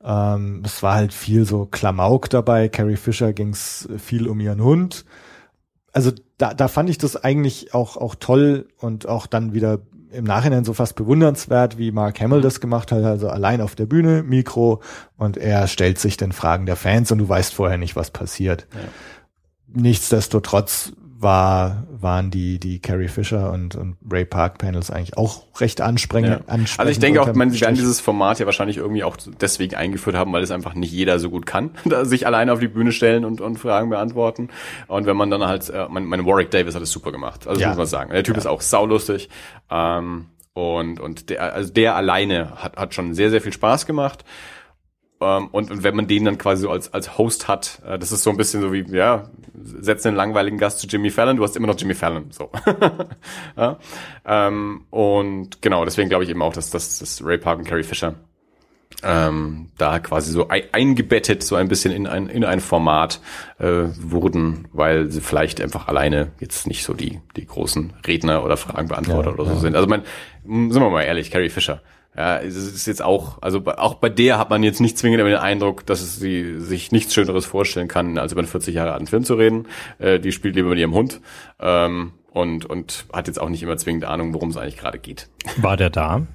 [0.03, 2.69] Ähm, es war halt viel so Klamauk dabei.
[2.69, 5.05] Carrie Fisher ging es viel um ihren Hund.
[5.91, 9.79] Also da, da fand ich das eigentlich auch, auch toll und auch dann wieder
[10.11, 13.85] im Nachhinein so fast bewundernswert, wie Mark Hamill das gemacht hat, also allein auf der
[13.85, 14.81] Bühne, Mikro
[15.17, 18.67] und er stellt sich den Fragen der Fans und du weißt vorher nicht, was passiert.
[18.73, 18.79] Ja.
[19.81, 20.93] Nichtsdestotrotz
[21.25, 26.43] war, waren die, die Carrie Fisher und, und Ray Park Panels eigentlich auch recht ansprechend.
[26.47, 26.55] Ja.
[26.77, 30.15] Also ich denke auch, man, sie werden dieses Format ja wahrscheinlich irgendwie auch deswegen eingeführt
[30.15, 31.71] haben, weil es einfach nicht jeder so gut kann,
[32.03, 34.49] sich alleine auf die Bühne stellen und, und Fragen beantworten.
[34.87, 37.47] Und wenn man dann halt, äh, mein, mein Warwick Davis hat es super gemacht.
[37.47, 37.69] Also ja.
[37.69, 38.11] muss man sagen.
[38.11, 38.41] Der Typ ja.
[38.41, 39.29] ist auch saulustig.
[39.71, 44.23] Ähm, und, und der, also der alleine hat, hat schon sehr, sehr viel Spaß gemacht.
[45.25, 48.11] Ähm, und, und wenn man den dann quasi so als, als Host hat, äh, das
[48.11, 49.29] ist so ein bisschen so wie, ja,
[49.63, 52.31] setz einen langweiligen Gast zu Jimmy Fallon, du hast immer noch Jimmy Fallon.
[52.31, 52.51] So.
[53.57, 53.77] ja?
[54.25, 57.83] ähm, und genau, deswegen glaube ich eben auch, dass, dass, dass Ray Park und Carrie
[57.83, 58.15] Fisher
[59.03, 63.19] ähm, da quasi so ei- eingebettet, so ein bisschen in ein, in ein Format
[63.59, 68.57] äh, wurden, weil sie vielleicht einfach alleine jetzt nicht so die, die großen Redner oder
[68.57, 69.59] Fragenbeantworter Ja, oder so ja.
[69.59, 69.75] sind.
[69.75, 70.03] Also man,
[70.43, 71.81] sind wir mal ehrlich, Carrie Fisher.
[72.17, 75.35] Ja, es ist jetzt auch, also auch bei der hat man jetzt nicht zwingend den
[75.35, 79.25] Eindruck, dass sie sich nichts Schöneres vorstellen kann, als über einen 40 Jahre alten Film
[79.25, 79.67] zu reden.
[79.99, 81.19] Äh, die spielt lieber mit ihrem Hund
[81.59, 85.27] ähm, und, und hat jetzt auch nicht immer zwingend Ahnung, worum es eigentlich gerade geht.
[85.57, 86.25] War der da?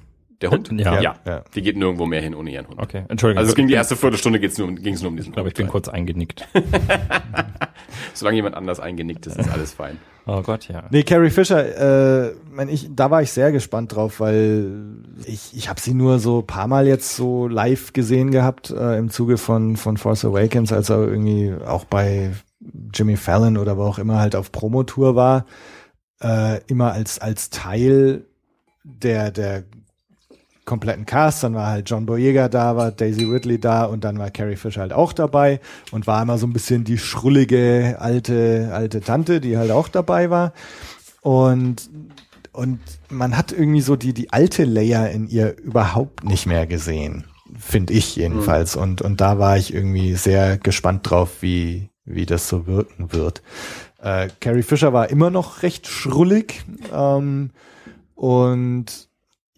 [0.41, 0.71] Der Hund?
[0.79, 0.99] Ja.
[1.01, 1.15] ja.
[1.25, 1.43] Ja.
[1.53, 2.79] Die geht nirgendwo mehr hin ohne ihren Hund.
[2.79, 3.39] Okay, Entschuldigung.
[3.39, 5.49] Also es ging die ich erste Viertelstunde geht's nur, um- ging's nur um diesen glaube,
[5.49, 6.47] ich bin kurz eingenickt.
[8.13, 9.97] Solange jemand anders eingenickt ist, ist alles fein.
[10.25, 10.83] Oh Gott, ja.
[10.91, 14.71] Nee, Carrie Fisher, äh, mein, ich, da war ich sehr gespannt drauf, weil
[15.25, 18.97] ich, ich habe sie nur so ein paar Mal jetzt so live gesehen gehabt äh,
[18.97, 22.31] im Zuge von, von Force Awakens, als er irgendwie auch bei
[22.93, 25.45] Jimmy Fallon oder wo auch immer halt auf Promotour war,
[26.21, 28.25] äh, immer als, als Teil
[28.83, 29.63] der, der
[30.65, 34.29] kompletten Cast, dann war halt John Boyega da, war Daisy Ridley da und dann war
[34.29, 35.59] Carrie Fisher halt auch dabei
[35.91, 40.29] und war immer so ein bisschen die schrullige alte alte Tante, die halt auch dabei
[40.29, 40.53] war.
[41.21, 41.89] Und
[42.53, 47.25] und man hat irgendwie so die die alte Leia in ihr überhaupt nicht mehr gesehen,
[47.57, 48.75] finde ich jedenfalls.
[48.75, 53.41] Und und da war ich irgendwie sehr gespannt drauf, wie wie das so wirken wird.
[54.01, 57.51] Äh, Carrie Fisher war immer noch recht schrullig ähm,
[58.15, 59.10] und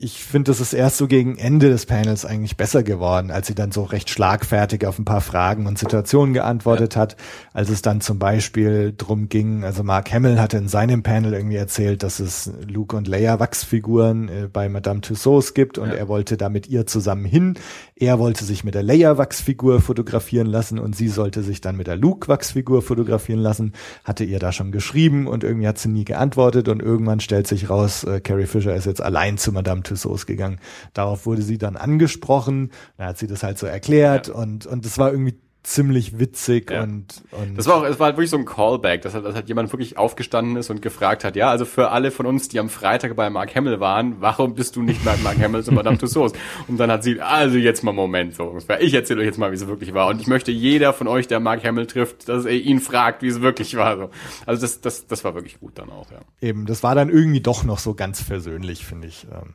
[0.03, 3.55] ich finde, das ist erst so gegen Ende des Panels eigentlich besser geworden, als sie
[3.55, 7.15] dann so recht schlagfertig auf ein paar Fragen und Situationen geantwortet hat,
[7.53, 11.55] als es dann zum Beispiel drum ging, also Mark Hamill hatte in seinem Panel irgendwie
[11.55, 15.93] erzählt, dass es Luke und Leia Wachsfiguren äh, bei Madame Tussauds gibt und Ja.
[15.95, 17.53] er wollte da mit ihr zusammen hin.
[17.95, 21.87] Er wollte sich mit der Leia Wachsfigur fotografieren lassen und sie sollte sich dann mit
[21.87, 23.71] der Luke Wachsfigur fotografieren lassen,
[24.03, 27.69] hatte ihr da schon geschrieben und irgendwie hat sie nie geantwortet und irgendwann stellt sich
[27.69, 29.92] raus, äh, Carrie Fisher ist jetzt allein zu Madame Tussauds
[30.25, 30.59] gegangen.
[30.93, 34.97] Darauf wurde sie dann angesprochen, dann hat sie das halt so erklärt und und es
[34.97, 36.83] war irgendwie ziemlich witzig Ja.
[36.83, 39.33] und und Das war auch, es war halt wirklich so ein Callback, dass halt, dass
[39.33, 42.59] halt jemand wirklich aufgestanden ist und gefragt hat, ja, also für alle von uns, die
[42.59, 45.97] am Freitag bei Mark Hamill waren, warum bist du nicht bei Mark Hamill zu Madame
[45.97, 46.33] Tussauds?
[46.67, 48.81] Und dann hat sie, also jetzt mal Moment, so ungefähr.
[48.81, 50.07] Ich erzähle euch jetzt mal, wie es wirklich war.
[50.07, 53.27] Und ich möchte jeder von euch, der Mark Hamill trifft, dass er ihn fragt, wie
[53.29, 53.95] es wirklich war.
[53.95, 54.09] So.
[54.45, 56.19] Also das, das, das war wirklich gut dann auch, ja.
[56.41, 59.53] eben, das war dann irgendwie doch noch so ganz versöhnlich, finde ich, ähm,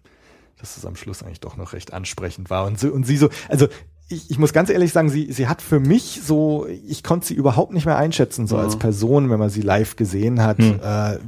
[0.61, 2.66] dass es am Schluss eigentlich doch noch recht ansprechend war.
[2.66, 3.68] Und, so, und sie so, also
[4.09, 7.34] ich, ich muss ganz ehrlich sagen, sie, sie hat für mich so, ich konnte sie
[7.34, 8.62] überhaupt nicht mehr einschätzen, so Mhm.
[8.62, 10.80] als Person, wenn man sie live gesehen hat, Hm.
[10.82, 11.18] äh,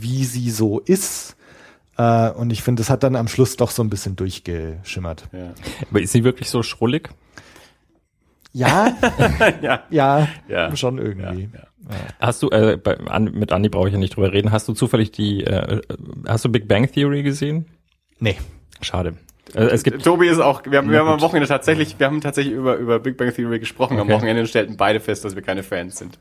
[0.00, 1.36] wie sie so ist.
[1.96, 5.28] Äh, und ich finde, das hat dann am Schluss doch so ein bisschen durchgeschimmert.
[5.32, 5.54] ja.
[5.90, 7.08] Aber ist sie wirklich so schrullig?
[8.52, 8.96] Ja,
[9.62, 9.82] ja.
[9.90, 10.76] ja, Ja.
[10.76, 11.48] schon irgendwie.
[11.54, 11.60] Ja,
[12.18, 14.72] Hast du, äh, bei, an, mit Andi brauche ich ja nicht drüber reden, hast du
[14.72, 15.80] zufällig die, äh,
[16.26, 17.66] hast du Big Bang Theory gesehen?
[18.18, 18.36] Nee.
[18.80, 19.14] Schade.
[19.54, 21.20] Äh, es gibt, Tobi ist auch, wir haben, wir haben am.
[21.20, 24.16] Wochenende tatsächlich, wir haben tatsächlich über, über Big Bang Theory gesprochen am Okay.
[24.16, 26.18] Wochenende und stellten beide fest, dass wir keine Fans sind.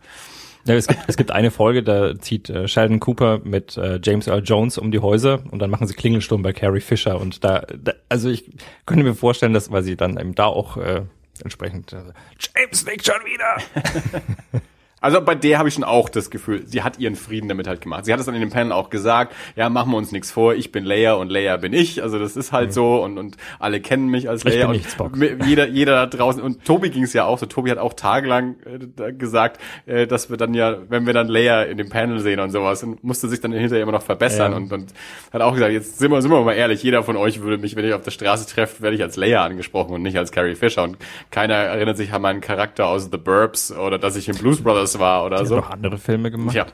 [0.66, 4.28] ja, es gibt, es gibt eine Folge, da zieht äh, Sheldon Cooper mit äh, James
[4.28, 7.64] Earl Jones um die Häuser und dann machen sie Klingelsturm bei Carrie Fisher und da,
[7.78, 8.50] da also ich
[8.86, 11.02] könnte mir vorstellen, dass, weil sie dann eben da auch äh,
[11.44, 11.98] entsprechend äh,
[12.40, 14.62] James nickt schon wieder.
[15.06, 17.80] Also bei der habe ich schon auch das Gefühl, sie hat ihren Frieden damit halt
[17.82, 18.06] gemacht.
[18.06, 20.56] Sie hat es dann in dem Panel auch gesagt, ja, machen wir uns nichts vor,
[20.56, 22.02] ich bin Leia und Leia bin ich.
[22.02, 24.68] Also das ist halt so und, und alle kennen mich als Leia.
[24.68, 27.94] und Jeder, jeder da draußen, und Tobi ging es ja auch so, Tobi hat auch
[27.94, 28.56] tagelang
[29.00, 32.40] äh, gesagt, äh, dass wir dann ja, wenn wir dann Leia in dem Panel sehen
[32.40, 34.58] und sowas, und musste sich dann hinterher immer noch verbessern Ja.
[34.58, 34.94] und, und
[35.32, 37.76] hat auch gesagt, jetzt sind wir, sind wir mal ehrlich, jeder von euch würde mich,
[37.76, 40.56] wenn ich auf der Straße treffe, werde ich als Leia angesprochen und nicht als Carrie
[40.56, 40.98] Fisher und
[41.30, 44.95] keiner erinnert sich an meinen Charakter aus The Burbs oder dass ich in Blues Brothers
[45.00, 45.56] war oder Hat so.
[45.56, 46.56] noch andere Filme gemacht.
[46.56, 46.66] Ja.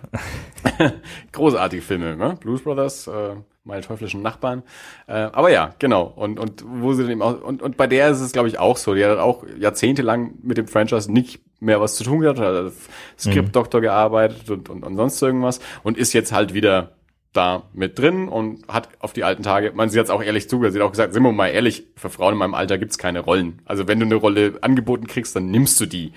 [1.32, 2.38] Großartige Filme, ne?
[2.40, 4.64] Blues Brothers, äh, meine teuflischen Nachbarn.
[5.08, 6.04] Äh, aber ja, genau.
[6.04, 8.60] Und, und wo sie dann eben auch, und, und bei der ist es, glaube ich,
[8.60, 8.96] auch so.
[8.96, 12.90] Die hat auch jahrzehntelang mit dem Franchise nicht mehr was zu tun gehabt, hat als
[13.20, 16.96] Skriptdoktor gearbeitet und, und, und sonst irgendwas und ist jetzt halt wieder
[17.34, 20.50] da mit drin und hat auf die alten Tage, man, sie hat es auch ehrlich
[20.50, 22.98] zugehört, sie hat auch gesagt, sind wir mal ehrlich, für Frauen in meinem Alter gibt's
[22.98, 23.62] keine Rollen.
[23.66, 26.12] Also wenn du eine Rolle angeboten kriegst, dann nimmst du die.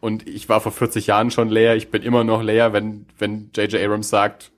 [0.00, 3.50] Und ich war vor 40 Jahren schon Leia, ich bin immer noch Leia, wenn, wenn
[3.54, 3.82] J.J.
[3.82, 4.52] Abrams sagt,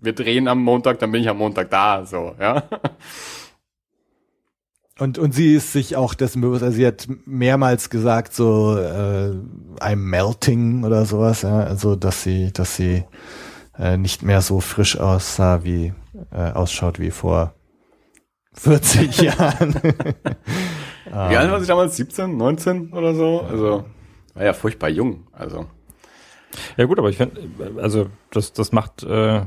[0.00, 2.62] wir drehen am Montag, dann bin ich am Montag da, so, ja.
[4.98, 9.30] Und, und sie ist sich auch dessen bewusst, also sie hat mehrmals gesagt, so äh,
[9.78, 13.04] I'm melting oder sowas, ja, also dass sie, dass sie
[13.78, 15.92] äh, nicht mehr so frisch aussah wie
[16.32, 17.52] äh, ausschaut wie vor
[18.54, 19.74] 40 Jahren.
[19.74, 21.96] Wie alt war sie damals?
[21.96, 23.42] 17, 19 oder so?
[23.42, 23.84] Also,
[24.36, 25.66] war ja furchtbar jung, also.
[26.76, 27.40] Ja gut, aber ich finde,
[27.78, 29.42] also das, das macht, äh,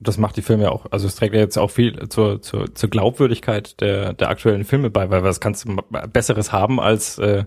[0.00, 2.74] das macht die Filme ja auch, also es trägt ja jetzt auch viel zur, zur,
[2.74, 5.76] zur Glaubwürdigkeit der, der aktuellen Filme bei, weil was kannst du
[6.12, 7.44] Besseres haben als äh,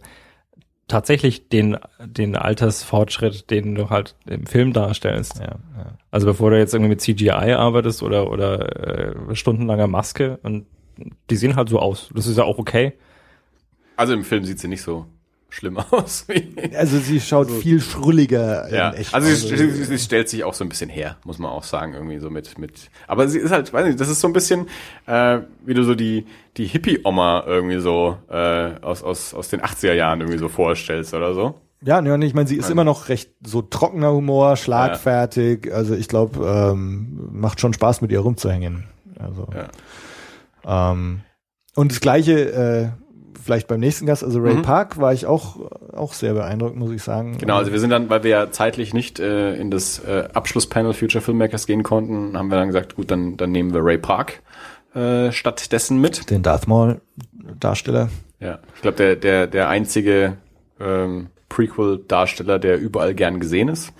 [0.88, 5.40] tatsächlich den, den Altersfortschritt, den du halt im Film darstellst.
[5.40, 5.98] Ja, ja.
[6.12, 10.66] Also bevor du jetzt irgendwie mit CGI arbeitest oder, oder äh, stundenlanger Maske und
[11.30, 12.10] die sehen halt so aus.
[12.16, 12.94] Das ist ja auch okay.
[13.98, 15.06] Also im Film sieht sie nicht so
[15.50, 16.26] schlimm aus.
[16.76, 18.90] Also sie schaut viel schrulliger ja.
[18.90, 21.52] in echt Also sie, sie, sie stellt sich auch so ein bisschen her, muss man
[21.52, 22.90] auch sagen, irgendwie so mit, mit.
[23.08, 24.68] Aber sie ist halt, weiß nicht, das ist so ein bisschen,
[25.06, 26.26] äh, wie du so die,
[26.58, 31.34] die Hippie-Oma irgendwie so äh, aus, aus, aus den 80er Jahren irgendwie so vorstellst oder
[31.34, 31.56] so.
[31.82, 35.72] Ja, ne, ich meine, sie ist immer noch recht so trockener Humor, schlagfertig.
[35.72, 36.44] Also ich glaube,
[36.74, 38.86] ähm, macht schon Spaß mit ihr rumzuhängen.
[39.20, 39.48] Also
[40.66, 41.22] ähm,
[41.76, 42.90] und das gleiche äh,
[43.42, 44.62] vielleicht beim nächsten Gast, also Ray Mhm.
[44.64, 45.58] Park, war ich auch
[45.94, 47.38] auch sehr beeindruckt, muss ich sagen.
[47.38, 50.94] Genau, also wir sind dann, weil wir ja zeitlich nicht äh, in das äh, Abschlusspanel
[50.94, 54.42] Future Filmmakers gehen konnten, haben wir dann gesagt, gut, dann, dann nehmen wir Ray Park
[54.96, 56.30] äh, stattdessen mit.
[56.30, 57.02] den Darth Maul
[57.60, 58.10] Darsteller.
[58.40, 60.38] Ja, ich glaube, der, der, der einzige
[60.80, 63.92] ähm, Prequel-Darsteller, der überall gern gesehen ist.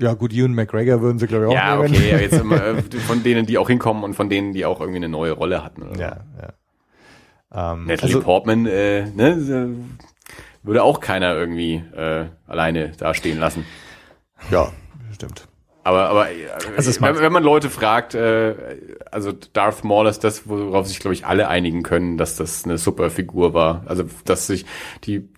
[0.00, 1.94] Ja, gut, Ewan McGregor würden sie glaube ich auch Ja, nehmen.
[1.94, 4.80] okay, aber jetzt immer, äh, von denen, die auch hinkommen und von denen, die auch
[4.80, 5.82] irgendwie eine neue Rolle hatten.
[5.82, 5.98] Oder.
[6.00, 6.52] Ja, ja.
[7.52, 9.76] Ähm, Natalie also, Portman, äh, ne,
[10.62, 13.64] würde auch keiner irgendwie äh, alleine dastehen lassen.
[14.50, 14.70] ja,
[15.12, 15.48] stimmt.
[15.88, 16.26] Aber, aber
[16.76, 18.54] Also wenn, wenn man Leute fragt, äh,
[19.10, 22.76] also Darth Maul ist das, worauf sich, glaube ich, alle einigen können, dass das eine
[22.76, 23.84] super Figur war.
[23.86, 24.66] Also, dass sich
[25.04, 25.30] die,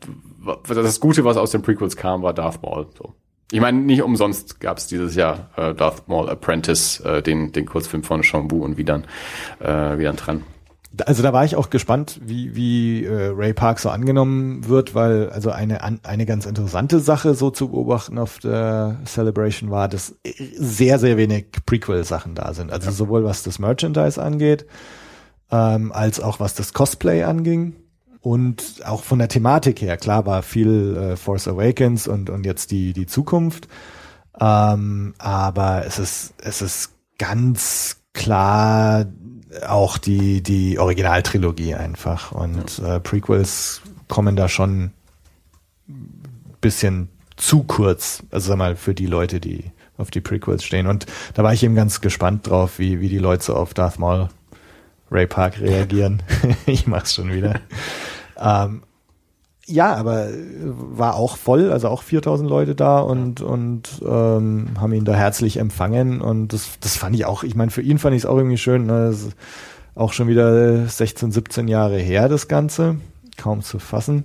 [0.67, 2.89] das Gute, was aus den Prequels kam, war Darth Maul.
[2.99, 3.15] So.
[3.53, 7.67] Ich meine, nicht umsonst gab es dieses Jahr äh, Darth Maul Apprentice, äh, den, den
[7.67, 9.05] Kurzfilm von Sean Wu und wie dann,
[9.61, 10.43] äh, wie dann dran.
[11.07, 15.31] Also da war ich auch gespannt, wie, wie äh, Ray Park so angenommen wird, weil
[15.31, 20.17] also eine, an, eine ganz interessante Sache so zu beobachten auf der Celebration war, dass
[20.57, 22.73] sehr, sehr wenig Prequel-Sachen da sind.
[22.73, 24.67] Also sowohl was das Merchandise angeht,
[25.51, 27.77] ähm, als auch was das Cosplay anging.
[28.23, 32.71] Und auch von der Thematik her, klar war viel äh, Force Awakens und, und jetzt
[32.71, 33.67] die, die Zukunft.
[34.39, 39.07] Ähm, aber es ist, es ist ganz klar
[39.67, 42.33] auch die, die Originaltrilogie einfach.
[42.33, 44.93] Und äh, Prequels kommen da schon
[46.61, 49.65] bisschen zu kurz, also sag mal, für die Leute, die
[49.97, 50.87] auf die Prequels stehen.
[50.87, 53.99] Und da war ich eben ganz gespannt drauf, wie, wie die Leute so auf Darth
[53.99, 54.29] Maul,
[55.11, 56.23] Ray Park reagieren.
[56.67, 57.61] ich mach's schon wieder.
[58.39, 58.83] ähm,
[59.71, 60.29] ja, aber
[60.63, 65.59] war auch voll, also auch 4000 Leute da und, und ähm, haben ihn da herzlich
[65.59, 68.37] empfangen und das, das fand ich auch, ich meine, für ihn fand ich es auch
[68.37, 69.07] irgendwie schön, ne?
[69.07, 69.37] das ist
[69.95, 72.97] auch schon wieder 16, 17 Jahre her, das Ganze,
[73.37, 74.25] kaum zu fassen.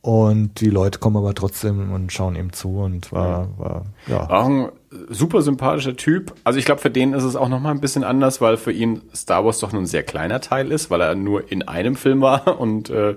[0.00, 4.30] Und die Leute kommen aber trotzdem und schauen ihm zu und war, war ja.
[4.30, 4.68] Auch ein
[5.08, 6.32] super sympathischer Typ.
[6.44, 9.02] Also ich glaube, für den ist es auch nochmal ein bisschen anders, weil für ihn
[9.14, 12.20] Star Wars doch nur ein sehr kleiner Teil ist, weil er nur in einem Film
[12.20, 13.16] war und äh,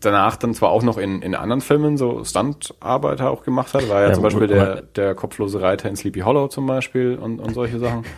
[0.00, 4.02] danach dann zwar auch noch in, in anderen Filmen so Stuntarbeiter auch gemacht hat, war
[4.02, 7.54] ja, Ja, zum Beispiel der, der kopflose Reiter in Sleepy Hollow zum Beispiel und, und
[7.54, 8.04] solche Sachen.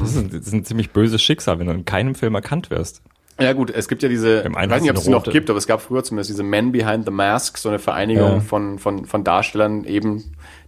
[0.00, 2.70] Das ist, ein, das ist ein ziemlich böses Schicksal, wenn du in keinem Film erkannt
[2.70, 3.02] wirst.
[3.40, 5.66] Ja gut, es gibt ja diese, ich weiß nicht, ob es noch gibt, aber es
[5.66, 8.40] gab früher zumindest diese Men Behind the Mask, so eine Vereinigung Ja.
[8.40, 10.22] von, von, von Darstellern eben,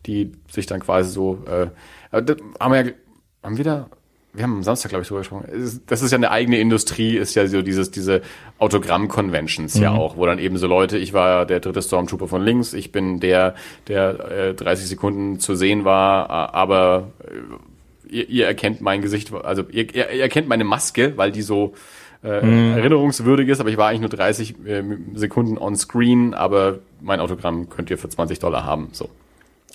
[0.07, 1.69] die sich dann quasi so, äh,
[2.13, 2.93] haben wir ja,
[3.43, 3.91] haben wir da,
[4.37, 5.47] wir haben am Samstag, glaube ich, drüber gesprochen.
[5.87, 8.23] Das ist ja eine eigene Industrie, ist ja so dieses, diese
[8.59, 12.75] Autogramm-Conventions ja auch, wo dann eben so Leute, ich war der dritte Stormtrooper von links,
[12.75, 13.55] ich bin der,
[13.89, 17.13] der äh, 30 Sekunden zu sehen war, aber
[18.11, 21.43] äh, ihr, ihr erkennt mein Gesicht, also ihr, ihr, ihr erkennt meine Maske, weil die
[21.43, 21.75] so
[22.23, 24.83] äh, erinnerungswürdig ist, aber ich war eigentlich nur 30 äh,
[25.15, 28.89] Sekunden on screen, aber mein Autogramm könnt ihr für 20 Dollar haben.
[28.93, 29.09] So.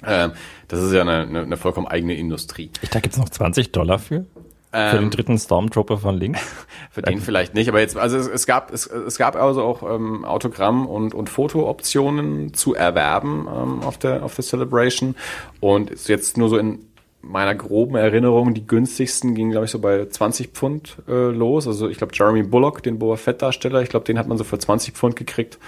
[0.06, 0.32] Ähm,
[0.68, 2.72] das ist ja eine, eine, eine vollkommen eigene Industrie.
[2.82, 4.26] Ich, da gibt's noch 20 Dollar für?
[4.72, 6.40] Für Ähm, den dritten Stormtrooper von links?
[6.92, 9.84] Für den vielleicht nicht, aber jetzt, also es, es gab es, es gab also auch
[9.84, 15.16] ähm, Autogramm und und Fotooptionen zu erwerben ähm, auf der auf der Celebration
[15.62, 16.80] und ist jetzt nur so in
[17.22, 21.68] meiner groben Erinnerung die günstigsten gingen glaube ich so bei 20 Pfund äh, los.
[21.68, 24.44] Also ich glaube Jeremy Bullock, den Boba Fett Darsteller, ich glaube den hat man so
[24.44, 25.60] für 20 Pfund gekriegt.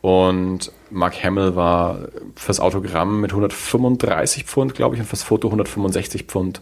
[0.00, 6.24] Und Mark Hamill war fürs Autogramm mit 135 Pfund, glaube ich, und fürs Foto 165
[6.24, 6.60] Pfund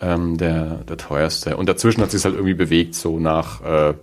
[0.00, 1.56] ähm, der, der teuerste.
[1.56, 3.94] Und dazwischen hat sich halt irgendwie bewegt, so nach, äh,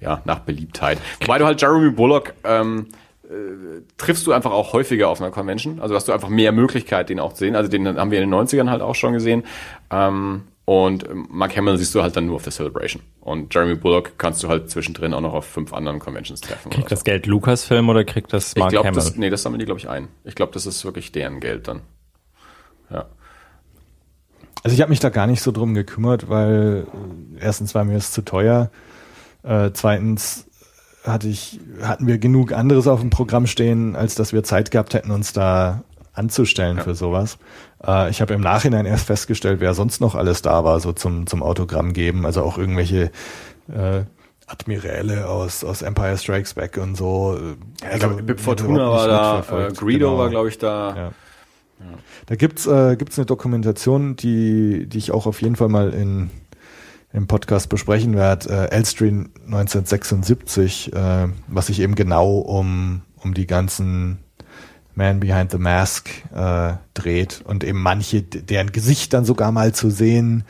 [0.00, 0.98] ja, nach Beliebtheit.
[1.20, 2.86] Wobei du halt Jeremy Bullock ähm,
[3.24, 5.80] äh, triffst du einfach auch häufiger auf einer Convention.
[5.80, 7.56] Also hast du einfach mehr Möglichkeit, den auch zu sehen.
[7.56, 9.44] Also den haben wir in den 90ern halt auch schon gesehen.
[9.90, 13.02] Ähm, und ähm, Mark Hamill siehst du halt dann nur auf der Celebration.
[13.20, 16.70] Und Jeremy Bullock kannst du halt zwischendrin auch noch auf fünf anderen Conventions treffen.
[16.70, 16.94] Kriegt so.
[16.94, 19.00] das Geld Lucasfilm oder kriegt das Ich Mark glaube, Hamill?
[19.02, 20.08] das, nee, das sammeln die, glaube ich, ein.
[20.24, 21.80] Ich glaube, das ist wirklich deren Geld dann.
[22.90, 23.06] Ja.
[24.62, 26.86] Also ich habe mich da gar nicht so drum gekümmert, weil
[27.36, 28.70] äh, erstens war mir es zu teuer,
[29.42, 30.46] äh, zweitens
[31.04, 34.94] hatte ich, hatten wir genug anderes auf dem Programm stehen, als dass wir Zeit gehabt
[34.94, 35.82] hätten, uns da
[36.12, 36.84] anzustellen Ja.
[36.84, 37.38] für sowas.
[37.86, 41.26] Äh, ich habe im Nachhinein erst festgestellt, wer sonst noch alles da war, so zum,
[41.26, 42.26] zum Autogramm geben.
[42.26, 43.10] Also auch irgendwelche
[43.68, 44.02] äh,
[44.46, 47.38] Admiräle aus, aus Empire Strikes Back und so.
[47.82, 49.72] Ja, ich glaube, Also, ich Fortuna hab war da, äh.
[49.72, 50.18] Greedo Genau.
[50.18, 50.96] war, glaube ich, da.
[50.96, 51.12] Ja.
[52.26, 56.30] Da gibt's äh, gibt's eine Dokumentation, die die ich auch auf jeden Fall mal in
[57.12, 58.48] im Podcast besprechen werde.
[58.48, 59.08] Äh, Elstree
[59.46, 64.18] 1976, äh, was sich eben genau um um die ganzen
[64.94, 69.90] Man Behind the Mask äh, dreht und eben manche, deren Gesicht dann sogar mal zu
[69.90, 70.44] sehen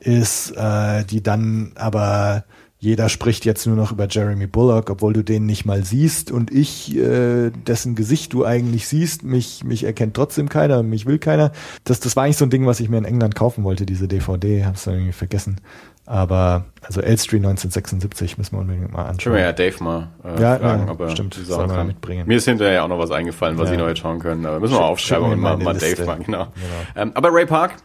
[0.00, 2.44] ist, äh, die dann aber
[2.84, 6.50] jeder spricht jetzt nur noch über Jeremy Bullock, obwohl du den nicht mal siehst und
[6.50, 11.50] ich, äh, dessen Gesicht du eigentlich siehst, mich, mich erkennt trotzdem keiner, mich will keiner.
[11.84, 14.06] Das, das war eigentlich so ein Ding, was ich mir in England kaufen wollte, diese
[14.06, 15.62] DVD, hab's dann irgendwie vergessen.
[16.06, 19.32] Aber, also Elstree 1976 müssen wir unbedingt mal Können anschauen.
[19.34, 21.36] wir ja Dave mal äh, Ja, fragen, ja, ob er stimmt.
[21.36, 21.40] die
[21.76, 21.86] kann.
[21.86, 22.28] mitbringen.
[22.28, 23.74] Mir ist hinterher auch noch was eingefallen, was Ja.
[23.74, 24.44] ich noch schauen können.
[24.44, 26.24] Aber müssen wir mal aufschreiben und mal, mal Dave fragen.
[26.24, 26.44] Genau.
[26.44, 26.52] Genau.
[26.96, 27.76] Ähm, aber Ray Park,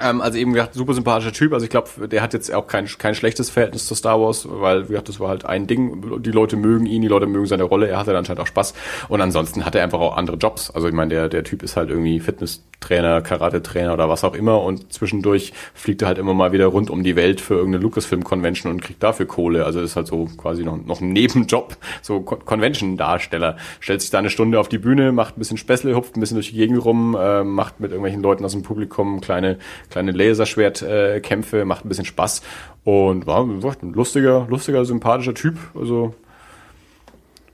[0.00, 1.52] ähm, also eben, gesagt, super sympathischer Typ.
[1.52, 4.84] Also ich glaube, der hat jetzt auch kein, kein schlechtes Verhältnis zu Star Wars, weil,
[4.84, 6.22] wie gesagt, das war halt ein Ding.
[6.22, 7.88] Die Leute mögen ihn, die Leute mögen seine Rolle.
[7.88, 8.74] Er hatte dann anscheinend auch Spaß.
[9.08, 10.70] Und ansonsten hat er einfach auch andere Jobs.
[10.70, 14.62] Also ich meine, der, der Typ ist halt irgendwie Fitnesstrainer, Karate-Trainer oder was auch immer.
[14.62, 18.72] Und zwischendurch fliegt er halt immer mal wieder rund um die Welt für irgendeine Lucasfilm-Convention
[18.72, 19.64] und kriegt dafür Kohle.
[19.64, 23.56] Also ist halt so quasi noch, noch ein Nebenjob, so Con- Convention-Darsteller.
[23.80, 26.36] Stellt sich da eine Stunde auf die Bühne, macht ein bisschen Späßle, hupft ein bisschen
[26.36, 29.58] durch die Gegend rum, äh, macht mit irgendwelchen Leuten aus dem Publikum kleine,
[29.90, 32.42] kleine Laserschwertkämpfe, macht ein bisschen Spaß
[32.84, 35.58] und war wie gesagt, ein lustiger, lustiger, sympathischer Typ.
[35.74, 36.14] Also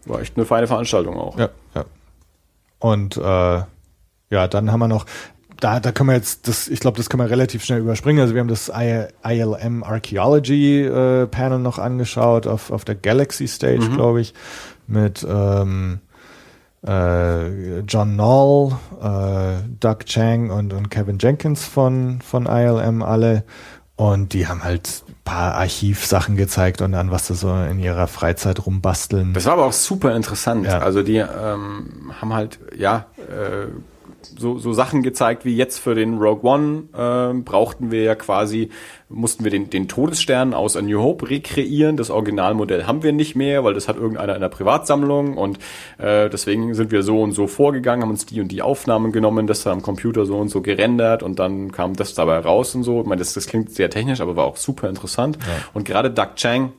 [0.06, 1.38] war echt eine feine Veranstaltung auch.
[1.38, 1.84] Ja, ja.
[2.78, 5.06] Und äh, ja, dann haben wir noch,
[5.60, 8.20] da, da können wir jetzt, das, ich glaube, das können wir relativ schnell überspringen.
[8.20, 13.88] Also wir haben das ILM Archaeology äh, Panel noch angeschaut auf, auf der Galaxy Stage,
[13.90, 14.34] glaube ich,
[14.88, 16.11] mit ähm, äh,
[16.84, 23.44] John Knoll, äh, Doug Chang und, und Kevin Jenkins von, von ILM alle.
[23.94, 28.08] Und die haben halt ein paar Archivsachen gezeigt und an was sie so in ihrer
[28.08, 29.32] Freizeit rumbasteln.
[29.32, 30.66] Das war aber auch super interessant.
[30.66, 30.78] Ja.
[30.78, 33.66] Also die ähm, haben halt, ja, äh,
[34.26, 38.70] so, so Sachen gezeigt wie jetzt für den Rogue One ähm, brauchten wir ja quasi,
[39.08, 41.96] mussten wir den, den Todesstern aus A New Hope rekreieren.
[41.96, 45.58] Das Originalmodell haben wir nicht mehr, weil das hat irgendeiner in der Privatsammlung und
[45.98, 49.46] äh, deswegen sind wir so und so vorgegangen, haben uns die und die Aufnahmen genommen,
[49.46, 53.00] das am Computer so und so gerendert und dann kam das dabei raus und so.
[53.00, 55.38] Ich meine, das, das klingt sehr technisch, aber war auch super interessant.
[55.74, 56.72] Und gerade Doug Chang,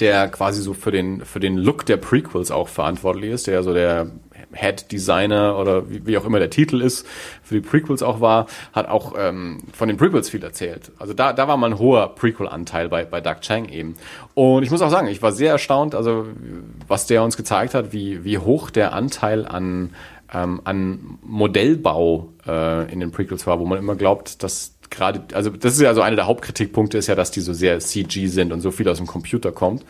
[0.00, 3.72] der quasi so für den, für den Look der Prequels auch verantwortlich ist, der so
[3.72, 4.10] der
[4.54, 7.06] Head Designer oder wie, wie auch immer der Titel ist,
[7.42, 10.92] für die Prequels auch war, hat auch ähm, von den Prequels viel erzählt.
[10.98, 13.94] Also da, da war mal ein hoher Prequel-Anteil bei, bei Doug Chang eben.
[14.34, 16.26] Und ich muss auch sagen, ich war sehr erstaunt, also
[16.88, 19.90] was der uns gezeigt hat, wie, wie hoch der Anteil an,
[20.32, 25.50] ähm, an Modellbau äh, in den Prequels war, wo man immer glaubt, dass gerade, also
[25.50, 28.52] das ist ja so einer der Hauptkritikpunkte, ist ja, dass die so sehr CG sind
[28.52, 29.84] und so viel aus dem Computer kommt.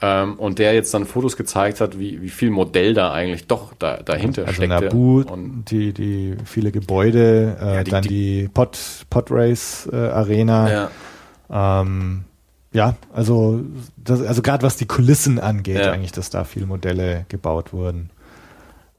[0.00, 3.74] Ähm, und der jetzt dann Fotos gezeigt hat, wie, wie viel Modell da eigentlich doch
[3.78, 4.84] da, dahinter Also steckte.
[4.86, 8.08] Naboo, und die, die viele Gebäude, äh, Ja, die- dann die-
[8.42, 8.78] die, Pod,
[9.10, 10.70] Podrace äh, Arena.
[10.70, 12.24] ja, Ähm,
[12.72, 13.62] ja, also,
[13.96, 15.90] das, also gerade was die Kulissen angeht, Ja.
[15.92, 18.10] eigentlich, dass da viele Modelle gebaut wurden.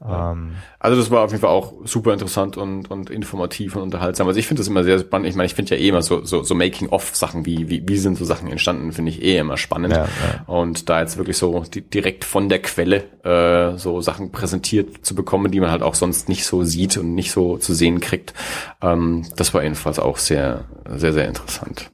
[0.06, 4.26] Ähm, also das war auf jeden Fall auch super interessant und, und informativ und unterhaltsam.
[4.26, 5.28] Also ich finde das immer sehr spannend.
[5.28, 8.16] Ich meine, ich finde ja eh immer so, so, so Making-of-Sachen, wie, wie, wie sind
[8.16, 9.92] so Sachen entstanden, finde ich eh immer spannend.
[9.92, 10.44] Ja, ja.
[10.46, 15.14] Und da jetzt wirklich so di direkt von der Quelle äh, so Sachen präsentiert zu
[15.14, 18.32] bekommen, die man halt auch sonst nicht so sieht und nicht so zu sehen kriegt,
[18.80, 21.90] ähm, das war jedenfalls auch sehr, sehr, sehr interessant.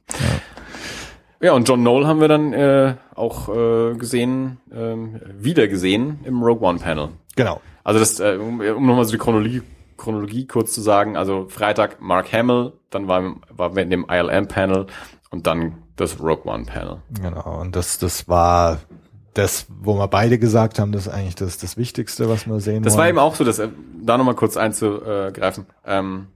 [1.39, 6.41] Ja, und John Knoll haben wir dann äh, auch äh, gesehen, ähm, wieder gesehen im
[6.41, 7.09] Rogue One Panel.
[7.35, 7.61] genau.
[7.87, 9.61] Also das, äh, um, um nochmal so die Chronologie,
[9.95, 14.87] Chronologie kurz zu sagen, also Freitag Mark Hamill, dann war, war wir in dem ILM-Panel
[15.29, 16.97] und dann das Rogue One-Panel.
[17.21, 17.61] Genau.
[17.61, 18.79] Und das, das war
[19.33, 22.83] das, wo wir beide gesagt haben, das ist eigentlich das, das Wichtigste, was wir sehen
[22.83, 22.99] Das wollen.
[22.99, 23.69] war eben auch so, dass, äh,
[24.03, 26.27] da nochmal kurz einzugreifen, ähm,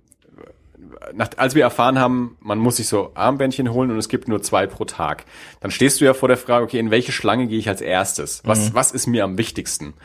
[1.14, 4.41] nach, als wir erfahren haben, man muss sich so Armbändchen holen und es gibt nur
[4.41, 5.26] zwei pro Tag,
[5.60, 8.41] dann stehst du ja vor der Frage, okay, in welche Schlange gehe ich als erstes?
[8.45, 9.95] Was, was ist mir am wichtigsten?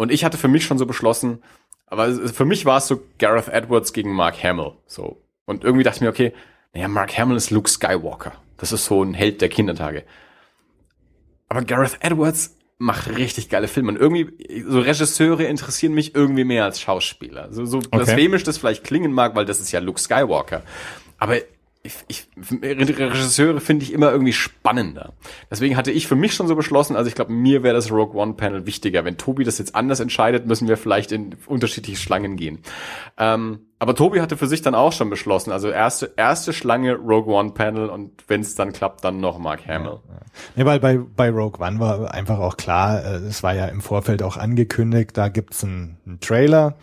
[0.00, 1.42] Und ich hatte für mich schon so beschlossen,
[1.86, 5.20] aber für mich war es so Gareth Edwards gegen Mark Hamill, so.
[5.44, 6.32] Und irgendwie dachte ich mir, okay,
[6.72, 8.32] naja, Mark Hamill ist Luke Skywalker.
[8.56, 10.04] Das ist so ein Held der Kindertage.
[11.50, 13.90] Aber Gareth Edwards macht richtig geile Filme.
[13.90, 17.52] Und irgendwie, so Regisseure interessieren mich irgendwie mehr als Schauspieler.
[17.52, 17.88] So, so Okay.
[17.90, 20.62] blasphemisch das vielleicht klingen mag, weil das ist ja Luke Skywalker.
[21.18, 21.36] aber
[21.82, 25.14] ich, ich, Regisseure finde ich immer irgendwie spannender.
[25.50, 28.20] Deswegen hatte ich für mich schon so beschlossen, also ich glaube, mir wäre das Rogue
[28.20, 29.06] One Panel wichtiger.
[29.06, 32.58] Wenn Tobi das jetzt anders entscheidet, müssen wir vielleicht in unterschiedliche Schlangen gehen.
[33.16, 37.34] Ähm, aber Tobi hatte für sich dann auch schon beschlossen, also erste, erste Schlange Rogue
[37.34, 40.00] One Panel und wenn es dann klappt, dann noch Mark Hamill.
[40.06, 40.20] Ja, ja.
[40.56, 43.80] Nee, weil bei, bei Rogue One war einfach auch klar, äh, es war ja im
[43.80, 46.76] Vorfeld auch angekündigt, da gibt's einen, einen Trailer.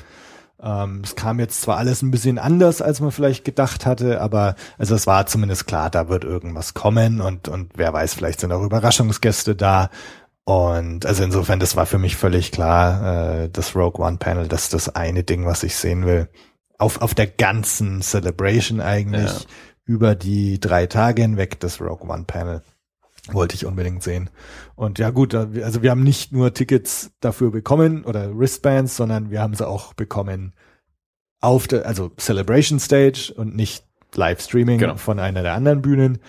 [0.62, 4.56] Ähm, es kam jetzt zwar alles ein bisschen anders, als man vielleicht gedacht hatte, aber
[4.78, 8.52] also es war zumindest klar, da wird irgendwas kommen und, und wer weiß, vielleicht sind
[8.52, 9.90] auch Überraschungsgäste da.
[10.46, 14.64] Und also insofern, das war für mich völlig klar, äh, das Rogue One Panel, das
[14.64, 16.30] ist das eine Ding, was ich sehen will.
[16.80, 19.46] Auf, auf der ganzen Celebration eigentlich, ja.
[19.86, 22.62] über die drei Tage hinweg, das Rogue One Panel
[23.32, 24.30] wollte ich unbedingt sehen.
[24.76, 29.42] Und ja gut, also wir haben nicht nur Tickets dafür bekommen oder Wristbands, sondern wir
[29.42, 30.54] haben sie auch bekommen
[31.40, 34.96] auf der, also Celebration Stage und nicht Livestreaming genau.
[34.96, 36.20] von einer der anderen Bühnen.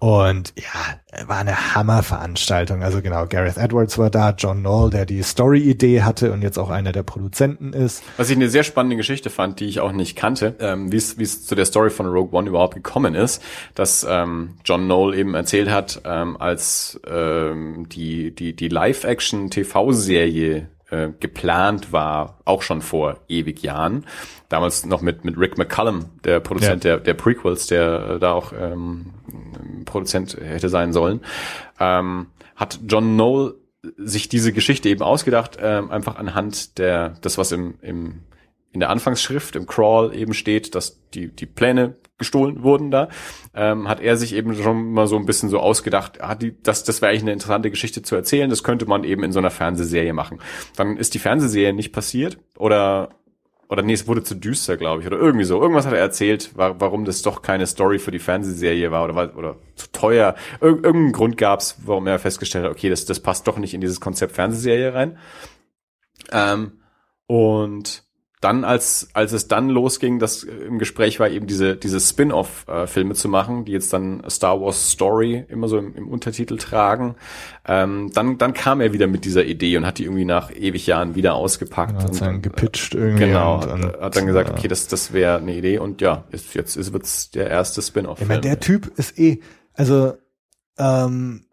[0.00, 2.84] Und ja, war eine Hammerveranstaltung.
[2.84, 6.70] Also genau, Gareth Edwards war da, John Knoll, der die Story-Idee hatte und jetzt auch
[6.70, 8.04] einer der Produzenten ist.
[8.16, 11.44] Was ich eine sehr spannende Geschichte fand, die ich auch nicht kannte, ähm, wie es
[11.44, 13.42] zu der Story von Rogue One überhaupt gekommen ist,
[13.74, 21.08] dass ähm, John Knoll eben erzählt hat, ähm, als ähm, die, die, die Live-Action-TV-Serie äh,
[21.18, 24.06] geplant war, auch schon vor ewig Jahren.
[24.48, 26.96] Damals noch mit, mit Rick McCullum, der Produzent ja.
[26.96, 29.14] der, der Prequels, der äh, da auch ähm,
[29.84, 31.20] Produzent hätte sein sollen,
[31.78, 33.56] ähm, hat John Knoll
[33.96, 38.22] sich diese Geschichte eben ausgedacht, ähm, einfach anhand der, das was im, im
[38.70, 43.08] in der Anfangsschrift, im Crawl eben steht, dass die, die Pläne gestohlen wurden da,
[43.54, 46.84] ähm, hat er sich eben schon mal so ein bisschen so ausgedacht, ah, die, das,
[46.84, 49.50] das wäre eigentlich eine interessante Geschichte zu erzählen, das könnte man eben in so einer
[49.50, 50.40] Fernsehserie machen.
[50.76, 53.10] Dann ist die Fernsehserie nicht passiert oder
[53.68, 55.60] oder nee, es wurde zu düster, glaube ich, oder irgendwie so.
[55.60, 59.14] Irgendwas hat er erzählt, war, warum das doch keine Story für die Fernsehserie war oder,
[59.14, 60.34] war, oder zu teuer.
[60.60, 63.82] Ir irgendeinen Grund gab's, warum er festgestellt hat, okay, das, das passt doch nicht in
[63.82, 65.18] dieses Konzept Fernsehserie rein.
[66.32, 66.80] Ähm,
[67.26, 68.07] und
[68.40, 73.28] dann, als, als es dann losging, dass im Gespräch war, eben diese, diese Spin-off-Filme zu
[73.28, 77.16] machen, die jetzt dann Star Wars Story immer so im, im Untertitel tragen,
[77.66, 80.86] ähm, dann, dann kam er wieder mit dieser Idee und hat die irgendwie nach ewig
[80.86, 81.94] Jahren wieder ausgepackt.
[81.94, 83.26] Ja, hat und dann gepitcht irgendwie.
[83.26, 86.54] Genau, und, und, hat dann gesagt, okay, das, das wäre eine Idee und ja, jetzt,
[86.54, 88.20] jetzt ist, wird's der erste Spin-off.
[88.20, 89.40] Ich meine, der Typ ist eh,
[89.74, 90.14] also,
[90.78, 91.44] ähm,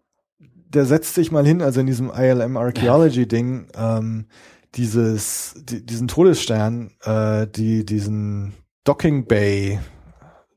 [0.68, 4.26] der setzt sich mal hin, also in diesem ILM Archaeology-Ding, ähm,
[4.76, 8.54] dieses, die, diesen Todesstern, äh, die, diesen
[8.84, 9.80] Docking Bay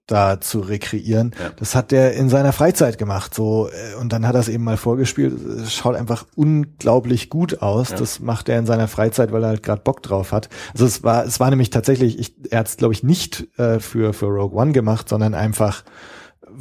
[0.09, 1.35] da zu rekreieren.
[1.39, 1.51] Ja.
[1.57, 4.63] Das hat der in seiner Freizeit gemacht, so äh, und dann hat er es eben
[4.63, 5.33] mal vorgespielt.
[5.33, 7.91] Es schaut einfach unglaublich gut aus.
[7.91, 7.97] Ja.
[7.97, 10.49] Das macht er in seiner Freizeit, weil er halt gerade Bock drauf hat.
[10.73, 13.79] Also es war, es war nämlich tatsächlich, ich, er hat es glaube ich nicht äh,
[13.79, 15.83] für für Rogue One gemacht, sondern einfach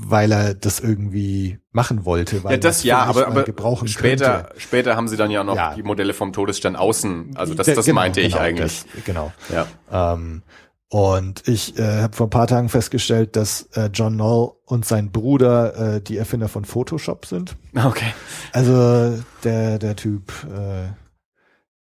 [0.00, 4.60] weil er das irgendwie machen wollte, weil ja, das, ja, aber, aber gebrauchen später, könnte.
[4.60, 5.74] später haben sie dann ja noch ja.
[5.74, 7.32] die Modelle vom Todesstern außen.
[7.34, 8.84] Also das, das genau, meinte ich genau, eigentlich.
[8.94, 9.32] Das, genau.
[9.52, 9.66] Ja.
[9.90, 10.42] Ähm,
[10.88, 15.10] und ich äh, habe vor ein paar Tagen festgestellt, dass äh, John Knoll und sein
[15.10, 17.56] Bruder äh, die Erfinder von Photoshop sind.
[17.74, 18.14] Okay.
[18.52, 20.92] Also der der Typ äh,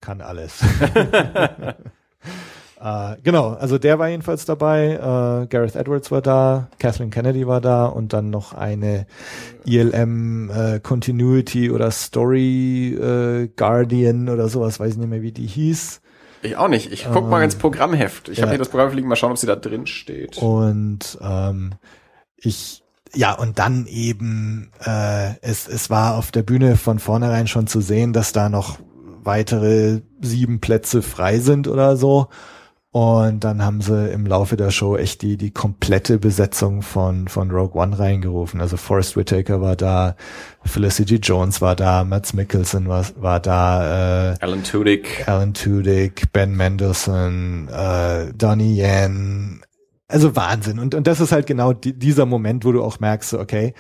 [0.01, 0.59] kann alles.
[2.80, 4.93] Äh, genau, also der war jedenfalls dabei.
[4.93, 9.07] Äh, Gareth Edwards war da, Kathleen Kennedy war da und dann noch eine
[9.65, 15.47] ILM äh, Continuity oder Story äh, Guardian oder sowas, weiß ich nicht mehr, wie die
[15.47, 16.01] hieß.
[16.43, 16.91] Ich auch nicht.
[16.91, 18.30] Ich guck ähm, mal ins Programmheft.
[18.30, 18.43] Ich ja.
[18.43, 20.38] habe hier das Programm liegen, mal schauen, ob sie da drin steht.
[20.38, 21.73] Und ähm,
[22.38, 22.84] ich
[23.15, 27.82] ja, und dann eben, äh, es, es war auf der Bühne von vornherein schon zu
[27.82, 28.78] sehen, dass da noch
[29.23, 32.28] weitere sieben Plätze frei sind oder so.
[32.91, 37.51] Und dann haben sie im Laufe der Show echt die, die komplette Besetzung von, von
[37.51, 38.61] Rogue One reingerufen.
[38.61, 40.15] Also Forrest Whitaker war da,
[40.63, 45.27] Felicity Jones war da, Matt Mickelson war, war da, äh, Alan Tudyk.
[45.27, 49.61] Alan Tudyk, Ben Mendelssohn, äh, Donnie Yen.
[50.07, 50.79] Also Wahnsinn.
[50.79, 53.74] Und, und das ist halt genau die, dieser Moment, wo du auch merkst, okay,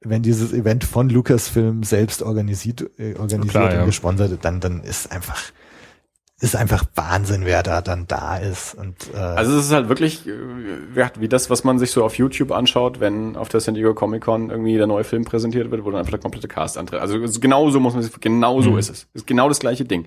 [0.00, 3.84] wenn dieses Event von Lucasfilm selbst organisiert, äh, organisiert Klar, und ja.
[3.84, 5.42] gesponsert, dann, dann ist einfach,
[6.44, 8.74] ist einfach Wahnsinn, wer da dann da ist.
[8.74, 12.18] Und, äh also es ist halt wirklich äh, wie das, was man sich so auf
[12.18, 15.84] YouTube anschaut, wenn auf der San Diego Comic Con irgendwie der neue Film präsentiert wird,
[15.84, 17.00] wo dann einfach der komplette Cast antritt.
[17.00, 18.78] Also genau so muss man sich, genau so mhm.
[18.78, 19.08] ist es.
[19.14, 20.06] Ist genau das gleiche Ding.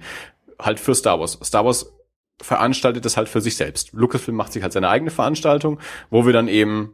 [0.59, 1.39] Halt für Star Wars.
[1.43, 1.91] Star Wars
[2.39, 3.93] veranstaltet das halt für sich selbst.
[3.93, 5.79] Lucasfilm macht sich halt seine eigene Veranstaltung,
[6.11, 6.93] wo wir dann eben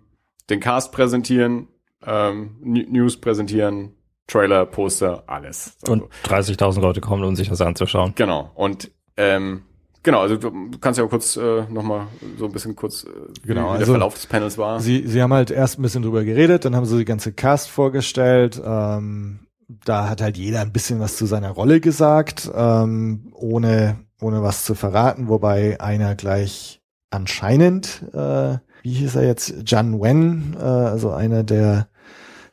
[0.49, 1.68] den Cast präsentieren,
[2.06, 3.94] ähm, News präsentieren,
[4.28, 5.78] Trailer, Poster, alles.
[5.82, 8.14] Also, und 30.000 Leute kommen, um sich das anzuschauen.
[8.15, 8.52] Genau.
[8.56, 9.64] Und ähm,
[10.03, 12.07] Genau, also du kannst ja kurz äh, nochmal
[12.38, 13.07] so ein bisschen kurz, äh,
[13.45, 14.81] Genau, wie der also Verlauf des Panels war.
[14.81, 17.69] Sie, sie haben halt erst ein bisschen drüber geredet, dann haben sie die ganze Cast
[17.69, 18.61] vorgestellt.
[18.64, 19.40] Ähm,
[19.85, 24.65] da hat halt jeder ein bisschen was zu seiner Rolle gesagt, ähm, ohne, ohne was
[24.65, 31.11] zu verraten, wobei einer gleich anscheinend, äh, wie hieß er jetzt, Jan Wen, äh, also
[31.11, 31.88] einer der,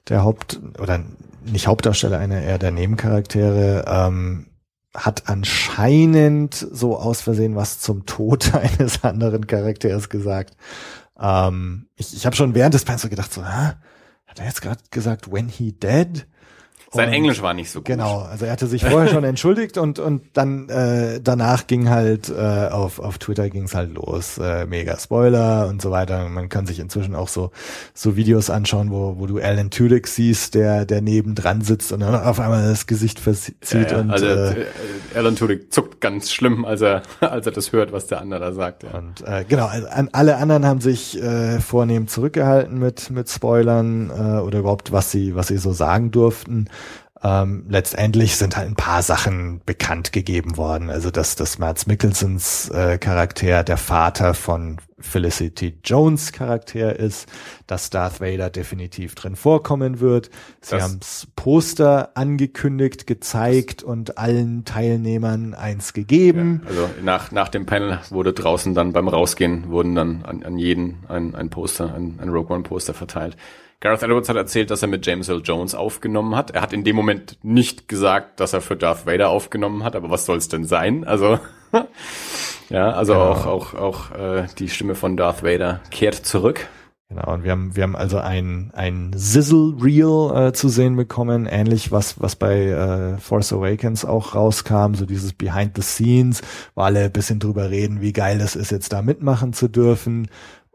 [0.09, 1.03] der Haupt- oder
[1.45, 4.47] nicht Hauptdarsteller, einer eher der Nebencharaktere, ähm,
[4.95, 10.57] hat anscheinend so aus Versehen was zum Tod eines anderen Charakters gesagt.
[11.19, 13.75] Ähm, ich ich habe schon während des so gedacht, so, Hä?
[14.27, 16.27] hat er jetzt gerade gesagt, when he dead?
[16.93, 17.87] Sein Und- Englisch war nicht so gut.
[17.87, 22.29] Genau, also er hatte sich vorher schon entschuldigt und und dann äh, danach ging halt
[22.29, 26.29] äh, auf auf Twitter ging's halt los, äh, mega Spoiler und so weiter.
[26.29, 27.53] Man kann sich inzwischen auch so
[27.95, 32.01] so Videos anschauen, wo wo du Alan Tudyk siehst, der der neben dran sitzt und
[32.01, 34.65] dann auf einmal das Gesicht verzieht Ja, ja, und also äh, äh,
[35.15, 38.53] Alan Tudyk zuckt ganz schlimm, als er als er das hört, was der andere da
[38.53, 38.83] sagt.
[38.83, 38.99] Ja.
[38.99, 44.11] Und äh, genau, also an, alle anderen haben sich äh, vornehm zurückgehalten mit mit Spoilern
[44.11, 46.69] äh, oder überhaupt was sie was sie so sagen durften.
[47.23, 50.89] Ähm, letztendlich sind halt ein paar Sachen bekannt gegeben worden.
[50.89, 57.29] Also dass das Mads Mikkelsens äh, Charakter der Vater von Felicity Jones Charakter ist,
[57.67, 60.31] dass Darth Vader definitiv drin vorkommen wird.
[60.63, 66.63] Sie Das- haben's Poster angekündigt, gezeigt und allen Teilnehmern eins gegeben.
[66.67, 71.05] Also nach, nach dem Panel wurde draußen dann beim Rausgehen wurden dann an, an jeden
[71.09, 73.37] ein, ein Poster, ein, ein Rogue One Poster verteilt.
[73.81, 76.51] Gareth Edwards hat erzählt, dass er mit James Earl Jones aufgenommen hat.
[76.51, 80.11] Er hat in dem Moment nicht gesagt, dass er für Darth Vader aufgenommen hat, aber
[80.11, 81.05] was soll es denn sein?
[81.05, 81.39] Also
[82.69, 83.24] ja, also Genau.
[83.31, 86.69] auch auch auch äh, die Stimme von Darth Vader kehrt zurück.
[87.09, 91.90] Genau, und wir haben, wir haben also ein, ein Sizzle-Reel äh, zu sehen bekommen, ähnlich
[91.90, 96.40] was, was bei äh, Force Awakens auch rauskam, so dieses Behind the Scenes,
[96.77, 100.28] wo alle ein bisschen drüber reden, wie geil es ist, jetzt da mitmachen zu dürfen.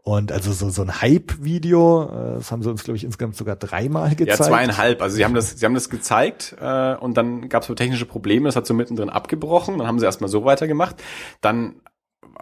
[0.06, 3.56] Und also so, so ein Hype-Video, äh, das haben sie uns, glaube ich, insgesamt sogar
[3.56, 4.38] dreimal gezeigt.
[4.38, 5.02] Ja, zweieinhalb.
[5.02, 8.06] Also sie haben das, sie haben das gezeigt äh, und dann gab es so technische
[8.06, 8.46] Probleme.
[8.46, 9.78] Das hat so mittendrin abgebrochen.
[9.78, 11.02] Dann haben sie erstmal so weitergemacht.
[11.40, 11.80] Dann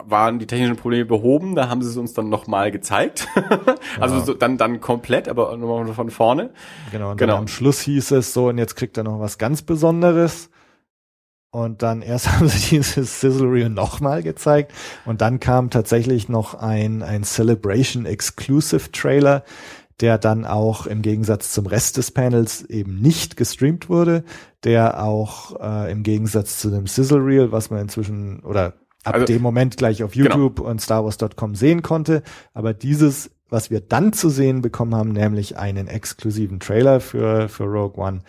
[0.05, 1.55] waren die technischen Probleme behoben.
[1.55, 3.29] Da haben sie es uns dann nochmal gezeigt.
[3.99, 6.51] also so, dann dann komplett, aber nochmal von vorne.
[6.93, 7.37] Genau, und Genau.
[7.37, 10.51] am Schluss hieß es so, und jetzt kriegt er noch was ganz Besonderes.
[11.55, 14.73] Und dann erst haben sie dieses Sizzle Reel nochmal gezeigt.
[15.05, 19.45] Und dann kam tatsächlich noch ein, ein Celebration Exclusive Trailer,
[20.01, 24.25] der dann auch im Gegensatz zum Rest des Panels eben nicht gestreamt wurde,
[24.65, 28.75] der auch äh, im Gegensatz zu dem Sizzle Reel, was man inzwischen oder
[29.05, 30.31] ab Also- dem Moment gleich auf Genau.
[30.31, 35.57] YouTube und StarWars.com sehen konnte, aber dieses, was wir dann zu sehen bekommen haben, nämlich
[35.59, 38.23] einen exklusiven Trailer für, für Rogue One,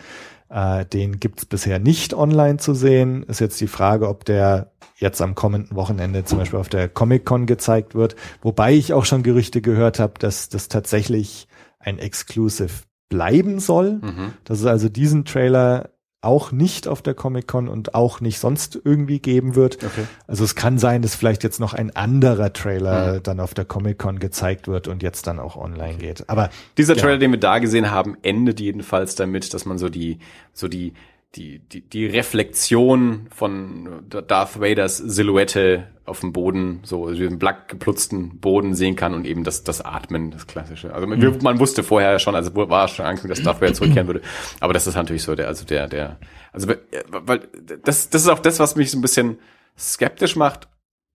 [0.48, 3.22] äh, den gibt's bisher nicht online zu sehen.
[3.24, 7.46] Ist jetzt die Frage, ob der jetzt am kommenden Wochenende zum Beispiel auf der Comic-Con
[7.46, 8.16] gezeigt wird.
[8.40, 11.48] Wobei ich auch schon Gerüchte gehört habe, dass das tatsächlich
[11.78, 14.00] ein Exclusive bleiben soll.
[14.02, 14.32] Mhm.
[14.44, 15.90] Dass es also diesen Trailer
[16.26, 19.76] auch nicht auf der Comic-Con und auch nicht sonst irgendwie geben wird.
[19.82, 20.04] Okay.
[20.26, 23.22] Also es kann sein, dass vielleicht jetzt noch ein anderer Trailer Mhm.
[23.22, 26.28] dann auf der Comic-Con gezeigt wird und jetzt dann auch online geht.
[26.28, 27.02] Aber Dieser Ja.
[27.02, 30.18] Trailer, den wir da gesehen haben, endet jedenfalls damit, dass man so die,
[30.52, 30.92] so die,
[31.36, 38.38] die, die, die Reflexion von Darth Vaders Silhouette auf dem Boden, so den black geplutzten
[38.38, 40.94] Boden sehen kann und eben das, das Atmen, das klassische.
[40.94, 41.38] Also man, Mhm.
[41.42, 44.22] man wusste vorher schon, also war schon angekündigt, dass Darth Vader zurückkehren würde.
[44.60, 46.18] Aber das ist natürlich so der, also der, der,
[46.52, 46.68] also
[47.08, 47.40] weil
[47.84, 49.38] das, das ist auch das, was mich so ein bisschen
[49.78, 50.68] skeptisch macht.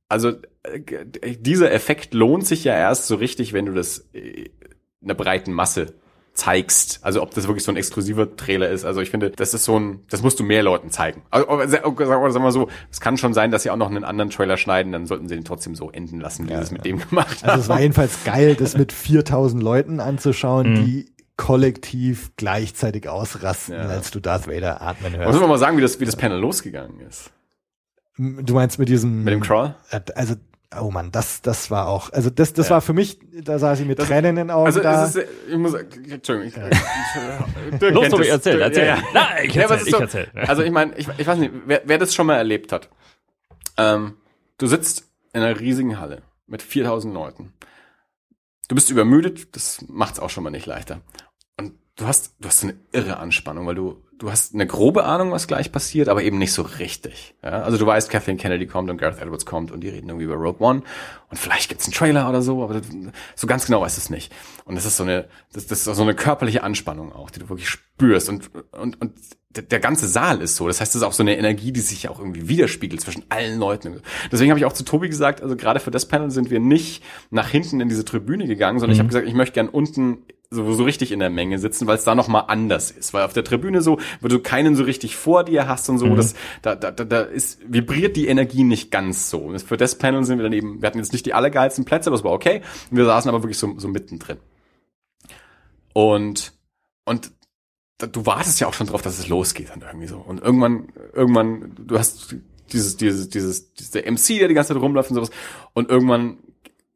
[0.09, 0.33] Also
[0.63, 4.49] äh, dieser Effekt lohnt sich ja erst so richtig, wenn du das äh,
[5.01, 5.93] einer breiten Masse
[6.33, 6.99] zeigst.
[7.03, 8.85] Also ob das wirklich so ein exklusiver Trailer ist.
[8.85, 11.23] Also ich finde, das ist so ein, das musst du mehr Leuten zeigen.
[11.29, 14.03] Also, oder sagen wir mal so, es kann schon sein, dass sie auch noch einen
[14.05, 16.85] anderen Trailer schneiden, dann sollten sie den trotzdem so enden lassen, wie sie es mit
[16.85, 17.81] dem gemacht also es war haben.
[17.83, 20.85] jedenfalls geil, das mit 4000 Leuten anzuschauen, Mhm.
[20.85, 23.81] die kollektiv gleichzeitig ausrasten, Ja.
[23.87, 25.39] als du Darth Vader atmen Muss hörst.
[25.39, 27.31] man mal sagen, wie das, wie das Panel losgegangen ist.
[28.17, 29.75] Du meinst mit diesem Mit dem Crawl?
[29.89, 30.35] Äh, Also
[30.79, 32.75] Oh man, das, das war auch, also das, das Ja.
[32.75, 35.03] war für mich, da saß ich mit Tränen in den Augen Also da.
[35.05, 38.85] es ist, ich muss, Entschuldigung, ich, ich, Los, kennt Tobi, erzähl, erzähl.
[38.87, 39.03] Ja, ja.
[39.13, 40.31] Nein, ich Ja, erzähl, ist ich so- erzähl.
[40.33, 42.89] Also ich meine, ich, ich weiß nicht, wer, wer das schon mal erlebt hat.
[43.77, 44.15] Ähm,
[44.59, 47.51] du sitzt in einer riesigen Halle mit 4000 Leuten.
[48.69, 51.01] Du bist übermüdet, das macht's auch schon mal nicht leichter.
[51.59, 55.03] Und du hast, du hast so eine irre Anspannung, weil du, du hast eine grobe
[55.03, 57.33] Ahnung, was gleich passiert, aber eben nicht so richtig.
[57.43, 57.63] Ja?
[57.63, 60.35] Also du weißt, Kathleen Kennedy kommt und Gareth Edwards kommt und die reden irgendwie über
[60.35, 60.83] Rogue One
[61.29, 62.79] und vielleicht gibt's einen Trailer oder so, aber
[63.35, 64.31] so ganz genau weißt du es nicht.
[64.65, 67.49] Und das ist so eine, das, das ist so eine körperliche Anspannung auch, die du
[67.49, 69.13] wirklich spürst und und und
[69.53, 70.67] der ganze Saal ist so.
[70.67, 73.59] Das heißt, es ist auch so eine Energie, die sich auch irgendwie widerspiegelt zwischen allen
[73.59, 74.01] Leuten.
[74.31, 77.03] Deswegen habe ich auch zu Tobi gesagt, also gerade für das Panel sind wir nicht
[77.31, 78.93] nach hinten in diese Tribüne gegangen, sondern mhm.
[78.93, 80.19] ich habe gesagt, ich möchte gern unten
[80.53, 83.13] so, so richtig in der Menge sitzen, weil es da noch mal anders ist.
[83.13, 86.07] Weil auf der Tribüne so, wo du keinen so richtig vor dir hast und so,
[86.07, 86.17] mhm.
[86.17, 89.39] das, da, da, da ist, vibriert die Energie nicht ganz so.
[89.39, 92.11] Und für das Panel sind wir dann eben, wir hatten jetzt nicht die allergeilsten Plätze,
[92.11, 92.61] das war okay.
[92.89, 94.37] Wir saßen aber wirklich so, so mittendrin.
[95.93, 96.53] Und,
[97.05, 97.31] und
[97.97, 100.17] du wartest ja auch schon drauf, dass es losgeht dann irgendwie so.
[100.17, 102.35] Und irgendwann, irgendwann, du hast
[102.73, 105.31] dieses, dieses, dieses, dieser MC, der die ganze Zeit rumläuft und sowas.
[105.73, 106.39] Und irgendwann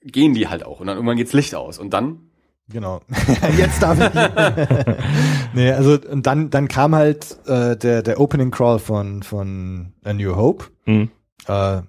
[0.01, 0.81] gehen die halt auch.
[0.81, 1.79] Und dann irgendwann geht's Licht aus.
[1.79, 2.31] Und dann
[2.69, 3.01] Genau.
[3.57, 4.13] Jetzt darf ich.
[5.53, 10.13] nee, also und dann dann kam halt äh, der der Opening Crawl von von A
[10.13, 11.11] New Hope mhm.
[11.47, 11.81] äh,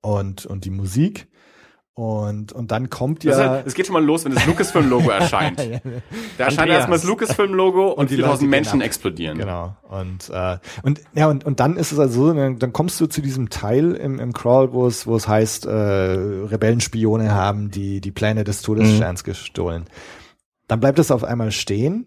[0.00, 1.28] und und die Musik
[1.94, 3.36] und, und dann kommt ja.
[3.36, 5.58] Halt, es geht schon mal los, wenn das Lucasfilm-Logo erscheint.
[6.38, 9.36] da erscheint erstmal das Lucasfilm-Logo und, und die 4000 Menschen explodieren.
[9.36, 9.76] Genau.
[9.90, 13.06] Und, äh, und, ja, und, und dann ist es also so, dann, dann kommst du
[13.06, 18.00] zu diesem Teil im, im Crawl, wo es, wo es heißt, äh, Rebellenspione haben die,
[18.00, 19.26] die Pläne des Todessterns mhm.
[19.26, 19.84] gestohlen.
[20.68, 22.06] Dann bleibt es auf einmal stehen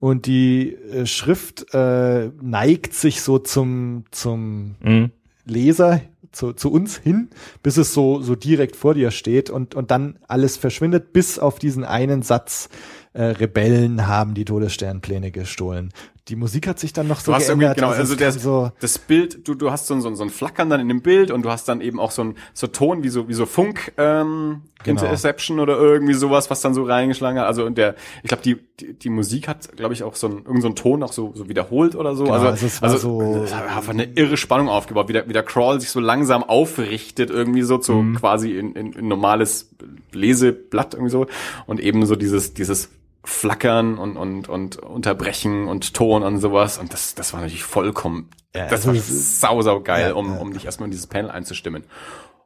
[0.00, 5.12] und die äh, Schrift äh, neigt sich so zum, zum mhm.
[5.44, 6.00] Leser
[6.36, 7.30] zu, zu uns hin,
[7.62, 11.58] bis es so, so direkt vor dir steht und, und dann alles verschwindet, bis auf
[11.58, 12.68] diesen einen Satz,
[13.14, 15.92] äh, Rebellen haben die Todessternpläne gestohlen
[16.28, 17.76] die Musik hat sich dann noch so du hast geändert.
[17.76, 20.68] Genau, also, also der, so das Bild, du, du hast so, so, so ein Flackern
[20.68, 23.10] dann in dem Bild und du hast dann eben auch so ein so Ton wie
[23.10, 25.02] so wie so Funk ähm, genau.
[25.02, 27.46] Interception oder irgendwie sowas, was dann so reingeschlagen hat.
[27.46, 27.94] Also und der,
[28.24, 31.04] ich glaube die, die die Musik hat, glaube ich, auch so ein irgend so Ton
[31.04, 32.24] auch so so wiederholt oder so.
[32.24, 35.32] Genau, also also, es war also so einfach eine irre Spannung aufgebaut, wie der, wie
[35.32, 38.16] der Crawl sich so langsam aufrichtet irgendwie so zu mhm.
[38.16, 39.70] quasi in, in, in normales
[40.12, 41.26] Leseblatt irgendwie so
[41.66, 42.90] und eben so dieses dieses
[43.26, 46.78] Flackern und, und, und Unterbrechen und Ton und sowas.
[46.78, 50.38] Und das, das war natürlich vollkommen, ja, das war sau, sau geil, ja, um, ja.
[50.38, 51.84] um dich erstmal in dieses Panel einzustimmen.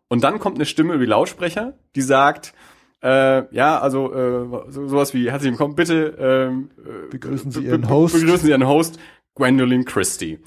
[0.09, 2.55] Und dann kommt eine Stimme über die Lautsprecher, die sagt,
[3.02, 7.89] äh, ja, also äh, so, sowas wie herzlich willkommen, bitte ähm, äh, begrüßen Sie Ihren
[7.89, 8.15] Host.
[8.15, 8.98] Begrüßen Sie Ihren Host,
[9.35, 10.39] Gwendolyn Christie,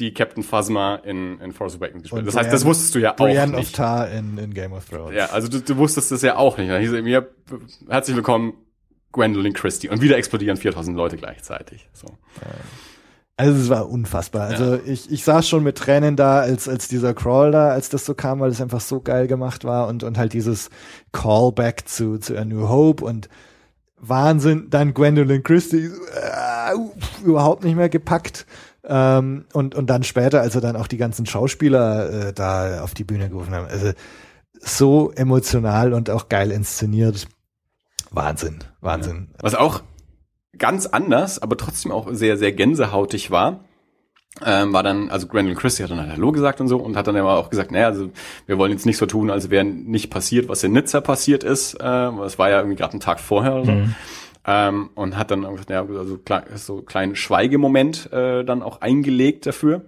[0.00, 2.26] die Captain Phasma in, in Force Awakens gespielt.
[2.26, 3.68] Das heißt, das wusstest du ja Brienne auch nicht.
[3.68, 5.14] of Tar in, in Game of Thrones.
[5.14, 6.70] Ja, also du, du wusstest das ja auch nicht.
[6.70, 7.22] Da hieß ja,
[7.88, 8.54] herzlich willkommen,
[9.12, 9.88] Gwendolyn Christie.
[9.88, 11.88] Und wieder explodieren 4000 Leute gleichzeitig.
[11.92, 12.06] So.
[13.36, 14.48] Also es war unfassbar.
[14.48, 14.80] Also ja.
[14.84, 18.14] ich, ich saß schon mit Tränen da, als, als dieser Crawl da, als das so
[18.14, 20.70] kam, weil es einfach so geil gemacht war und, und halt dieses
[21.12, 23.28] Callback zu, zu A New Hope und
[23.96, 28.46] Wahnsinn, dann Gwendolyn Christie äh, überhaupt nicht mehr gepackt.
[28.84, 32.94] Ähm, und, und dann später, als er dann auch die ganzen Schauspieler äh, da auf
[32.94, 33.66] die Bühne gerufen haben.
[33.66, 33.92] Also
[34.60, 37.28] so emotional und auch geil inszeniert.
[38.12, 39.28] Wahnsinn, Wahnsinn.
[39.32, 39.38] Ja.
[39.42, 39.82] Was auch
[40.58, 43.64] ganz anders, aber trotzdem auch sehr, sehr gänsehautig war,
[44.44, 47.06] ähm, war dann, also Gwendolyn Christie hat dann halt Hallo gesagt und so und hat
[47.06, 48.10] dann aber auch gesagt, naja, also
[48.46, 51.74] wir wollen jetzt nicht so tun, als wäre nicht passiert, was in Nizza passiert ist.
[51.74, 53.72] Äh, das war ja irgendwie gerade ein Tag vorher oder so.
[53.72, 53.94] Mhm.
[54.44, 56.18] Ähm, und hat dann gesagt, ja, also
[56.56, 59.82] so kleinen Schweigemoment äh, dann auch eingelegt dafür.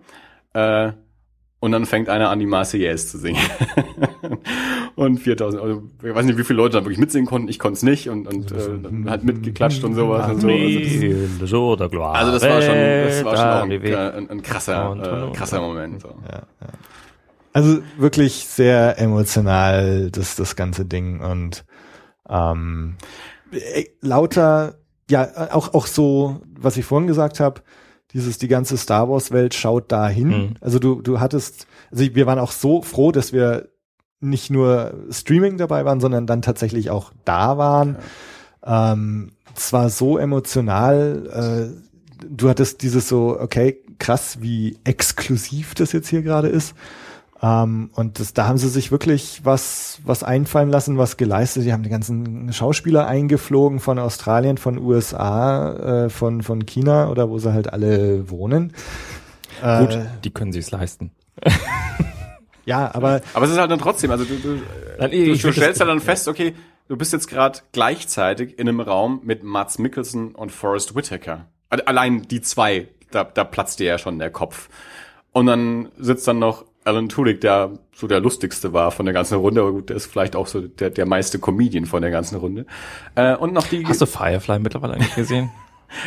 [0.53, 0.93] Äh,
[1.65, 3.41] und dann fängt einer an, die Marseillaise zu singen.
[4.97, 7.49] und 4000, also ich weiß nicht, wie viele Leute da wirklich mitsingen konnten.
[7.49, 10.29] Ich konnte es nicht und, und äh, dann hat mitgeklatscht und sowas.
[10.29, 10.49] Und so.
[10.49, 11.53] Also, das,
[12.19, 16.03] also das war schon, das war schon auch ein, ein, ein krasser, äh, krasser Moment.
[16.03, 16.09] So.
[16.31, 16.69] Ja, ja.
[17.55, 21.65] Also wirklich sehr emotional, das, das ganze Ding und
[22.29, 22.97] ähm,
[23.53, 24.75] äh, lauter,
[25.09, 27.63] ja, auch, auch so, was ich vorhin gesagt habe,
[28.15, 30.29] dieses, die ganze Star Wars Welt schaut dahin.
[30.29, 30.55] Mhm.
[30.61, 33.69] Also du, du hattest, also wir waren auch so froh, dass wir
[34.21, 37.97] nicht nur Streaming dabei waren, sondern dann tatsächlich auch da waren.
[38.65, 38.93] Ja.
[38.93, 41.75] Ähm, es war so emotional.
[41.75, 46.75] Äh, du hattest dieses so, okay, krass, wie exklusiv das jetzt hier gerade ist.
[47.45, 51.67] Ähm, und das, da haben sie sich wirklich was, was einfallen lassen, was geleistet.
[51.67, 57.29] Die haben die ganzen Schauspieler eingeflogen von Australien, von USA, äh, von, von China oder
[57.29, 58.73] wo sie halt alle wohnen.
[59.61, 61.11] Gut, äh, die können sich's leisten.
[62.65, 63.21] ja, aber.
[63.35, 64.63] Aber es ist halt dann trotzdem, also du, du,
[64.99, 66.55] Nein, ich, du, du stellst ja dann fest, okay,
[66.89, 71.45] du bist jetzt gerade gleichzeitig in einem Raum mit Mats Mikkelsen und Forrest Whitaker.
[71.69, 74.71] Allein die zwei, da, da platzt dir ja schon der Kopf.
[75.33, 79.39] Und dann sitzt dann noch Alan Tudyk, der so der lustigste war von der ganzen
[79.39, 82.37] Runde, aber gut, der ist vielleicht auch so der, der meiste Comedian von der ganzen
[82.37, 82.67] Runde.
[83.15, 83.87] Äh, und noch die.
[83.87, 85.51] Hast du Firefly mittlerweile eigentlich gesehen?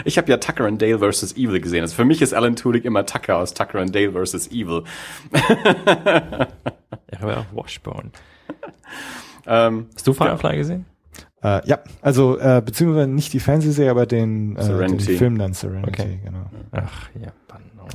[0.04, 1.38] Ich habe ja Tucker and Dale vs.
[1.38, 1.82] Evil gesehen.
[1.82, 4.52] Also für mich ist Alan Tudyk immer Tucker aus Tucker and Dale vs.
[4.52, 4.84] Evil.
[7.10, 8.12] Ja, aber auch Washbone.
[9.46, 10.86] Ähm, Hast du Firefly gesehen?
[11.44, 15.00] Äh, ja, also äh, beziehungsweise nicht die Fernsehserie, aber den, äh, den.
[15.00, 16.20] Film dann Serenity, Okay.
[16.24, 16.50] genau.
[16.72, 17.32] Ach, ja,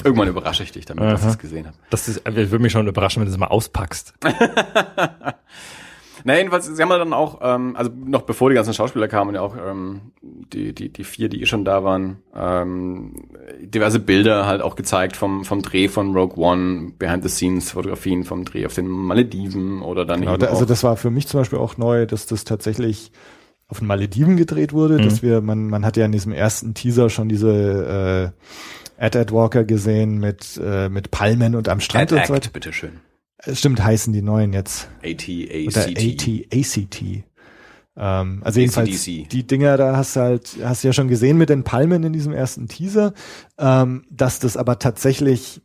[0.04, 1.32] irgendwann überrasche ich dich damit, dass ich Aha.
[1.32, 1.76] es gesehen habe.
[1.90, 4.14] Das ist, äh, würde mich schon überraschen, wenn du es mal auspackst.
[6.24, 9.34] Na, jedenfalls, sie haben ja dann auch, ähm, also noch bevor die ganzen Schauspieler kamen,
[9.34, 13.28] ja auch ähm, die, die, die vier, die eh schon da waren, ähm,
[13.60, 18.74] diverse Bilder halt auch gezeigt vom, vom Dreh von Rogue One, Behind-the-Scenes-Fotografien vom Dreh auf
[18.74, 21.76] den Malediven oder dann Genau, eben da, also das war für mich zum Beispiel auch
[21.76, 23.12] neu, dass das tatsächlich
[23.68, 25.02] auf den Malediven gedreht wurde, Mhm.
[25.04, 28.32] dass wir, man, man hat ja in diesem ersten Teaser schon diese
[28.98, 32.34] äh, Ad Ad Walker gesehen mit, äh, mit Palmen und am Strand Ad und so
[32.34, 32.46] weiter.
[32.46, 33.00] Act, bitteschön.
[33.50, 34.88] Stimmt, heißen die neuen jetzt.
[35.02, 35.98] AT, Oder ACT.
[35.98, 37.24] AT, ACT.
[37.96, 39.28] Ähm, also jedenfalls AC/DC.
[39.28, 42.12] die Dinger, da hast du halt, hast du ja schon gesehen mit den Palmen in
[42.12, 43.12] diesem ersten Teaser,
[43.58, 45.60] ähm, dass das aber tatsächlich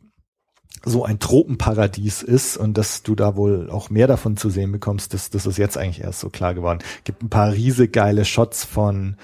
[0.84, 5.14] so ein Tropenparadies ist und dass du da wohl auch mehr davon zu sehen bekommst,
[5.14, 6.80] das, das ist jetzt eigentlich erst so klar geworden.
[7.04, 9.16] Gibt ein paar riesig geile Shots von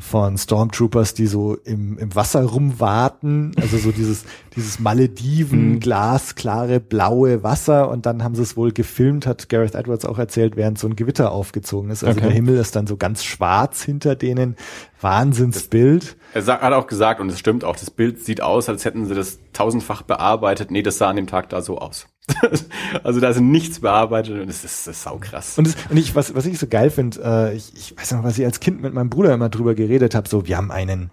[0.00, 4.24] von Stormtroopers, die so im, im Wasser rumwarten, also so dieses,
[4.56, 10.04] dieses Malediven, glasklare, blaue Wasser und dann haben sie es wohl gefilmt, hat Gareth Edwards
[10.04, 12.04] auch erzählt, während so ein Gewitter aufgezogen ist.
[12.04, 12.28] Also Okay.
[12.28, 14.54] der Himmel ist dann so ganz schwarz hinter denen.
[15.00, 16.16] Wahnsinnsbild.
[16.34, 19.04] Er sa- hat auch gesagt, und es stimmt auch, das Bild sieht aus, als hätten
[19.06, 20.70] sie das tausendfach bearbeitet.
[20.70, 22.06] Nee, das sah an dem Tag da so aus.
[23.02, 25.58] also da ist nichts bearbeitet und es ist, das ist saukrass.
[25.58, 28.24] Und, es, und ich, was, was ich so geil finde, äh, ich, ich weiß noch,
[28.24, 31.10] was ich als Kind mit meinem Bruder immer drüber geredet habe, so, wir haben einen,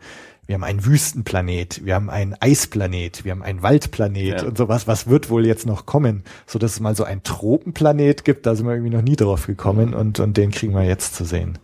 [0.48, 4.48] wir haben einen Wüstenplanet, wir haben einen Eisplanet, wir haben einen Waldplanet Ja.
[4.48, 6.24] und sowas, was wird wohl jetzt noch kommen?
[6.46, 9.48] So, dass es mal so einen Tropenplanet gibt, da sind wir irgendwie noch nie drauf
[9.48, 11.58] gekommen und, und den kriegen wir jetzt zu sehen.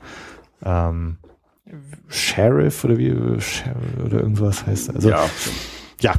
[0.64, 1.18] Ähm,
[2.10, 3.10] Sheriff oder wie,
[3.40, 3.76] Sheriff
[4.06, 4.94] oder irgendwas heißt.
[4.96, 5.30] Also, ja.
[6.00, 6.14] ja,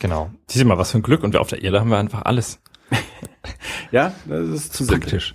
[0.00, 0.30] genau.
[0.48, 1.22] Sieh mal, was für ein Glück.
[1.22, 2.58] Und wir auf der Erde haben wir einfach alles.
[3.90, 5.00] ja, das ist zu simpel.
[5.00, 5.34] Praktisch.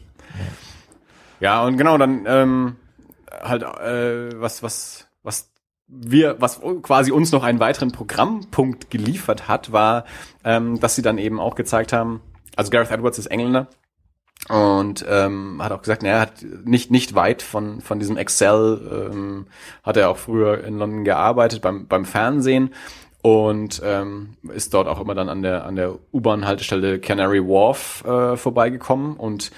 [1.39, 2.75] Ja, und genau, dann ähm,
[3.41, 5.51] halt äh, was, was, was
[5.87, 10.05] wir, was quasi uns noch einen weiteren Programmpunkt geliefert hat, war,
[10.43, 12.21] ähm, dass sie dann eben auch gezeigt haben,
[12.55, 13.67] also Gareth Edwards ist Engländer
[14.49, 19.09] und ähm, hat auch gesagt, naja, er hat nicht nicht weit von von diesem Excel
[19.11, 19.47] ähm,
[19.83, 22.73] hat er auch früher in London gearbeitet beim beim Fernsehen
[23.21, 28.35] und ähm, ist dort auch immer dann an der an der U-Bahn-Haltestelle Canary Wharf äh,
[28.35, 29.15] vorbeigekommen.
[29.15, 29.51] Und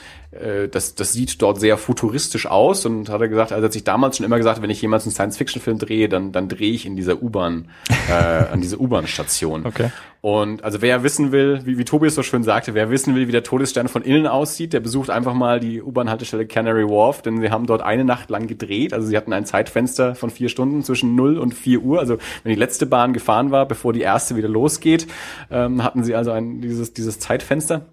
[0.71, 4.17] das das sieht dort sehr futuristisch aus und hat er gesagt, also hat sich damals
[4.17, 7.21] schon immer gesagt, wenn ich jemals einen Science-Fiction-Film drehe, dann dann drehe ich in dieser
[7.21, 7.69] U-Bahn
[8.09, 9.65] äh, an dieser U-Bahn-Station.
[9.73, 9.89] Okay.
[10.23, 13.33] Und also wer wissen will, wie, wie Tobias so schön sagte, wer wissen will, wie
[13.33, 17.49] der Todesstern von innen aussieht, der besucht einfach mal die U-Bahn-Haltestelle Canary Wharf, denn sie
[17.49, 18.93] haben dort eine Nacht lang gedreht.
[18.93, 21.99] Also sie hatten ein Zeitfenster von vier Stunden zwischen 0 und 4 Uhr.
[21.99, 25.07] Also wenn die letzte Bahn gefahren war, bevor die erste wieder losgeht,
[25.51, 27.92] ähm, hatten sie also ein, dieses, dieses Zeitfenster.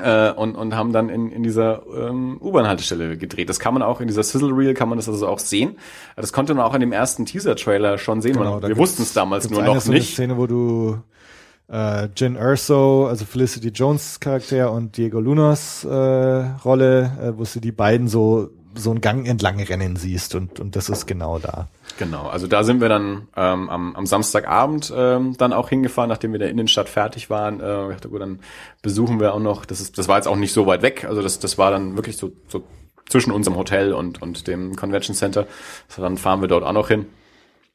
[0.00, 3.50] Äh, und, und haben dann in, in dieser ähm, U-Bahn-Haltestelle gedreht.
[3.50, 5.76] Das kann man auch in dieser Sizzle Reel, kann man das also auch sehen.
[6.16, 8.38] Das konnte man auch in dem ersten Teaser-Trailer schon sehen.
[8.38, 10.14] Genau, wir wussten es damals nur eine noch so eine nicht.
[10.14, 10.98] Szene, wo du
[11.70, 17.60] äh, Jin Erso, also Felicity Jones Charakter und Diego Lunas äh, Rolle, äh, wo du
[17.60, 21.68] die beiden so so einen Gang entlang rennen siehst und und das ist genau da.
[21.98, 26.32] Genau, also da sind wir dann ähm, am, am Samstagabend ähm, dann auch hingefahren, nachdem
[26.32, 27.60] wir der Innenstadt fertig waren.
[27.60, 28.40] Äh, ich dachte, gut, dann
[28.82, 29.64] besuchen wir auch noch.
[29.64, 31.04] Das ist, das war jetzt auch nicht so weit weg.
[31.04, 32.62] Also das, das war dann wirklich so, so
[33.08, 35.46] zwischen unserem Hotel und und dem Convention Center.
[35.88, 37.06] Also dann fahren wir dort auch noch hin.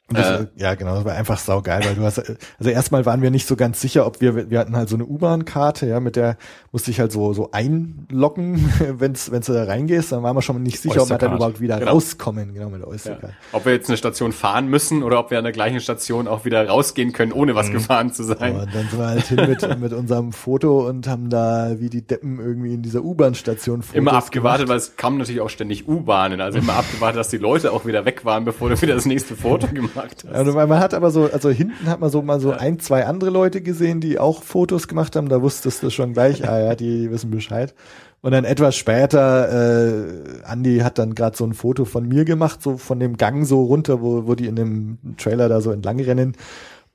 [0.09, 0.47] Das, Äh.
[0.55, 3.57] ja, genau, das war einfach saugeil, weil du hast, also erstmal waren wir nicht so
[3.57, 6.37] ganz sicher, ob wir, wir hatten halt so eine U-Bahn-Karte, ja, mit der
[6.71, 10.61] musste ich halt so, so einloggen, wenn's, wenn's du da reingehst, dann waren wir schon
[10.63, 11.91] nicht sicher, ob wir dann überhaupt wieder Genau.
[11.91, 12.93] rauskommen, genau, mit der Ja.
[12.93, 13.33] Oystercard.
[13.51, 16.45] Ob wir jetzt eine Station fahren müssen oder ob wir an der gleichen Station auch
[16.45, 18.55] wieder rausgehen können, ohne was gefahren zu sein.
[18.55, 22.01] Und dann sind wir halt hin mit, mit unserem Foto und haben da wie die
[22.01, 24.69] Deppen irgendwie in dieser U-Bahn-Station Fotos Immer abgewartet, gemacht.
[24.69, 26.39] weil es kamen natürlich auch ständig U-Bahnen.
[26.39, 29.35] Also immer abgewartet, dass die Leute auch wieder weg waren, bevor du wieder das nächste
[29.35, 30.25] Foto gemacht hast.
[30.31, 33.29] Also man hat aber so, also hinten hat man so mal so ein, zwei andere
[33.29, 35.29] Leute gesehen, die auch Fotos gemacht haben.
[35.29, 37.73] Da wusstest du schon gleich, ah ja, die wissen Bescheid.
[38.21, 42.63] Und dann etwas später, äh, Andy hat dann gerade so ein Foto von mir gemacht,
[42.63, 45.99] so von dem Gang so runter, wo, wo die in dem Trailer da so entlang
[45.99, 46.35] rennen.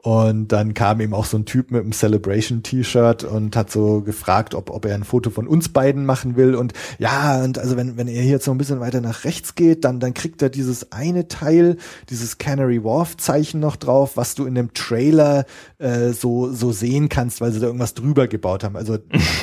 [0.02, 4.52] Und dann kam ihm auch so ein Typ mit einem Celebration-T-Shirt und hat so gefragt,
[4.52, 6.56] ob, ob er ein Foto von uns beiden machen will.
[6.56, 9.54] Und ja, und also wenn, wenn er hier jetzt so ein bisschen weiter nach rechts
[9.54, 11.76] geht, dann, dann kriegt er dieses eine Teil,
[12.10, 15.44] dieses Canary Wharf-Zeichen noch drauf, was du in dem Trailer
[15.78, 18.74] äh, so, so sehen kannst, weil sie da irgendwas drüber gebaut haben.
[18.74, 18.98] Also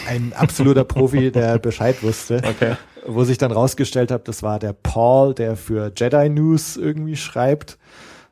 [0.09, 2.41] ein absoluter Profi, der Bescheid wusste.
[2.45, 2.75] Okay.
[3.07, 7.77] Wo sich dann rausgestellt hat, das war der Paul, der für Jedi News irgendwie schreibt.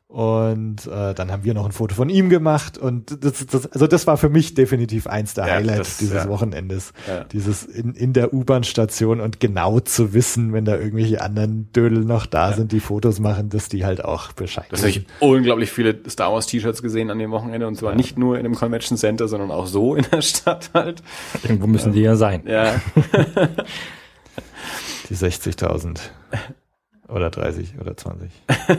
[0.09, 3.87] Und äh, dann haben wir noch ein Foto von ihm gemacht und das, das, also
[3.87, 6.29] das war für mich definitiv eins der Ja, Highlights das- dieses ja.
[6.29, 6.93] Wochenendes.
[7.09, 7.25] Ja.
[7.25, 12.25] Dieses in, in der U-Bahn-Station und genau zu wissen, wenn da irgendwelche anderen Dödel noch
[12.25, 15.11] da sind, die Fotos machen, dass die halt auch Bescheid hast nämlich wissen.
[15.19, 18.55] unglaublich viele Star Wars T-Shirts gesehen an dem Wochenende und zwar nicht nur in einem
[18.55, 21.03] Convention Center, sondern auch so in der Stadt halt.
[21.43, 22.43] Irgendwo müssen die ja sein.
[22.47, 22.79] Ja,
[25.09, 25.99] Die 60.000
[27.09, 28.31] oder 30 oder 20.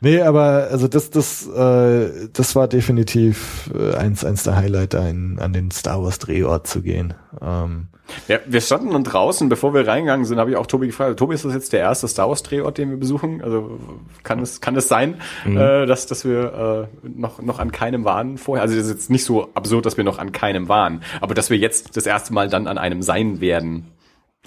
[0.00, 5.08] Nee, aber also das, das, äh, das war definitiv äh, eins, eins der Highlight, da
[5.08, 7.14] in, an den Star Wars Drehort zu gehen.
[7.40, 7.86] Ähm,
[8.28, 11.34] Ja, wir standen dann draußen, bevor wir reingegangen sind, habe ich auch Tobi gefragt, Tobi,
[11.34, 13.42] ist das jetzt der erste Star Wars Drehort, den wir besuchen?
[13.42, 13.78] Also
[14.24, 18.36] kann es, kann es sein, äh, dass, dass wir äh, noch, noch an keinem waren
[18.36, 18.62] vorher?
[18.62, 21.48] Also das ist jetzt nicht so absurd, dass wir noch an keinem waren, aber dass
[21.48, 23.86] wir jetzt das erste Mal dann an einem sein werden.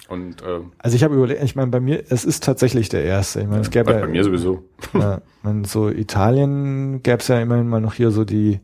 [0.09, 3.41] Und äh, also ich habe überlegt, ich meine, bei mir, es ist tatsächlich der erste.
[3.41, 4.63] Ich meine, es gäbe bei, ja, bei mir sowieso.
[4.93, 8.59] Ja, man, so Italien gäbe es ja immerhin mal noch hier so die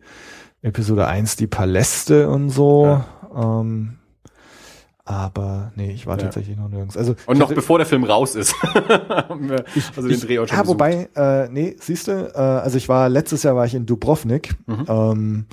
[0.62, 3.02] Episode 1, die Paläste und so.
[3.36, 3.96] Ähm,
[5.06, 6.24] aber nee, ich war Ja.
[6.24, 6.96] tatsächlich noch nirgends.
[6.96, 8.56] Also Und noch hatte- bevor der Film raus ist.
[8.64, 9.66] haben wir
[9.98, 10.80] also den ich, Drehort schon ja, besucht.
[10.80, 14.56] wobei, äh, nee, siehst du, äh, also ich war letztes Jahr war ich in Dubrovnik
[14.66, 14.86] Mhm.
[14.88, 15.46] ähm,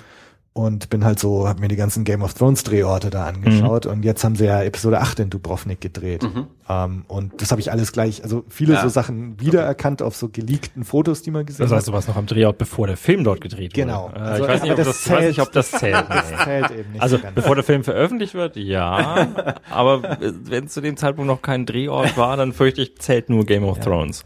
[0.52, 3.90] und bin halt so, hab mir die ganzen Game of Thrones Drehorte da angeschaut Mhm.
[3.92, 6.26] und jetzt haben sie ja Episode 8 in Dubrovnik gedreht.
[6.68, 8.82] Ähm, und das habe ich alles gleich, also viele Ja.
[8.82, 11.78] so Sachen wiedererkannt auf so geleakten Fotos, die man gesehen Das hat.
[11.78, 14.08] heißt, du warst noch am Drehort, bevor der Film dort gedreht Genau.
[14.10, 14.16] wurde.
[14.16, 16.04] Äh, Also, ich weiß nicht, ob das das, ich weiß nicht, ob das zählt.
[16.08, 16.36] Das Nee.
[16.44, 19.28] zählt eben nicht Also so bevor der Film veröffentlicht wird, ja.
[19.70, 23.64] aber wenn zu dem Zeitpunkt noch kein Drehort war, dann fürchte ich, zählt nur Game
[23.64, 24.24] of Thrones.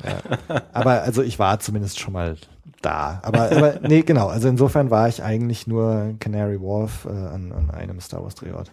[0.73, 2.37] Aber also ich war zumindest schon mal
[2.85, 3.21] da.
[3.23, 4.29] Aber, aber nee, genau.
[4.29, 8.71] Also insofern war ich eigentlich nur Canary Wharf äh, an, an einem Star Wars Drehort.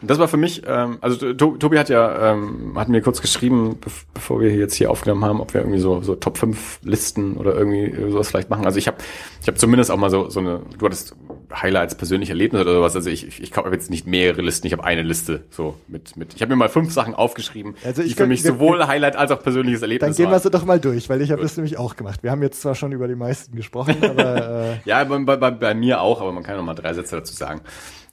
[0.00, 3.20] Und das war für mich, ähm, also To- Tobi hat ja, ähm, hat mir kurz
[3.20, 6.80] geschrieben, bev- bevor wir jetzt hier aufgenommen haben, ob wir irgendwie so, so Top 5
[6.82, 8.64] Listen oder irgendwie sowas vielleicht machen.
[8.66, 8.96] Also ich habe
[9.40, 11.14] ich hab zumindest auch mal so, so eine, du hattest
[11.54, 12.96] Highlights, persönliche Erlebnisse oder sowas.
[12.96, 16.16] Also ich, ich, ich habe jetzt nicht mehrere Listen, ich habe eine Liste so mit,
[16.16, 16.34] mit.
[16.34, 18.84] Ich habe mir mal fünf Sachen aufgeschrieben, Also ich die für kann- mich wir- sowohl
[18.86, 21.42] Highlight als auch persönliches Erlebnis Dann gehen wir sie doch mal durch, weil ich habe
[21.42, 22.22] das nämlich auch gemacht.
[22.24, 25.50] Wir haben jetzt zwar schon über die meisten gesprochen, aber äh, Ja, bei, bei, bei,
[25.52, 27.60] bei mir auch, aber man kann noch mal drei Sätze dazu sagen.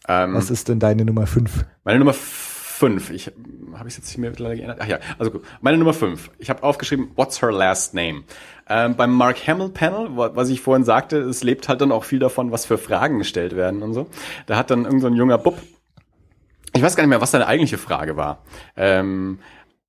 [0.10, 1.66] Ähm, was ist denn deine Nummer 5?
[1.86, 3.10] Meine Nummer fünf.
[3.12, 3.32] Ich
[3.74, 4.80] habe ich jetzt nicht mehr mittlerweile geändert.
[4.82, 5.44] Ach ja, also gut.
[5.62, 6.32] Meine Nummer fünf.
[6.40, 8.24] Ich habe aufgeschrieben, what's her last name?
[8.68, 12.04] Ähm, beim Mark Hamill Panel, wa- was ich vorhin sagte, es lebt halt dann auch
[12.06, 14.08] viel davon, was für Fragen gestellt werden und so.
[14.48, 15.58] Da hat dann irgendein so ein junger Bub,
[16.74, 18.44] ich weiß gar nicht mehr, was seine eigentliche Frage war.
[18.78, 19.40] Ähm,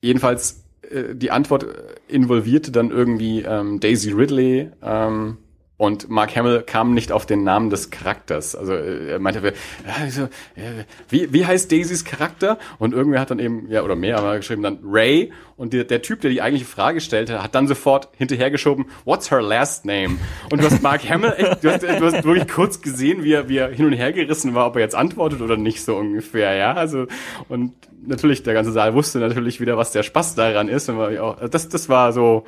[0.01, 1.69] jedenfalls äh, die Antwort äh,
[2.09, 4.71] involvierte dann irgendwie ähm, Daisy Ridley.
[4.83, 5.39] Ähm,
[5.81, 8.55] und Mark Hamill kam nicht auf den Namen des Charakters.
[8.55, 9.55] Also äh, er meinte,
[9.87, 12.59] ja, so, äh, wie, wie heißt Daisys Charakter?
[12.79, 15.33] Und irgendwer hat dann eben, ja, oder mehr, aber geschrieben dann Ray.
[15.61, 19.43] Und der, der Typ, der die eigentliche Frage stellte, hat dann sofort hinterhergeschoben, what's her
[19.43, 20.17] last name?
[20.51, 23.51] Und du hast Mark Hamill, echt, du hast, du hast wirklich kurz gesehen, wie er,
[23.51, 26.55] wie er hin und her gerissen war, ob er jetzt antwortet oder nicht, so ungefähr,
[26.55, 26.73] ja.
[26.73, 27.09] Also,
[27.51, 27.75] und
[28.07, 30.89] natürlich, der ganze Saal wusste natürlich wieder, was der Spaß daran ist.
[30.89, 32.45] Und war auch, das, das war so,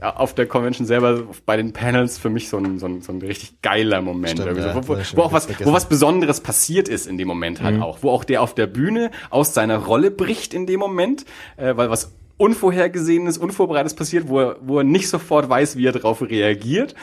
[0.00, 3.12] ja, auf der Convention selber, bei den Panels für mich so ein, so ein, so
[3.12, 4.40] ein richtig geiler Moment.
[4.40, 7.28] Stimmt, ja, so, wo, wo, wo auch was, wo was Besonderes passiert ist in dem
[7.28, 7.98] Moment halt auch.
[8.02, 11.26] Wo auch der auf der Bühne aus seiner Rolle bricht in dem Moment,
[11.56, 15.92] äh, weil was Unvorhergesehenes, Unvorbereitetes passiert, wo er, wo er nicht sofort weiß, wie er
[15.92, 16.94] darauf reagiert.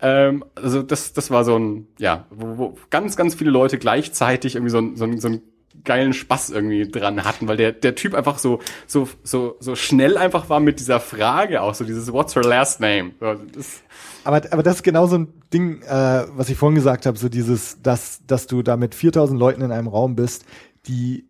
[0.00, 4.54] Ähm, also das, das war so ein, ja, wo, wo ganz, ganz viele Leute gleichzeitig
[4.54, 5.42] irgendwie so ein, so ein, so ein
[5.84, 10.16] geilen Spaß irgendwie dran hatten, weil der, der Typ einfach so, so, so, so schnell
[10.16, 13.12] einfach war mit dieser Frage auch, so dieses What's her last name?
[13.52, 13.82] Das,
[14.24, 17.28] Aber, aber das ist genau so ein Ding, äh, was ich vorhin gesagt habe, so
[17.28, 20.44] dieses, dass, dass du da mit 4000 Leuten in einem Raum bist,
[20.86, 21.26] die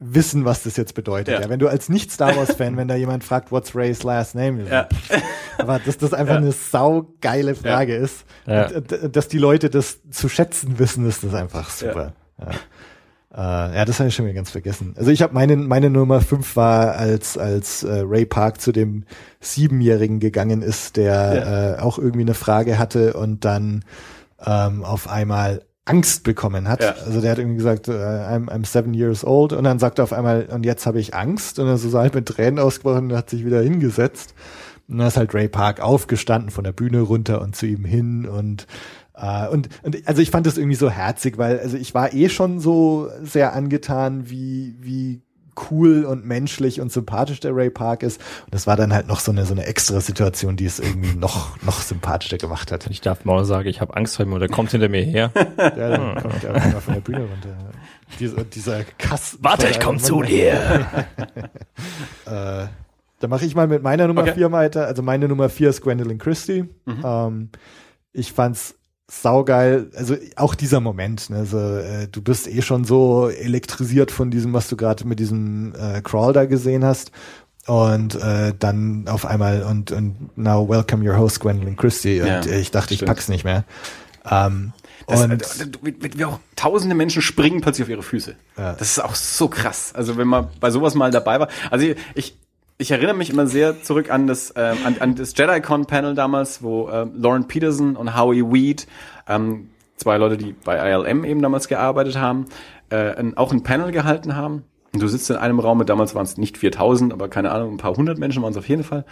[0.00, 1.34] wissen, was das jetzt bedeutet.
[1.34, 1.40] Ja.
[1.40, 1.48] Ja.
[1.48, 4.64] wenn du als Nicht-Star Wars-Fan, wenn da jemand fragt, what's Ray's last name?
[4.70, 4.88] Ja.
[5.58, 8.68] Aber dass das einfach eine saugeile Frage ist, Ja.
[8.68, 12.12] und, äh, dass die Leute das zu schätzen wissen, ist das einfach super.
[12.40, 12.50] Ja.
[13.30, 14.94] Äh, ja, das habe ich schon wieder ganz vergessen.
[14.96, 19.04] Also ich habe meine meine Nummer fünf war als als äh, Ray Park zu dem
[19.40, 23.84] siebenjährigen gegangen ist, der äh, auch irgendwie eine Frage hatte und dann
[24.44, 26.82] ähm, auf einmal Angst bekommen hat.
[26.82, 26.94] Ja.
[27.04, 30.04] Also der hat irgendwie gesagt, äh, I'm, I'm seven years old und dann sagt er
[30.04, 33.16] auf einmal, und jetzt habe ich Angst und dann so halt mit Tränen ausgebrochen und
[33.16, 34.34] hat sich wieder hingesetzt.
[34.88, 38.26] Und dann ist halt Ray Park aufgestanden von der Bühne runter und zu ihm hin
[38.26, 38.66] und
[39.14, 42.28] äh, und, und also ich fand das irgendwie so herzig, weil also ich war eh
[42.28, 45.22] schon so sehr angetan, wie wie
[45.70, 48.20] cool und menschlich und sympathisch der Ray Park ist.
[48.44, 51.16] Und das war dann halt noch so eine so eine extra Situation, die es irgendwie
[51.16, 52.86] noch noch sympathischer gemacht hat.
[52.90, 55.30] Ich darf mal sagen, ich habe Angst vor ihm und er kommt hinter mir her.
[55.58, 57.56] Ja, dann kommt er einfach von der Bühne runter.
[58.18, 59.38] Dieser, dieser Kass.
[59.42, 60.86] Warte, ich komm zu dir.
[62.26, 62.66] Äh,
[63.20, 64.34] Da mache ich mal mit meiner Nummer Okay.
[64.34, 64.86] vier weiter.
[64.86, 66.64] Also meine Nummer vier ist Gwendolyn Christie.
[67.04, 67.50] Ähm,
[68.12, 68.76] ich fand's
[69.10, 69.90] saugeil.
[69.96, 71.30] Also auch dieser Moment.
[71.30, 71.38] Ne?
[71.38, 75.74] Also, äh, du bist eh schon so elektrisiert von diesem, was du gerade mit diesem
[75.74, 77.10] äh, Crawl da gesehen hast.
[77.66, 82.20] Und äh, dann auf einmal und, und now welcome your host Gwendolyn Christie.
[82.20, 83.08] Und Ja, äh, ich dachte, ich stimmt.
[83.08, 83.64] pack's nicht mehr.
[84.30, 84.72] Ähm,
[85.06, 88.36] Das, und wie, wie auch tausende Menschen springen plötzlich auf ihre Füße.
[88.56, 88.72] Ja.
[88.74, 89.92] Das ist auch so krass.
[89.94, 91.48] Also wenn man bei sowas mal dabei war.
[91.70, 92.36] Also ich, ich,
[92.78, 96.88] ich erinnere mich immer sehr zurück an das, ähm, an, an das JediCon-Panel damals, wo
[96.88, 98.86] ähm, Lauren Peterson und Howie Weed,
[99.26, 102.46] ähm, zwei Leute, die bei ILM eben damals gearbeitet haben,
[102.90, 104.62] äh, ein, auch ein Panel gehalten haben.
[104.92, 107.74] Und du sitzt in einem Raum, mit damals waren es nicht 4000, aber keine Ahnung,
[107.74, 109.04] ein paar hundert Menschen waren es auf jeden Fall.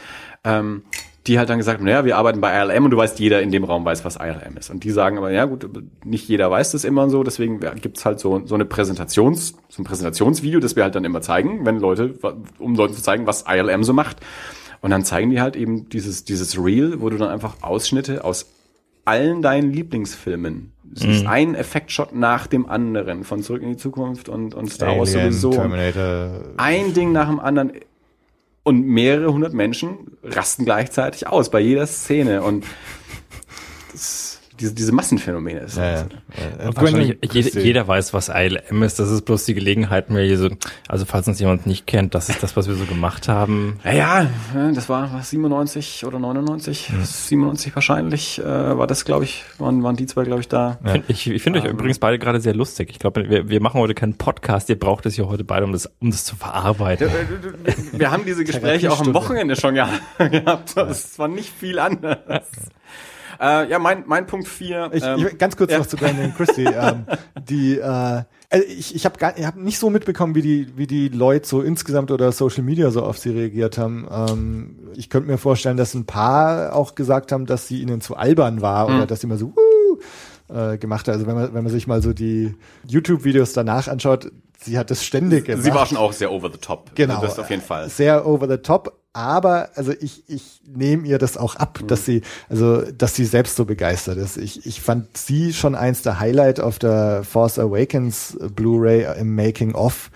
[0.45, 0.85] Ähm,
[1.27, 3.51] die halt dann gesagt haben, naja, wir arbeiten bei ILM und du weißt, jeder in
[3.51, 4.71] dem Raum weiß, was ILM ist.
[4.71, 5.69] Und die sagen aber, ja gut,
[6.05, 9.85] nicht jeder weiß das immer so, deswegen gibt's halt so, so eine Präsentations, so ein
[9.85, 12.15] Präsentationsvideo, das wir halt dann immer zeigen, wenn Leute,
[12.59, 14.19] um Leuten zu zeigen, was ILM so macht.
[14.81, 18.47] Und dann zeigen die halt eben dieses, dieses Reel, wo du dann einfach Ausschnitte aus
[19.05, 20.73] allen deinen Lieblingsfilmen.
[20.95, 24.97] Es ist ein Effektshot nach dem anderen, von Zurück in die Zukunft und, und Star
[24.97, 25.51] Wars sowieso.
[25.51, 26.43] Terminator.
[26.57, 27.73] Ein Ding nach dem anderen.
[28.67, 32.43] Und mehrere hundert Menschen rasten gleichzeitig aus bei jeder Szene.
[32.43, 32.67] Und
[33.93, 34.25] das,
[34.61, 35.61] diese, diese Massenphänomene.
[35.61, 35.91] Ist Ja, ja.
[35.99, 38.99] halt- Äh, Wahrscheinlich Gwendolyn jeder, jeder weiß, was ILM ist.
[38.99, 40.51] Das ist bloß die Gelegenheit, mir hier so,
[40.89, 43.79] also falls uns jemand nicht kennt, das ist das, was wir so gemacht haben.
[43.85, 49.25] Ja, ja, ja, das war was, 97 oder 99, 97 wahrscheinlich, äh, war das, glaube
[49.25, 50.79] ich, waren, waren die zwei, glaube ich, da.
[50.85, 52.91] Find- Ich, ich finde euch übrigens beide gerade sehr lustig.
[52.91, 54.69] Ich glaube, wir, wir machen heute keinen Podcast.
[54.69, 57.09] Ihr braucht es ja heute beide, um das, um das zu verarbeiten.
[57.93, 60.75] Wir haben diese Gespräche auch am Wochenende schon geha- gehabt.
[60.97, 62.19] Das war nicht viel anders.
[63.41, 64.91] Äh, ja, mein, mein Punkt vier.
[64.93, 65.79] Ich, ähm, ich, ganz kurz ja.
[65.79, 66.65] noch zu Gwendolyn Christie.
[66.65, 67.07] ähm,
[67.49, 67.83] die, äh,
[68.51, 72.11] also ich, ich habe hab nicht so mitbekommen, wie die, wie die Leute so insgesamt
[72.11, 74.07] oder Social Media so auf sie reagiert haben.
[74.11, 78.17] Ähm, ich könnte mir vorstellen, dass ein paar auch gesagt haben, dass sie ihnen zu
[78.17, 78.97] albern war Mhm.
[78.97, 79.99] oder dass sie immer so Wuh!
[80.49, 81.15] Äh, gemacht hat.
[81.15, 82.55] Also wenn man, wenn man sich mal so die
[82.87, 85.65] YouTube-Videos danach anschaut, sie hat das ständig gemacht.
[85.65, 86.91] Sie war schon auch sehr over the top.
[86.95, 87.15] Genau.
[87.17, 87.89] Also das auf jeden Fall.
[87.89, 88.99] Sehr over the top.
[89.13, 91.87] Aber also ich, ich nehme ihr das auch ab, Mhm.
[91.87, 92.21] dass sie,
[92.51, 94.37] also dass sie selbst so begeistert ist.
[94.37, 99.75] Ich, ich fand sie schon eins der Highlight auf der Force Awakens Blu-ray im Making
[99.75, 100.11] of.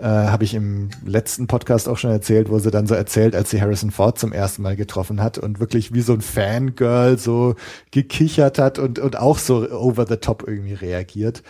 [0.00, 3.50] Äh, Habe ich im letzten Podcast auch schon erzählt, wo sie dann so erzählt, als
[3.50, 7.56] sie Harrison Ford zum ersten Mal getroffen hat und wirklich wie so ein Fangirl so
[7.90, 11.42] gekichert hat und, und auch so over the top irgendwie reagiert.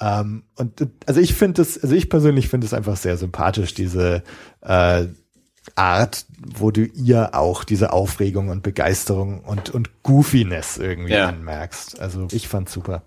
[0.00, 4.22] Ähm, und also ich finde es, also ich persönlich finde es einfach sehr sympathisch, diese
[4.60, 5.06] äh,
[5.74, 6.26] Art,
[6.56, 11.26] wo du ihr auch diese Aufregung und Begeisterung und, und Goofiness irgendwie Ja.
[11.28, 11.98] anmerkst.
[12.00, 13.02] Also ich fand's super.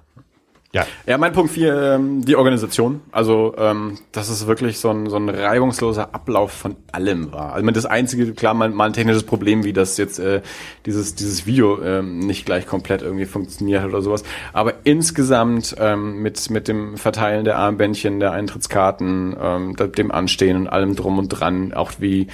[0.71, 0.85] Ja.
[1.07, 3.01] Ja, mein Punkt vier, ähm, die Organisation.
[3.11, 7.53] Also, ähm, dass es wirklich so ein, so ein reibungsloser Ablauf von allem war.
[7.53, 10.41] Also das einzige, klar, mal, mal ein technisches Problem, wie das jetzt äh,
[10.85, 14.23] dieses, dieses Video ähm, nicht gleich komplett irgendwie funktioniert hat oder sowas.
[14.53, 20.67] Aber insgesamt ähm, mit, mit dem Verteilen der Armbändchen, der Eintrittskarten, ähm, dem Anstehen und
[20.67, 22.27] allem drum und dran, auch wie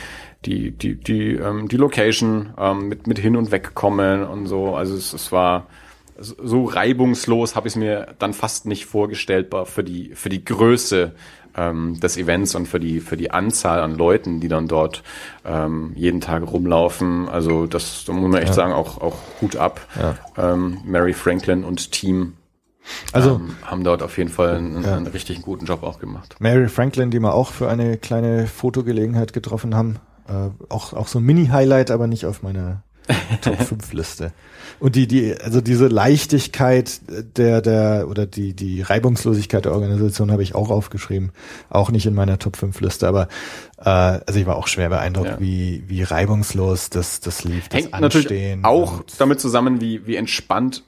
[0.46, 4.76] die, die, die, ähm, die Location ähm, mit, mit hin und wegkommen und so.
[4.76, 5.68] Also es, es war
[6.18, 10.44] so reibungslos habe ich es mir dann fast nicht vorgestellt war für die für die
[10.44, 11.14] Größe
[11.58, 15.04] ähm, des Events und für die für die Anzahl an Leuten, die dann dort
[15.46, 17.28] ähm, jeden Tag rumlaufen.
[17.28, 19.82] Also das da muss man echt sagen, auch auch Hut ab.
[20.38, 22.34] Ähm, Mary Franklin und Team
[23.12, 26.36] Also ähm, haben dort auf jeden Fall einen, einen richtig guten Job auch gemacht.
[26.40, 29.98] Mary Franklin, die wir auch für eine kleine Fotogelegenheit getroffen haben.
[30.28, 32.84] Äh, auch, auch so ein Mini-Highlight, aber nicht auf meiner
[33.42, 34.32] Top 5 Liste.
[34.80, 37.00] Und die, die, also diese Leichtigkeit
[37.38, 41.32] der, der, oder die, die Reibungslosigkeit der Organisation habe ich auch aufgeschrieben.
[41.70, 43.28] Auch nicht in meiner Top 5 Liste, aber
[43.78, 45.40] äh, also ich war auch schwer beeindruckt, Ja.
[45.40, 47.70] wie, wie reibungslos das, das lief.
[47.70, 50.84] Das Hängt natürlich Anstehen auch und- damit zusammen, wie, wie entspannt,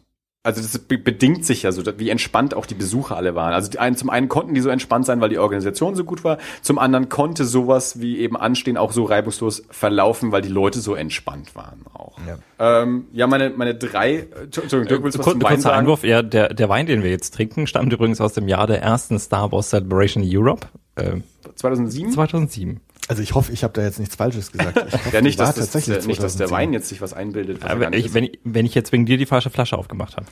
[0.47, 3.51] also das be bedingt sich ja so, wie entspannt auch die Besucher alle waren.
[3.51, 6.23] Also die einen, zum einen konnten die so entspannt sein, weil die Organisation so gut
[6.23, 10.79] war, zum anderen konnte sowas wie eben Anstehen auch so reibungslos verlaufen, weil die Leute
[10.79, 12.17] so entspannt waren auch.
[12.25, 12.37] Ja.
[12.81, 15.61] Ähm, ja meine, meine drei, äh, Entschuldigung, Dirk, willst du was Kur zum Wein kurzer
[15.63, 15.79] sagen?
[15.79, 18.81] Einwurf, ja, der, der Wein, den wir jetzt trinken, stammt übrigens aus dem Jahr der
[18.81, 21.17] ersten Star Wars Celebration Europe, äh,
[21.55, 22.13] 2007?
[22.13, 22.79] 2007.
[23.09, 24.77] Also ich hoffe, ich habe da jetzt nichts Falsches gesagt.
[24.87, 26.51] Ich hoffe, Ja, nicht, dass, das, tatsächlich nicht, dass der 2007.
[26.51, 27.61] Wein jetzt sich was einbildet.
[27.63, 30.17] was er Aber ich, wenn, ich, wenn ich jetzt wegen dir die falsche Flasche aufgemacht
[30.17, 30.25] habe.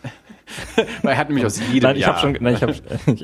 [1.02, 2.16] Weil er hat nämlich aus jedem Nein, ich Jahr.
[2.16, 2.74] habe schon, nein, ich habe,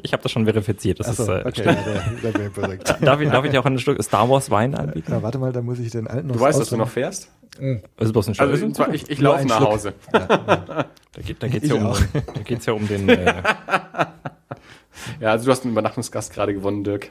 [0.03, 0.99] ich habe das schon verifiziert.
[1.01, 2.31] Das Achso, ist, äh, okay, ja, da,
[2.67, 2.79] da ich.
[2.83, 5.11] Darf ich, darf ich dir auch ein Stück Star Wars Wein anbieten?
[5.11, 7.29] Ja, warte mal, da muss ich den alten noch Du weißt, dass du noch fährst?
[7.97, 8.47] Das ist bloß ein Stück.
[8.49, 9.69] Also, Also, ich, ich Nur laufe nach Schluck.
[9.71, 9.93] Hause.
[10.13, 10.85] da
[11.25, 11.93] geht, da geht's ja Ich um,
[12.33, 13.33] da geht's ja um den, äh,
[15.19, 17.09] Ja, also du hast einen Übernachtungsgast gerade gewonnen, Dirk.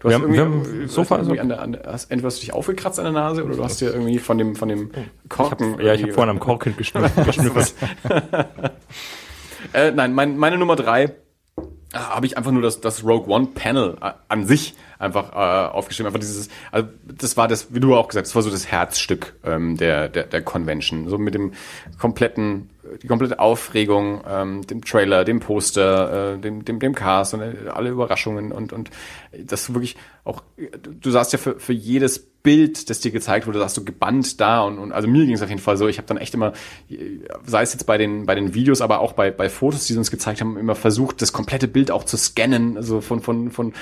[0.00, 2.40] Du Wir hast haben- irgendwie, Sofa- irgendwie an der, an der, hast, entweder hast du
[2.40, 4.90] dich aufgekratzt an der Nase oder du hast dir irgendwie von dem, von dem
[5.28, 5.80] Korken.
[5.80, 6.74] Ja, ich habe vorhin am Korken
[7.24, 7.74] geschnüffelt.
[9.72, 11.10] Äh, nein, mein, meine Nummer drei äh,
[11.94, 13.96] habe ich einfach nur das, das Rogue One Panel
[14.28, 16.08] an sich einfach äh, aufgeschrieben.
[16.08, 18.70] Einfach dieses, also das war das, wie du auch gesagt hast, das war so das
[18.70, 21.08] Herzstück ähm, der, der, der Convention.
[21.08, 21.52] So mit dem
[21.98, 22.70] kompletten,
[23.02, 27.54] die komplette Aufregung, ähm, dem Trailer, dem Poster, äh, dem, dem, dem Cast und äh,
[27.72, 28.90] alle Überraschungen und, und
[29.32, 33.46] das du wirklich auch, du, du saßt ja für, für jedes Bild, das dir gezeigt
[33.46, 35.86] wurde, saßt du gebannt da und, und also mir ging es auf jeden Fall so.
[35.86, 36.54] Ich habe dann echt immer,
[37.44, 39.98] sei es jetzt bei den bei den Videos, aber auch bei bei Fotos, die sie
[39.98, 43.74] uns gezeigt haben, immer versucht, das komplette Bild auch zu scannen, also von von von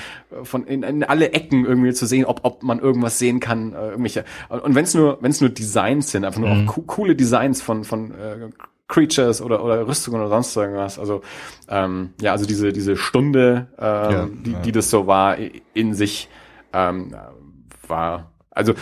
[0.43, 3.91] von in, in alle Ecken irgendwie zu sehen, ob ob man irgendwas sehen kann, äh,
[3.91, 4.25] irgendwelche.
[4.49, 7.63] Und wenn es nur wenn es nur Designs sind, einfach nur auch co coole Designs
[7.63, 8.49] von von äh,
[8.89, 10.99] Creatures oder oder Rüstungen oder sonst irgendwas.
[10.99, 11.23] Also
[11.69, 14.59] ähm, ja, also diese diese Stunde, ähm, Ja, die ja.
[14.59, 15.37] die das so war
[15.73, 16.29] in sich
[16.73, 17.15] ähm,
[17.87, 18.75] war also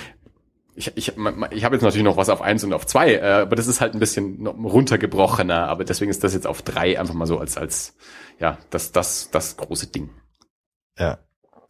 [0.77, 3.57] ich, ich, ich habe jetzt natürlich noch was auf eins und auf zwei, äh, aber
[3.57, 7.27] das ist halt ein bisschen runtergebrochener, aber deswegen ist das jetzt auf drei einfach mal
[7.27, 7.95] so als, als
[8.41, 10.11] ja, das, das, das große Ding.
[10.99, 11.19] Ja,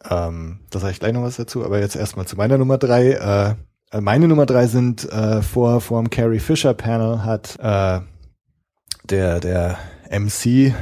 [0.09, 3.55] ähm, da sage ich gleich noch was dazu, aber jetzt erstmal zu meiner Nummer drei.
[3.91, 8.01] Äh, meine Nummer drei sind äh, vor vor dem Carrie Fisher Panel hat äh,
[9.09, 9.77] der der
[10.09, 10.73] MC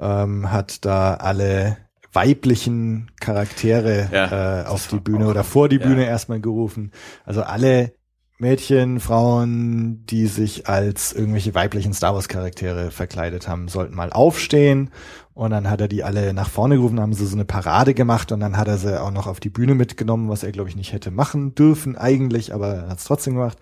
[0.00, 1.76] ähm, hat da alle
[2.12, 5.86] weiblichen Charaktere Ja, äh, auf die Bühne oder vor die ja.
[5.86, 6.92] Bühne erstmal gerufen.
[7.24, 7.92] Also alle
[8.38, 14.90] Mädchen, Frauen, die sich als irgendwelche weiblichen Star Wars Charaktere verkleidet haben, sollten mal aufstehen.
[15.34, 18.32] Und dann hat er die alle nach vorne gerufen, haben sie so eine Parade gemacht
[18.32, 20.76] und dann hat er sie auch noch auf die Bühne mitgenommen, was er glaube ich
[20.76, 23.58] nicht hätte machen dürfen eigentlich, aber er hat es trotzdem gemacht.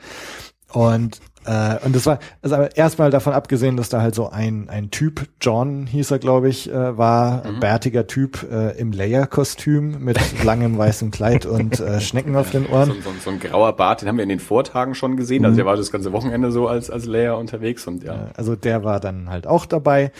[0.72, 4.90] Und äh, und das war also erstmal davon abgesehen, dass da halt so ein ein
[4.90, 10.18] Typ John hieß er glaube ich äh, war ein bärtiger Typ äh, im Leia-Kostüm mit
[10.44, 12.88] langem weißem Kleid und äh, Schnecken auf den Ohren.
[12.88, 15.56] So, so, so ein grauer Bart, den haben wir in den Vortagen schon gesehen, also
[15.56, 18.30] der war das ganze Wochenende so als, als Leia unterwegs und ja.
[18.36, 20.12] Also der war dann halt auch dabei.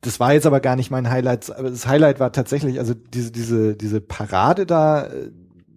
[0.00, 1.48] Das war jetzt aber gar nicht mein Highlight.
[1.48, 5.30] Das Highlight war tatsächlich, also diese, diese, diese Parade da, äh,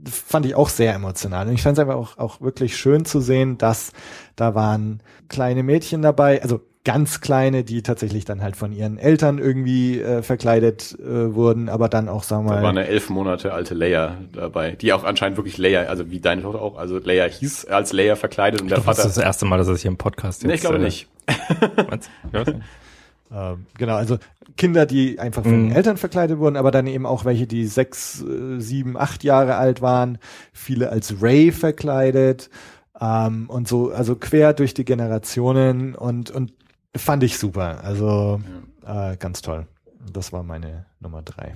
[0.10, 1.48] fand ich auch sehr emotional.
[1.48, 3.91] Und ich fand es einfach auch, auch wirklich schön zu sehen, dass
[4.36, 9.38] da waren kleine Mädchen dabei, also ganz kleine, die tatsächlich dann halt von ihren Eltern
[9.38, 13.10] irgendwie äh, verkleidet äh, wurden, aber dann auch, sagen wir Da mal, war eine elf
[13.10, 16.98] Monate alte Leia dabei, die auch anscheinend wirklich Leia, also wie deine Tochter auch, also
[16.98, 19.07] Leia hieß als Leia verkleidet und der Das ist Vater.
[19.10, 21.07] das erste Mal, dass er sich hier im Podcast nee, ich glaube äh, nicht.
[21.88, 22.10] was?
[23.33, 24.17] Ähm, genau, also
[24.57, 25.67] Kinder, die einfach von Mhm.
[25.69, 29.55] den Eltern verkleidet wurden, aber dann eben auch welche, die sechs, äh, sieben, acht Jahre
[29.55, 30.17] alt waren,
[30.53, 32.49] viele als Ray verkleidet
[32.99, 36.53] ähm, und so, also quer durch die Generationen und und
[36.95, 38.41] fand ich super, also
[38.85, 39.65] äh, ganz toll.
[40.11, 41.55] Das war meine Nummer drei.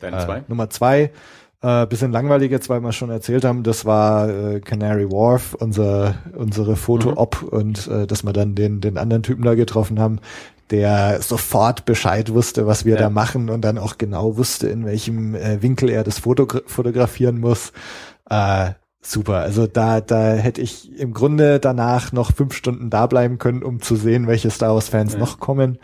[0.00, 0.44] Deine Äh, zwei?
[0.48, 1.12] Nummer zwei,
[1.62, 6.16] äh, bisschen langweilig jetzt, weil wir schon erzählt haben, das war äh, Canary Wharf, unser,
[6.34, 10.18] unsere Foto-Op und äh, dass wir dann den, den anderen Typen da getroffen haben,
[10.70, 13.00] der sofort Bescheid wusste, was wir Ja.
[13.02, 17.38] da machen und dann auch genau wusste, in welchem äh, Winkel er das Foto fotografieren
[17.38, 17.72] muss.
[18.28, 18.70] Äh,
[19.00, 19.36] super.
[19.36, 23.80] Also da, da hätte ich im Grunde danach noch fünf Stunden da bleiben können, um
[23.80, 25.18] zu sehen, welche Star Wars-Fans Ja.
[25.20, 25.78] noch kommen.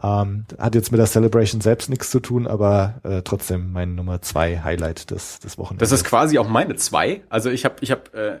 [0.00, 4.22] Ähm, hat jetzt mit der Celebration selbst nichts zu tun, aber äh, trotzdem mein Nummer
[4.22, 5.88] zwei Highlight des, des Wochenendes.
[5.90, 7.22] Das ist quasi auch meine zwei.
[7.30, 8.38] Also ich habe, ich habe, äh,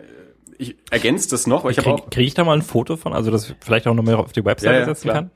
[0.56, 2.96] ich ergänze das noch, weil ich habe auch Krieg, krieg ich da mal ein Foto
[2.96, 5.14] von, also das vielleicht auch noch mehr auf die Webseite Ja, ja, setzen klar.
[5.16, 5.30] kann?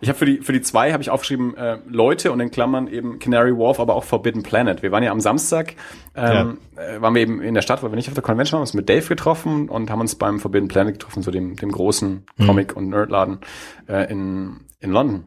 [0.00, 2.88] Ich habe für die für die zwei habe ich aufgeschrieben äh, Leute und in Klammern
[2.88, 4.82] eben Canary Wharf, aber auch Forbidden Planet.
[4.82, 5.74] Wir waren ja am Samstag,
[6.14, 8.60] ähm, äh, waren wir eben in der Stadt, weil wir nicht auf der Convention waren,
[8.60, 11.72] haben uns mit Dave getroffen und haben uns beim Forbidden Planet getroffen, so dem dem
[11.72, 13.38] großen Comic und Nerdladen
[13.88, 15.24] äh, in in London.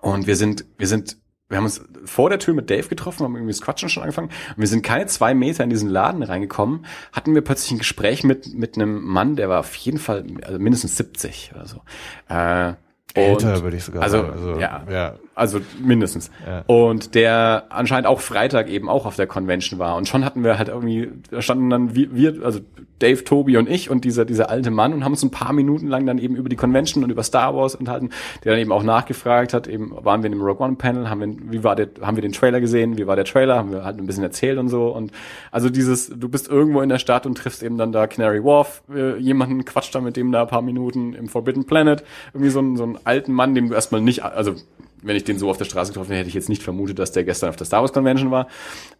[0.00, 1.18] Und wir sind wir sind
[1.52, 4.28] wir haben uns vor der Tür mit Dave getroffen, haben irgendwie das Quatschen schon angefangen.
[4.28, 8.24] Und wir sind keine zwei Meter in diesen Laden reingekommen, hatten wir plötzlich ein Gespräch
[8.24, 11.82] mit mit einem Mann, der war auf jeden Fall also mindestens 70 oder so.
[12.28, 12.72] Äh,
[13.14, 14.32] älter, würde ich sogar also, sagen.
[14.32, 15.14] Also, ja, ja.
[15.34, 16.30] Also mindestens.
[16.46, 16.64] Ja.
[16.66, 19.96] Und der anscheinend auch Freitag eben auch auf der Convention war.
[19.96, 22.60] Und schon hatten wir halt irgendwie, da standen dann wir, wir also
[22.98, 25.88] Dave, Tobi und ich und dieser, dieser alte Mann und haben uns ein paar Minuten
[25.88, 28.10] lang dann eben über die Convention und über Star Wars enthalten,
[28.44, 31.20] der dann eben auch nachgefragt hat, eben waren wir in dem Rogue One Panel, haben
[31.20, 33.84] wir, wie war der, haben wir den Trailer gesehen, wie war der Trailer, haben wir
[33.84, 34.88] halt ein bisschen erzählt und so.
[34.88, 35.10] Und
[35.50, 38.82] also dieses, du bist irgendwo in der Stadt und triffst eben dann da Canary Wharf,
[38.94, 42.60] äh, jemanden quatscht da mit dem da ein paar Minuten im Forbidden Planet, irgendwie so
[42.60, 44.54] einen, so einen alten Mann, dem du erstmal nicht, also
[45.02, 47.12] wenn ich den so auf der Straße getroffen hätte, hätte ich jetzt nicht vermutet, dass
[47.12, 48.48] der gestern auf der Star Wars Convention war.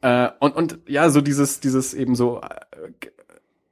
[0.01, 3.07] Äh, und, und ja, so dieses, dieses eben so, äh,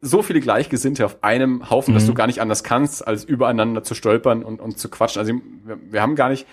[0.00, 3.94] so viele Gleichgesinnte auf einem Haufen, dass du gar nicht anders kannst, als übereinander zu
[3.94, 5.20] stolpern und, und zu quatschen.
[5.20, 5.34] Also
[5.64, 6.46] wir, wir haben gar nicht,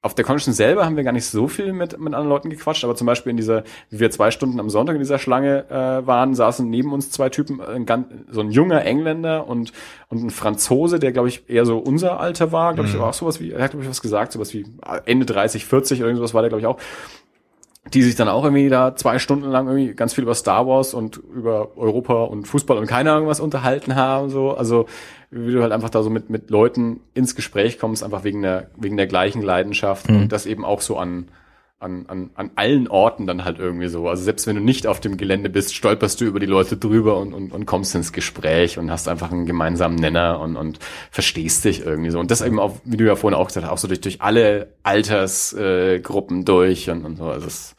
[0.00, 2.84] auf der Convention selber haben wir gar nicht so viel mit, mit anderen Leuten gequatscht,
[2.84, 6.06] aber zum Beispiel in dieser, wie wir zwei Stunden am Sonntag in dieser Schlange äh,
[6.06, 9.72] waren, saßen neben uns zwei Typen, ein ganz, so ein junger Engländer und,
[10.08, 13.00] und ein Franzose, der, glaube ich, eher so unser Alter war, glaube ich, Mhm.
[13.00, 14.66] auch sowas wie, er hat, glaube ich, was gesagt, sowas wie
[15.04, 16.78] Ende 30, 40 oder irgendwas war der, glaube ich, auch
[17.94, 20.92] die sich dann auch irgendwie da zwei Stunden lang irgendwie ganz viel über Star Wars
[20.92, 24.54] und über Europa und Fußball und keine Ahnung was unterhalten haben, so.
[24.54, 24.86] Also,
[25.30, 28.70] wie du halt einfach da so mit, mit Leuten ins Gespräch kommst, einfach wegen der,
[28.76, 31.28] wegen der gleichen Leidenschaft und das eben auch so an,
[31.80, 34.08] an, an, an allen Orten dann halt irgendwie so.
[34.08, 37.18] Also selbst wenn du nicht auf dem Gelände bist, stolperst du über die Leute drüber
[37.18, 40.80] und, und, und kommst ins Gespräch und hast einfach einen gemeinsamen Nenner und, und
[41.10, 42.18] verstehst dich irgendwie so.
[42.18, 44.20] Und das eben auch, wie du ja vorhin auch gesagt hast, auch so durch, durch
[44.22, 47.24] alle Altersgruppen äh, Gruppen durch und, und so.
[47.24, 47.76] Also das,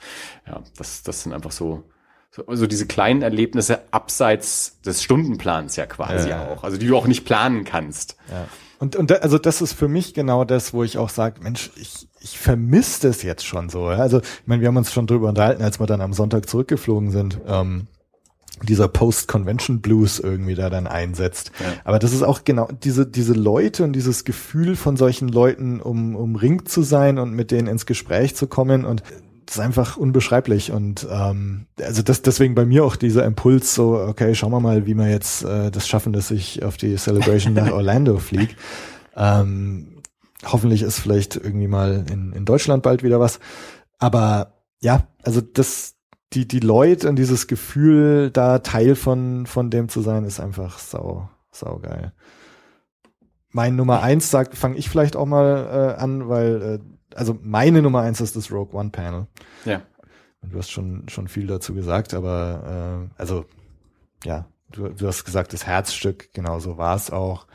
[0.47, 1.83] ja, das, das sind einfach so,
[2.45, 6.47] so also diese kleinen Erlebnisse abseits des Stundenplans ja quasi Ja.
[6.49, 6.63] auch.
[6.63, 8.15] Also die du auch nicht planen kannst.
[8.29, 8.47] Ja.
[8.79, 11.69] Und, und da, also das ist für mich genau das, wo ich auch sage, Mensch,
[11.75, 13.87] ich, ich vermisse das jetzt schon so.
[13.87, 17.11] Also, ich meine, wir haben uns schon drüber unterhalten, als wir dann am Sonntag zurückgeflogen
[17.11, 17.39] sind.
[17.45, 17.87] Ähm,
[18.63, 21.51] dieser Post-Convention Blues irgendwie da dann einsetzt.
[21.59, 21.73] Ja.
[21.83, 26.15] Aber das ist auch genau diese, diese Leute und dieses Gefühl von solchen Leuten, um,
[26.15, 29.03] umringt zu sein und mit denen ins Gespräch zu kommen und
[29.49, 33.97] das ist einfach unbeschreiblich und ähm, also das deswegen bei mir auch dieser Impuls so
[33.97, 37.55] okay schauen wir mal wie wir jetzt äh, das schaffen dass ich auf die Celebration
[37.55, 38.53] nach Orlando fliege.
[39.15, 40.03] Ähm,
[40.45, 43.39] hoffentlich ist vielleicht irgendwie mal in, in Deutschland bald wieder was.
[43.97, 45.95] Aber ja also das
[46.33, 50.77] die die Leute und dieses Gefühl da Teil von von dem zu sein ist einfach
[50.77, 52.13] sau sau geil.
[53.51, 57.81] Mein Nummer eins sagt fange ich vielleicht auch mal äh, an weil äh, also meine
[57.81, 59.27] Nummer eins ist das Rogue One Panel.
[59.65, 59.81] Ja.
[60.41, 63.45] Und du hast schon, schon viel dazu gesagt, aber äh, also
[64.23, 67.47] ja, du, du hast gesagt, das Herzstück, genau so war es auch.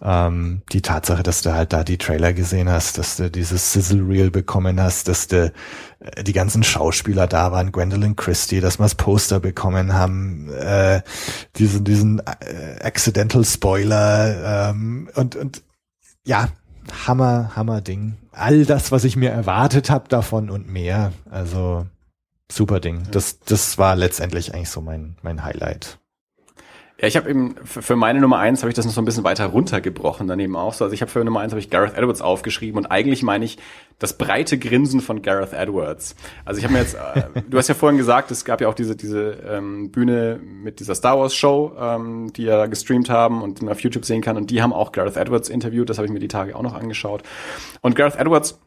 [0.00, 4.06] Ähm, die Tatsache, dass du halt da die Trailer gesehen hast, dass du dieses Sizzle
[4.06, 5.52] Reel bekommen hast, dass du
[5.98, 11.02] äh, die ganzen Schauspieler da waren, Gwendolyn Christie, dass wir das Poster bekommen haben, äh,
[11.56, 15.64] diesen, diesen äh, Accidental Spoiler ähm, und, und
[16.24, 16.48] ja,
[17.06, 18.16] Hammer, Hammer Ding.
[18.32, 21.12] All das, was ich mir erwartet habe davon und mehr.
[21.30, 21.86] Also
[22.50, 23.06] super Ding.
[23.10, 25.98] Das, das war letztendlich eigentlich so mein, mein Highlight.
[27.00, 29.22] Ja, ich habe eben für meine Nummer eins habe ich das noch so ein bisschen
[29.22, 30.82] weiter runtergebrochen daneben auch so.
[30.82, 33.56] Also ich habe für Nummer eins habe ich Gareth Edwards aufgeschrieben und eigentlich meine ich
[34.00, 36.16] das breite Grinsen von Gareth Edwards.
[36.44, 38.74] Also ich habe mir jetzt, äh, du hast ja vorhin gesagt, es gab ja auch
[38.74, 43.62] diese diese ähm, Bühne mit dieser Star Wars Show, ähm, die ja gestreamt haben und
[43.62, 45.88] man auf YouTube sehen kann und die haben auch Gareth Edwards interviewt.
[45.88, 47.22] Das habe ich mir die Tage auch noch angeschaut.
[47.80, 48.58] Und Gareth Edwards,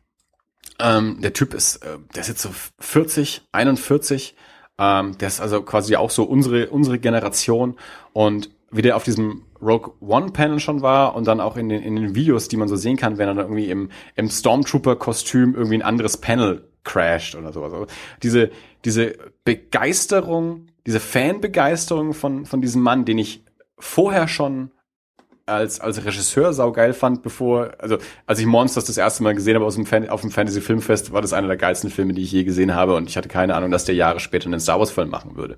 [0.79, 2.49] ähm, der Typ ist, äh, der ist jetzt so
[2.79, 4.35] 40, 41.
[4.81, 7.75] Ähm, der ist also quasi auch so unsere, unsere Generation
[8.13, 11.83] und wie der auf diesem Rogue One Panel schon war und dann auch in den,
[11.83, 15.53] in den Videos, die man so sehen kann, wenn er dann irgendwie im, im Stormtrooper-Kostüm
[15.53, 17.63] irgendwie ein anderes Panel crasht oder so.
[17.63, 17.85] Also
[18.23, 18.49] diese,
[18.83, 19.13] diese
[19.43, 23.43] Begeisterung, diese Fanbegeisterung von, von diesem Mann, den ich
[23.77, 24.71] vorher schon
[25.51, 29.65] als, als Regisseur saugeil fand, bevor, also als ich Monsters das erste Mal gesehen habe
[29.65, 32.31] aus dem Fan, auf dem Fantasy Filmfest, war das einer der geilsten Filme, die ich
[32.31, 34.91] je gesehen habe und ich hatte keine Ahnung, dass der Jahre später einen Star Wars
[34.91, 35.57] Film machen würde.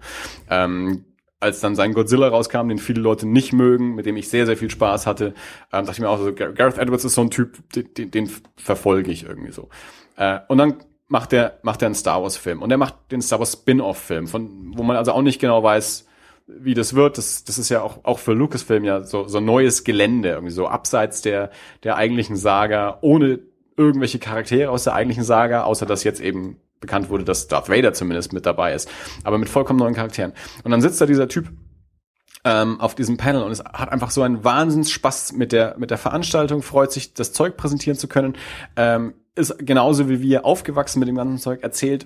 [0.49, 1.05] Ähm,
[1.39, 4.55] als dann sein Godzilla rauskam, den viele Leute nicht mögen, mit dem ich sehr, sehr
[4.55, 5.33] viel Spaß hatte,
[5.73, 8.11] ähm, dachte ich mir auch so, Gar- Gareth Edwards ist so ein Typ, den, den,
[8.11, 9.69] den verfolge ich irgendwie so.
[10.15, 10.75] Äh, und dann
[11.09, 13.97] macht er macht er einen Star Wars Film und er macht den Star Wars Spin-off
[13.97, 16.07] Film, von wo man also auch nicht genau weiß,
[16.47, 17.17] wie das wird.
[17.17, 20.67] Das, das ist ja auch, auch für Lucasfilm ja so, so neues Gelände, irgendwie so
[20.67, 21.51] abseits der,
[21.83, 23.39] der eigentlichen Saga, ohne
[23.77, 27.93] irgendwelche Charaktere aus der eigentlichen Saga, außer dass jetzt eben bekannt wurde, dass Darth Vader
[27.93, 28.89] zumindest mit dabei ist,
[29.23, 30.33] aber mit vollkommen neuen Charakteren.
[30.63, 31.49] Und dann sitzt da dieser Typ
[32.43, 35.97] ähm, auf diesem Panel und es hat einfach so einen Wahnsinnsspaß mit der mit der
[35.97, 38.35] Veranstaltung, freut sich, das Zeug präsentieren zu können.
[38.75, 42.05] Ähm, ist genauso wie wir aufgewachsen mit dem ganzen Zeug, erzählt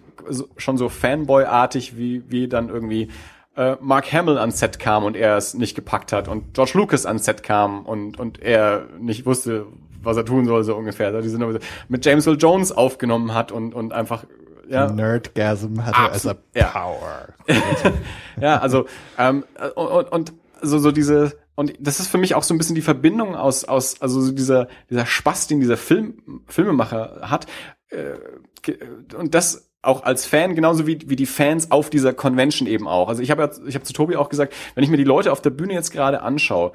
[0.56, 3.10] schon so Fanboy-artig, wie, wie dann irgendwie
[3.58, 7.06] äh, Mark Hamill ans Set kam und er es nicht gepackt hat und George Lucas
[7.06, 9.66] ans Set kam und, und er nicht wusste,
[10.02, 11.20] was er tun soll, so ungefähr.
[11.22, 11.44] Die sind
[11.90, 14.26] mit James Earl Jones aufgenommen hat und, und einfach,
[14.70, 14.92] ja.
[14.92, 16.68] Nerdgasm hatte Absolut, ja.
[16.68, 17.28] Power.
[18.40, 18.86] Ja, also
[19.18, 19.44] ähm,
[19.76, 22.82] und, und, so so diese und das ist für mich auch so ein bisschen die
[22.82, 27.48] Verbindung aus aus also so dieser dieser Spaß, den dieser Film Filmemacher hat
[27.90, 28.14] äh,
[29.16, 33.10] und das auch als Fan genauso wie wie die Fans auf dieser Convention eben auch.
[33.10, 35.42] Also ich habe ich habe zu Tobi auch gesagt, wenn ich mir die Leute auf
[35.42, 36.72] der Bühne jetzt gerade anschaue,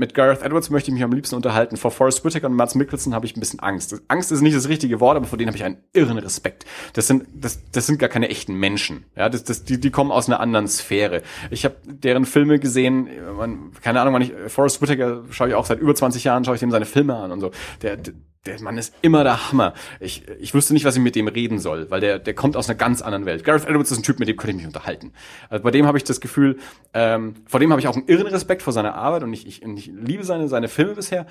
[0.00, 1.76] mit Gareth Edwards möchte ich mich am liebsten unterhalten.
[1.76, 4.00] Vor Forrest Whitaker und Mads Mikkelsen habe ich ein bisschen Angst.
[4.08, 6.64] Angst ist nicht das richtige Wort, aber vor denen habe ich einen irren Respekt.
[6.94, 9.04] Das sind, das, das sind gar keine echten Menschen.
[9.16, 11.22] Ja, das, das, die, die kommen aus einer anderen Sphäre.
[11.50, 15.66] Ich habe deren Filme gesehen, man, keine Ahnung, wann ich, Forrest Whitaker schaue ich auch
[15.66, 17.50] seit über 20 Jahren, schaue ich dem seine Filme an und so.
[17.82, 17.98] Der,
[18.46, 19.74] der Mann ist immer der Hammer.
[19.98, 22.68] Ich, ich wüsste nicht, was ich mit dem reden soll, weil der, der kommt aus
[22.68, 23.44] einer ganz anderen Welt.
[23.44, 25.12] Gareth Edwards ist ein Typ, mit dem könnte ich mich unterhalten.
[25.50, 26.58] Also bei dem habe ich das Gefühl,
[26.94, 29.62] ähm, vor dem habe ich auch einen irren Respekt vor seiner Arbeit und ich, ich,
[29.62, 31.26] ich liebe seine, seine Filme bisher.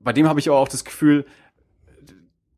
[0.00, 1.26] Bei dem habe ich aber auch das Gefühl,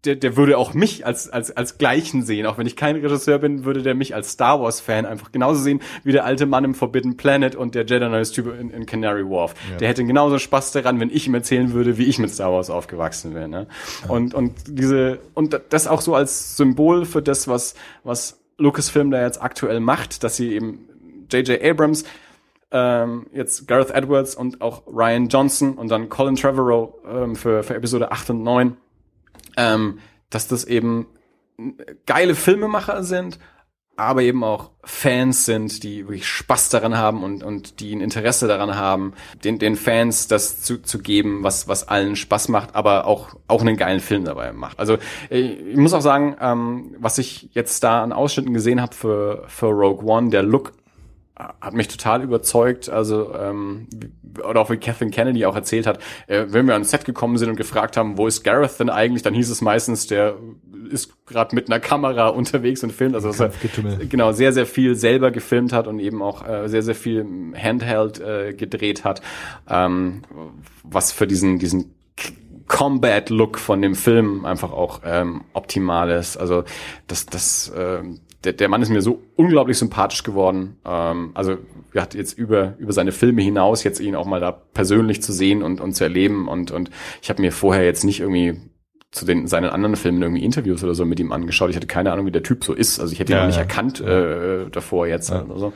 [0.07, 2.47] der, der würde auch mich als, als, als Gleichen sehen.
[2.47, 5.61] Auch wenn ich kein Regisseur bin, würde der mich als Star Wars Fan einfach genauso
[5.61, 8.87] sehen wie der alte Mann im Forbidden Planet und der Jedi Knight Typ in, in
[8.87, 9.55] Canary Wharf.
[9.71, 9.79] Ja.
[9.79, 12.71] Der hätte genauso Spaß daran, wenn ich ihm erzählen würde, wie ich mit Star Wars
[12.71, 13.49] aufgewachsen wäre.
[13.49, 13.67] Ne?
[14.05, 14.11] Ja.
[14.11, 17.75] Und, und diese, und das auch so als Symbol für das, was,
[18.05, 20.89] was Lucasfilm da jetzt aktuell macht, dass sie eben
[21.31, 21.63] J.J.
[21.63, 22.05] Abrams
[22.71, 27.75] ähm, jetzt Gareth Edwards und auch Ryan Johnson und dann Colin Trevorrow ähm, für, für
[27.75, 28.77] Episode 8 und 9
[29.57, 29.99] ähm,
[30.31, 31.07] dass das eben
[32.05, 33.39] geile Filmemacher sind,
[33.97, 38.47] aber eben auch Fans sind, die wirklich Spaß daran haben und, und die ein Interesse
[38.47, 43.07] daran haben, den, den Fans das zu, zu geben, was, was allen Spaß macht, aber
[43.07, 44.79] auch, auch einen geilen Film dabei macht.
[44.79, 44.99] Also
[45.31, 49.67] ich muss auch sagen, ähm, was ich jetzt da an Ausschnitten gesehen habe für, für
[49.67, 50.73] Rogue One, der Look
[51.37, 52.89] hat mich total überzeugt.
[52.89, 53.89] Also ähm,
[54.49, 57.51] oder auch wie Kathleen Kennedy auch erzählt hat, äh, wenn wir ans Set gekommen sind
[57.51, 60.37] und gefragt haben, wo ist Gareth denn eigentlich, dann hieß es meistens, der
[60.91, 63.15] ist gerade mit einer Kamera unterwegs und filmt.
[63.15, 63.51] Also dass er
[64.07, 68.21] genau sehr sehr viel selber gefilmt hat und eben auch äh, sehr sehr viel Handheld
[68.21, 69.21] äh, gedreht hat,
[69.69, 70.23] ähm,
[70.85, 71.93] was für diesen diesen
[72.69, 76.37] Combat-Look von dem Film einfach auch ähm, optimal ist.
[76.37, 76.65] Also
[77.07, 80.79] das das ähm, der, der Mann ist mir so unglaublich sympathisch geworden.
[80.87, 81.59] Ähm, also
[81.93, 85.33] wir hatten jetzt über über seine Filme hinaus jetzt ihn auch mal da persönlich zu
[85.33, 86.91] sehen und und zu erleben und und
[87.21, 88.61] ich habe mir vorher jetzt nicht irgendwie
[89.11, 91.71] zu den seinen anderen Filmen irgendwie Interviews oder so mit ihm angeschaut.
[91.71, 93.01] Ich hatte keine Ahnung, wie der Typ so ist.
[93.01, 93.63] Also ich hätte ihn noch nicht ja.
[93.63, 95.43] erkannt äh, davor jetzt ja.
[95.43, 95.73] oder so.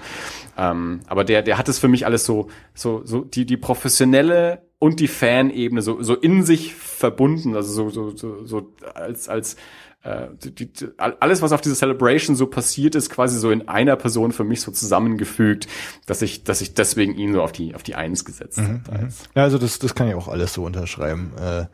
[0.56, 4.62] Ähm, aber der der hat es für mich alles so so so die die professionelle
[4.78, 7.56] und die Fanebene so so in sich verbunden.
[7.56, 9.56] Also so so so, so als als
[10.02, 13.97] äh, die, die, alles, was auf dieser Celebration so passiert ist, quasi so in einer
[13.97, 15.68] Person für mich so zusammengefügt,
[16.06, 19.05] dass ich, dass ich deswegen ihn so auf die, auf die Eins gesetzt mhm, habe.
[19.05, 19.09] Mhm.
[19.35, 21.32] Ja, also das, das kann ich auch alles so unterschreiben.
[21.39, 21.66] Äh,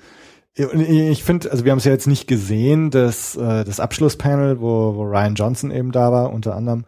[0.58, 4.96] ich finde, also wir haben es ja jetzt nicht gesehen, das, äh, das Abschlusspanel, wo,
[4.96, 6.86] wo Ryan Johnson eben da war, unter anderem.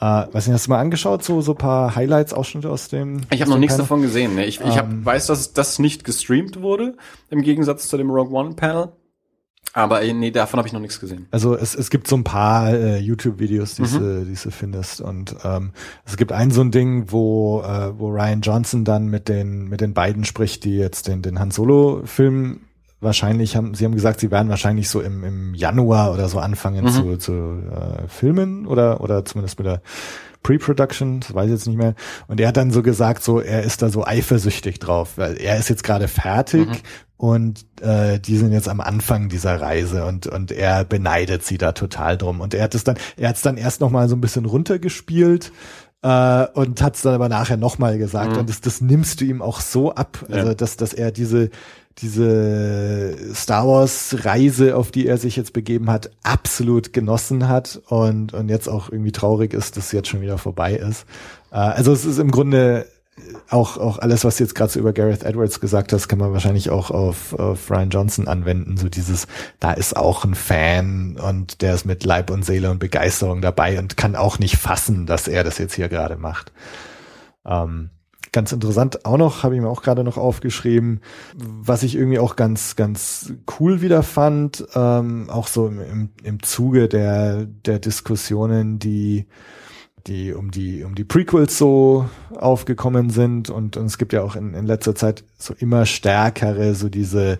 [0.00, 3.20] Äh, weiß nicht, hast du mal angeschaut, so so paar Highlights, Ausschnitte aus dem?
[3.30, 4.34] Ich habe noch nichts davon gesehen.
[4.34, 4.44] Ne?
[4.44, 6.96] Ich, ich hab, ähm, weiß, dass das nicht gestreamt wurde,
[7.30, 8.92] im Gegensatz zu dem Rogue One Panel.
[9.72, 11.26] Aber äh, nee, davon habe ich noch nichts gesehen.
[11.32, 14.36] Also es, es gibt so ein paar äh, YouTube-Videos, die, mhm.
[14.40, 15.00] du findest.
[15.00, 15.72] Und ähm,
[16.04, 19.80] es gibt ein so ein Ding, wo, äh, wo Ryan Johnson dann mit den, mit
[19.80, 22.60] den beiden spricht, die jetzt den, den Han Solo-Film
[23.00, 26.84] wahrscheinlich haben, sie haben gesagt, sie werden wahrscheinlich so im, im Januar oder so anfangen
[26.84, 26.90] mhm.
[26.90, 29.82] zu, zu äh, filmen oder, oder zumindest mit der
[30.44, 31.94] Pre-Production, das weiß ich jetzt nicht mehr.
[32.28, 35.58] Und er hat dann so gesagt, so er ist da so eifersüchtig drauf, weil er
[35.58, 36.76] ist jetzt gerade fertig mhm.
[37.16, 41.72] und äh, die sind jetzt am Anfang dieser Reise und und er beneidet sie da
[41.72, 42.40] total drum.
[42.40, 44.44] Und er hat es dann, er hat es dann erst noch mal so ein bisschen
[44.44, 45.50] runtergespielt
[46.02, 48.32] äh, und hat es dann aber nachher noch mal gesagt.
[48.32, 48.38] Mhm.
[48.38, 50.54] Und das, das nimmst du ihm auch so ab, also ja.
[50.54, 51.48] dass dass er diese
[51.98, 58.34] diese Star Wars Reise, auf die er sich jetzt begeben hat, absolut genossen hat und,
[58.34, 61.06] und jetzt auch irgendwie traurig ist, dass sie jetzt schon wieder vorbei ist.
[61.52, 62.86] Äh, also es ist im Grunde
[63.48, 66.32] auch, auch alles, was du jetzt gerade so über Gareth Edwards gesagt hast, kann man
[66.32, 68.76] wahrscheinlich auch auf, auf Ryan Johnson anwenden.
[68.76, 69.28] So dieses,
[69.60, 73.78] da ist auch ein Fan und der ist mit Leib und Seele und Begeisterung dabei
[73.78, 76.52] und kann auch nicht fassen, dass er das jetzt hier gerade macht.
[77.46, 77.90] Ähm,
[78.34, 81.00] ganz interessant auch noch, habe ich mir auch gerade noch aufgeschrieben,
[81.34, 86.42] was ich irgendwie auch ganz, ganz cool wieder fand, ähm, auch so im, im, im
[86.42, 89.26] Zuge der, der Diskussionen, die
[90.06, 92.06] die um die um die Prequels so
[92.36, 93.48] aufgekommen sind.
[93.48, 97.38] Und, und es gibt ja auch in, in letzter Zeit so immer stärkere so diese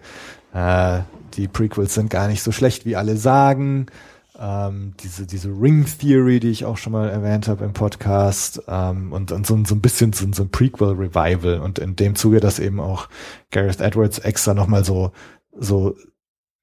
[0.55, 1.01] äh,
[1.35, 3.87] die Prequels sind gar nicht so schlecht wie alle sagen
[4.39, 9.13] ähm, diese, diese Ring Theory, die ich auch schon mal erwähnt habe im Podcast, ähm,
[9.13, 12.59] und, und so, so ein bisschen so, so ein Prequel-Revival und in dem Zuge, dass
[12.59, 13.09] eben auch
[13.51, 15.13] Gareth Edwards extra nochmal so,
[15.57, 15.97] so,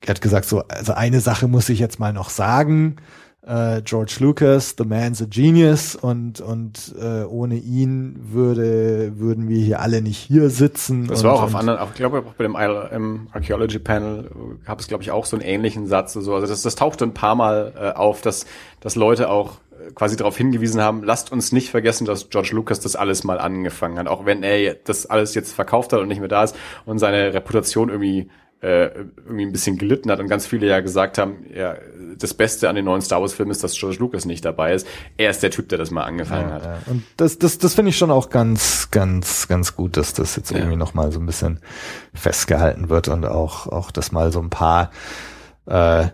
[0.01, 2.97] er hat gesagt, so, also eine Sache muss ich jetzt mal noch sagen,
[3.45, 9.59] äh, George Lucas, The Man's a Genius und und äh, ohne ihn würde würden wir
[9.59, 11.07] hier alle nicht hier sitzen.
[11.07, 14.29] Das und, war auch auf anderen, ich glaube auch bei dem ILM Archaeology Panel
[14.65, 16.13] gab es glaube ich auch so einen ähnlichen Satz.
[16.13, 16.35] So.
[16.35, 18.45] Also das, das tauchte ein paar Mal äh, auf, dass
[18.79, 22.79] dass Leute auch äh, quasi darauf hingewiesen haben, lasst uns nicht vergessen, dass George Lucas
[22.79, 26.19] das alles mal angefangen hat, auch wenn er das alles jetzt verkauft hat und nicht
[26.19, 26.55] mehr da ist
[26.85, 28.29] und seine Reputation irgendwie
[28.61, 28.85] äh,
[29.25, 31.75] irgendwie ein bisschen gelitten hat und ganz viele ja gesagt haben, ja,
[32.17, 34.85] das Beste an den neuen Star Wars Filmen ist, dass George Lucas nicht dabei ist.
[35.17, 36.65] Er ist der Typ, der das mal angefangen Ja, hat.
[36.65, 36.77] ja.
[36.85, 40.51] Und das, das, das finde ich schon auch ganz, ganz, ganz gut, dass das jetzt
[40.51, 40.57] Ja.
[40.57, 41.59] irgendwie noch mal so ein bisschen
[42.13, 44.91] festgehalten wird und auch, auch das mal so ein paar,
[45.65, 46.07] äh,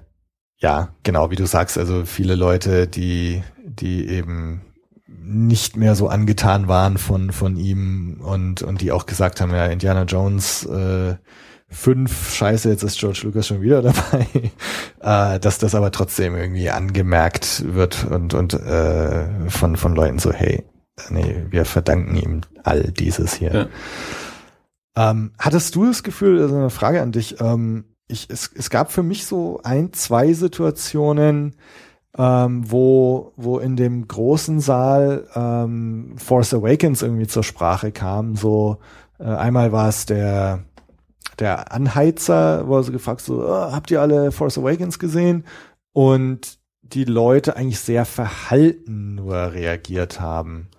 [0.60, 4.61] ja, genau, wie du sagst, also viele Leute, die, die eben
[5.07, 9.65] nicht mehr so angetan waren von, von ihm und, und die auch gesagt haben, ja,
[9.65, 11.15] Indiana Jones, äh,
[11.69, 14.27] fünf, scheiße, jetzt ist George Lucas schon wieder dabei,
[15.02, 20.31] äh, dass das aber trotzdem irgendwie angemerkt wird und, und äh, von, von Leuten so,
[20.31, 20.64] hey,
[21.10, 23.69] nee, wir verdanken ihm all dieses hier.
[24.95, 28.91] Ähm, hattest du das Gefühl, also eine Frage an dich, ähm, ich, es, es gab
[28.91, 31.56] für mich so ein, zwei Situationen,
[32.18, 38.35] ähm, wo, wo in dem großen Saal ähm, Force Awakens irgendwie zur Sprache kam.
[38.35, 38.80] So
[39.19, 40.64] äh, einmal war es der
[41.39, 45.45] der Anheizer, wo er so gefragt so, oh, habt ihr alle Force Awakens gesehen?
[45.93, 50.69] Und die Leute eigentlich sehr verhalten nur reagiert haben.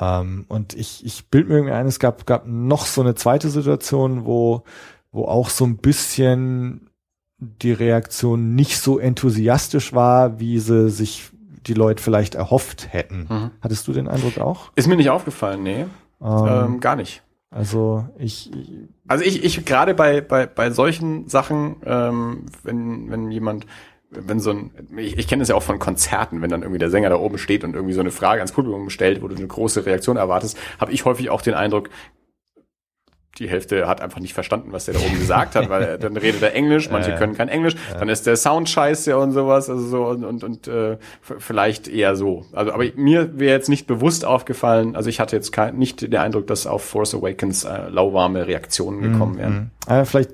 [0.00, 3.48] Ähm, und ich, ich bild mir irgendwie ein, es gab, gab noch so eine zweite
[3.48, 4.64] Situation, wo,
[5.12, 6.90] wo auch so ein bisschen
[7.38, 11.30] die Reaktion nicht so enthusiastisch war, wie sie sich
[11.66, 13.26] die Leute vielleicht erhofft hätten.
[13.28, 13.50] Mhm.
[13.60, 14.72] Hattest du den Eindruck auch?
[14.76, 15.86] Ist mir nicht aufgefallen, nee,
[16.22, 17.22] Ähm, ähm, gar nicht.
[17.50, 18.70] Also ich, ich
[19.08, 23.66] Also ich, ich gerade bei, bei, bei solchen Sachen, ähm, wenn, wenn jemand,
[24.10, 26.90] wenn so ein, ich, ich kenne das ja auch von Konzerten, wenn dann irgendwie der
[26.90, 29.46] Sänger da oben steht und irgendwie so eine Frage ans Publikum stellt, wo du eine
[29.46, 31.90] große Reaktion erwartest, habe ich häufig auch den Eindruck,
[33.40, 36.42] die Hälfte hat einfach nicht verstanden, was der da oben gesagt hat, weil dann redet
[36.42, 40.04] er Englisch, manche können kein Englisch, dann ist der Sound scheiße und sowas, also so
[40.04, 42.44] und und, und äh, vielleicht eher so.
[42.52, 46.16] Also aber mir wäre jetzt nicht bewusst aufgefallen, also ich hatte jetzt kein, nicht den
[46.16, 49.70] Eindruck, dass auf Force Awakens äh, lauwarme Reaktionen gekommen wären.
[49.86, 49.92] Mhm.
[49.92, 50.32] Äh, vielleicht,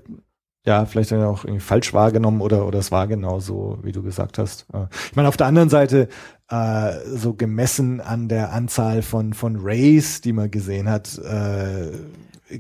[0.65, 4.03] ja, vielleicht dann auch irgendwie falsch wahrgenommen oder, oder es war genau so, wie du
[4.03, 4.67] gesagt hast.
[4.73, 6.09] Äh, ich meine, auf der anderen Seite,
[6.49, 11.93] äh, so gemessen an der Anzahl von, von Rays, die man gesehen hat, äh,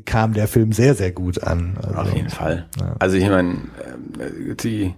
[0.04, 1.78] kam der Film sehr, sehr gut an.
[1.82, 2.66] Also, Auf jeden Fall.
[2.80, 2.96] Ja.
[2.98, 4.94] Also ich meine, ähm, die,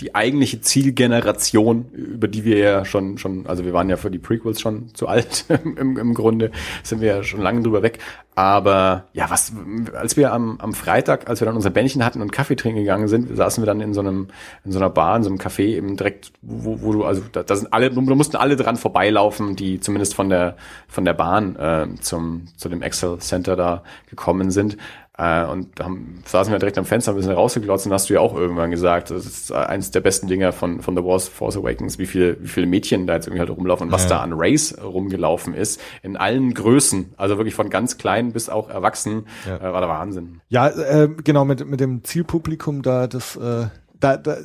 [0.00, 4.18] die eigentliche Zielgeneration, über die wir ja schon, schon, also wir waren ja für die
[4.18, 5.44] Prequels schon zu alt
[5.76, 6.52] im, im Grunde,
[6.82, 7.98] sind wir ja schon lange drüber weg.
[8.34, 9.52] Aber ja, was,
[9.94, 13.08] als wir am, am Freitag, als wir dann unser Bändchen hatten und Kaffee trinken gegangen
[13.08, 14.28] sind, saßen wir dann in so einem,
[14.64, 17.42] in so einer Bar, in so einem Café eben direkt, wo, wo du, also da,
[17.42, 20.56] da sind alle, da mussten alle dran vorbeilaufen, die zumindest von der,
[20.86, 24.76] von der Bahn äh, zum, zu dem Excel Center da gekommen sind.
[25.20, 28.20] Äh, und haben, saßen wir direkt am Fenster, ein bisschen rausgeglotzt und hast du ja
[28.20, 31.98] auch irgendwann gesagt, das ist eins der besten Dinger von, von The Wars Force Awakens,
[31.98, 34.10] wie viel, wie viele Mädchen da jetzt irgendwie halt rumlaufen und was Ja.
[34.10, 38.70] da an Race rumgelaufen ist, in allen Größen, also wirklich von ganz klein bis auch
[38.70, 39.56] erwachsen, Ja.
[39.56, 40.40] äh, war der Wahnsinn.
[40.50, 43.66] Ja, äh, genau, mit, mit dem Zielpublikum da, das, äh,
[43.98, 44.36] da, da,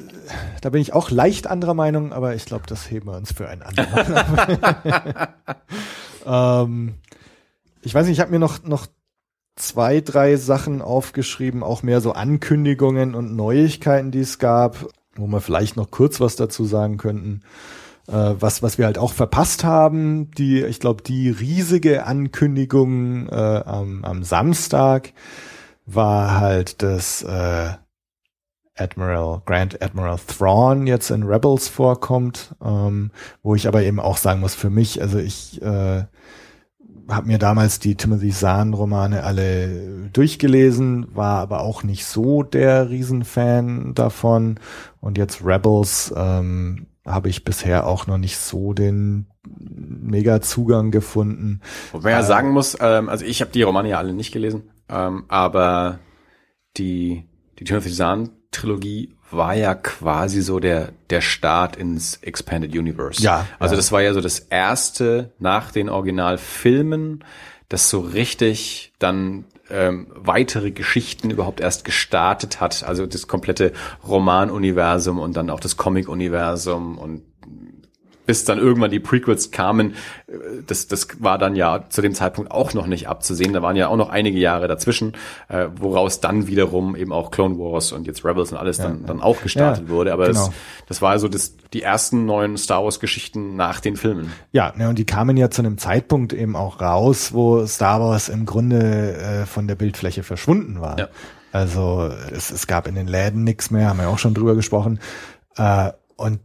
[0.62, 3.48] da bin ich auch leicht anderer Meinung, aber ich glaube, das heben wir uns für
[3.48, 5.30] ein andermal.
[6.26, 6.96] ähm,
[7.84, 8.88] ich weiß nicht, ich habe mir noch, noch
[9.56, 15.42] zwei, drei Sachen aufgeschrieben, auch mehr so Ankündigungen und Neuigkeiten, die es gab, wo wir
[15.42, 17.42] vielleicht noch kurz was dazu sagen könnten.
[18.08, 23.34] Äh, was, was wir halt auch verpasst haben, die, ich glaube, die riesige Ankündigung äh,
[23.34, 25.14] am, am Samstag
[25.86, 27.74] war halt, dass äh,
[28.76, 33.12] Admiral, Grand Admiral Thrawn jetzt in Rebels vorkommt, ähm,
[33.44, 36.06] wo ich aber eben auch sagen muss, für mich, also ich äh,
[37.10, 43.94] habe mir damals die Timothy Zahn-Romane alle durchgelesen, war aber auch nicht so der Riesenfan
[43.94, 44.60] davon.
[45.02, 51.62] Und jetzt Rebels ähm, habe ich bisher auch noch nicht so den Mega-Zugang gefunden.
[51.92, 54.32] Wobei man ja Äh, sagen muss, ähm, also ich habe die Romane ja alle nicht
[54.32, 56.00] gelesen, ähm, aber
[56.78, 57.26] die,
[57.60, 63.22] die Timothy Zahn Trilogie war ja quasi so der, der Start ins Expanded Universe.
[63.22, 63.78] Ja, Also ja.
[63.78, 67.24] das war ja so das erste nach den Originalfilmen,
[67.70, 72.84] das so richtig dann ähm, weitere Geschichten überhaupt erst gestartet hat.
[72.84, 73.74] Also das komplette
[74.08, 77.24] Romanuniversum und dann auch das Comic-Universum und
[78.26, 79.96] bis dann irgendwann die Prequels kamen,
[80.28, 80.34] äh,
[80.66, 83.54] das, das war dann ja zu dem Zeitpunkt auch noch nicht abzusehen.
[83.54, 85.14] Da waren ja auch noch einige Jahre dazwischen,
[85.50, 89.22] äh, woraus dann wiederum eben auch Clone Wars und jetzt Rebels und alles dann, dann
[89.22, 90.14] auch gestartet Ja, wurde.
[90.14, 90.48] Aber genau.
[90.48, 90.54] das,
[90.88, 94.32] das war also das, die ersten neuen Star Wars Geschichten nach den Filmen.
[94.52, 98.30] Ja, ne, und die kamen ja zu einem Zeitpunkt eben auch raus, wo Star Wars
[98.30, 101.00] im Grunde äh, von der Bildfläche verschwunden war.
[101.00, 101.08] Ja.
[101.52, 105.00] Also es, es gab in den Läden nichts mehr, haben wir auch schon drüber gesprochen.
[105.56, 106.40] Äh, und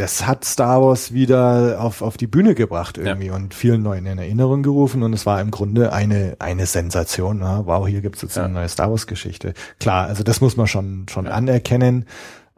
[0.00, 3.34] das hat Star Wars wieder auf, auf die Bühne gebracht irgendwie ja.
[3.34, 7.40] und vielen Neuen in Erinnerung gerufen und es war im Grunde eine, eine Sensation.
[7.40, 7.62] Ne?
[7.66, 8.44] Wow, hier gibt's jetzt ja.
[8.44, 9.52] eine neue Star Wars Geschichte.
[9.78, 11.32] Klar, also das muss man schon, schon ja.
[11.32, 12.06] anerkennen.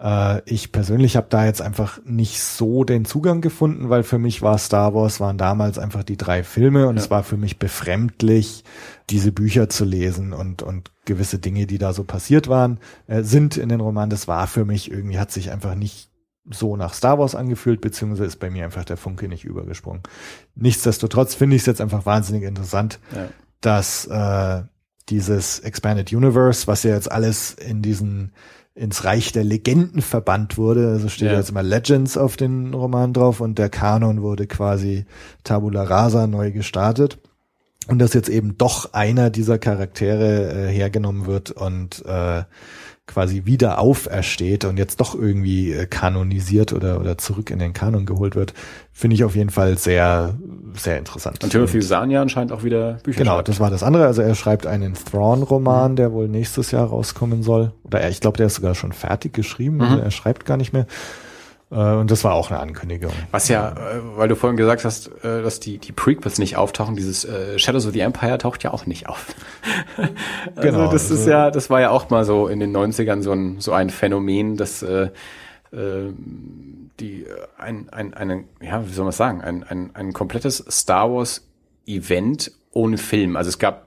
[0.00, 4.40] Äh, ich persönlich habe da jetzt einfach nicht so den Zugang gefunden, weil für mich
[4.40, 8.62] war Star Wars, waren damals einfach die drei Filme und es war für mich befremdlich,
[9.10, 12.78] diese Bücher zu lesen und, und gewisse Dinge, die da so passiert waren,
[13.08, 14.10] äh, sind in den Romanen.
[14.10, 16.11] Das war für mich irgendwie, hat sich einfach nicht
[16.50, 20.02] so nach Star Wars angefühlt, beziehungsweise ist bei mir einfach der Funke nicht übergesprungen.
[20.54, 23.28] Nichtsdestotrotz finde ich es jetzt einfach wahnsinnig interessant, ja.
[23.60, 24.62] dass äh,
[25.08, 28.32] dieses Expanded Universe, was ja jetzt alles in diesen
[28.74, 31.36] ins Reich der Legenden verbannt wurde, also steht ja.
[31.36, 35.04] jetzt mal Legends auf den Roman drauf und der Kanon wurde quasi
[35.44, 37.18] Tabula Rasa neu gestartet
[37.88, 42.42] und dass jetzt eben doch einer dieser Charaktere äh, hergenommen wird und äh,
[43.06, 48.06] quasi wieder aufersteht und jetzt doch irgendwie äh, kanonisiert oder, oder zurück in den Kanon
[48.06, 48.54] geholt wird,
[48.92, 50.34] finde ich auf jeden Fall sehr,
[50.74, 51.42] sehr interessant.
[51.42, 53.48] Und Timothy Sanya anscheinend auch wieder Bücher Genau, schreibt.
[53.48, 54.06] das war das andere.
[54.06, 55.96] Also er schreibt einen Thrawn-Roman, mhm.
[55.96, 57.72] der wohl nächstes Jahr rauskommen soll.
[57.82, 59.76] Oder er, ich glaube, der ist sogar schon fertig geschrieben.
[59.76, 59.82] Mhm.
[59.82, 60.86] Also er schreibt gar nicht mehr.
[61.72, 63.12] Äh, und das war auch eine Ankündigung.
[63.30, 66.96] Was ja, äh, weil du vorhin gesagt hast, äh, dass die, die Prequels nicht auftauchen,
[66.96, 67.26] dieses
[67.56, 69.34] Shadows of the Empire taucht ja auch nicht auf.
[69.96, 70.08] also
[70.60, 70.92] genau.
[70.92, 73.60] Das ist also ja, das war ja auch mal so in den 90ern so ein,
[73.60, 75.08] so ein Phänomen, dass äh,
[77.00, 77.24] die
[77.56, 81.48] ein, ein, eine, ja, wie soll man sagen, ein, ein, ein komplettes Star Wars
[81.86, 83.36] Event ohne Film.
[83.36, 83.86] Also es gab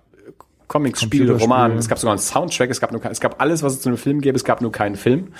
[0.67, 3.73] Comics, Spiele, Roman, es gab sogar einen Soundtrack, es gab nur, es gab alles, was
[3.73, 5.33] es zu einem Film gäbe, es gab nur keinen Film.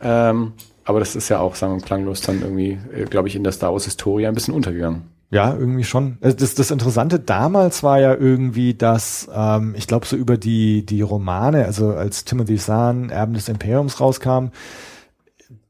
[0.00, 0.30] Ja.
[0.30, 0.52] Ähm,
[0.88, 3.52] aber das ist ja auch, sagen wir klanglos dann irgendwie, äh, glaube ich, in der
[3.52, 5.02] Star Wars Historie ein bisschen untergegangen.
[5.30, 6.16] Ja, irgendwie schon.
[6.22, 10.86] Also das, das Interessante damals war ja irgendwie, dass ähm, ich glaube so über die
[10.86, 14.46] die Romane, also als Timothy Zahn Erben des Imperiums rauskam,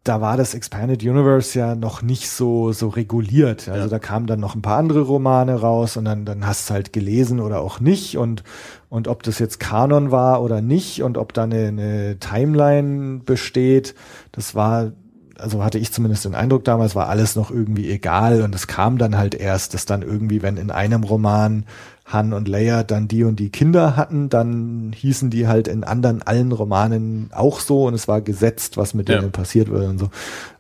[0.05, 3.69] da war das Expanded Universe ja noch nicht so so reguliert.
[3.69, 3.89] Also ja.
[3.89, 6.93] da kamen dann noch ein paar andere Romane raus und dann dann hast du halt
[6.93, 8.45] gelesen oder auch nicht und
[8.89, 13.97] und ob das jetzt Kanon war oder nicht und ob da eine, eine Timeline besteht,
[14.31, 14.93] das war
[15.39, 18.99] also hatte ich zumindest den Eindruck damals, war alles noch irgendwie egal und es kam
[18.99, 21.65] dann halt erst, dass dann irgendwie, wenn in einem Roman
[22.13, 26.23] Han und Leia dann die und die Kinder hatten, dann hießen die halt in anderen
[26.23, 29.19] allen Romanen auch so und es war gesetzt, was mit ja.
[29.19, 30.11] denen passiert würde und so.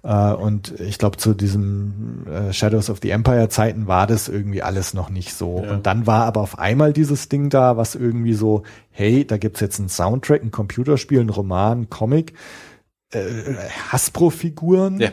[0.02, 4.62] Äh, und ich glaube, zu diesem äh, Shadows of the Empire Zeiten war das irgendwie
[4.62, 5.62] alles noch nicht so.
[5.64, 5.72] Ja.
[5.72, 9.60] Und dann war aber auf einmal dieses Ding da, was irgendwie so, hey, da gibt's
[9.60, 12.34] jetzt einen Soundtrack, ein Computerspiel, ein Roman, ein Comic
[13.12, 13.54] äh,
[13.90, 15.10] Hasbro-Figuren, ja.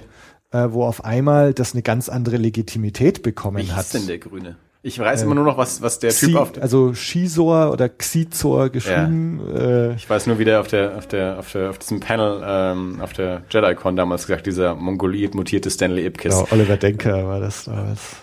[0.51, 3.80] äh, wo auf einmal das eine ganz andere Legitimität bekommen Wie hat.
[3.80, 4.57] Was ist denn der Grüne?
[4.85, 7.89] Ich weiß äh, immer nur noch, was, was der Xi, Typ auf Also Shizor oder
[7.89, 9.41] Xizor geschrieben.
[9.51, 9.61] Ja.
[9.61, 12.43] Äh, ich weiß nur, wie der auf der, auf der, auf der, auf diesem Panel,
[12.45, 16.35] ähm, auf der JediCon damals gesagt, dieser mongoliert mutierte Stanley Ipkiss.
[16.35, 18.17] Genau, Oliver Denker war das damals.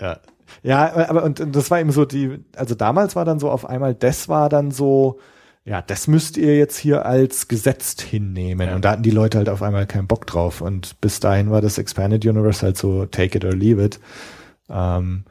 [0.00, 0.18] Ja.
[0.64, 3.64] Ja, aber und, und das war eben so die, also damals war dann so auf
[3.64, 5.20] einmal, das war dann so,
[5.68, 8.68] ja, das müsst ihr jetzt hier als gesetzt hinnehmen.
[8.68, 8.74] Ja.
[8.74, 10.62] Und da hatten die Leute halt auf einmal keinen Bock drauf.
[10.62, 14.00] Und bis dahin war das Expanded Universe halt so take it or leave it.
[14.70, 15.24] Ähm,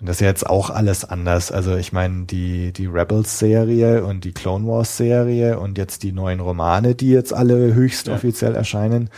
[0.00, 1.52] und das ist jetzt auch alles anders.
[1.52, 6.96] Also ich meine, die, die Rebels-Serie und die Clone Wars-Serie und jetzt die neuen Romane,
[6.96, 8.14] die jetzt alle höchst ja.
[8.14, 9.10] offiziell erscheinen,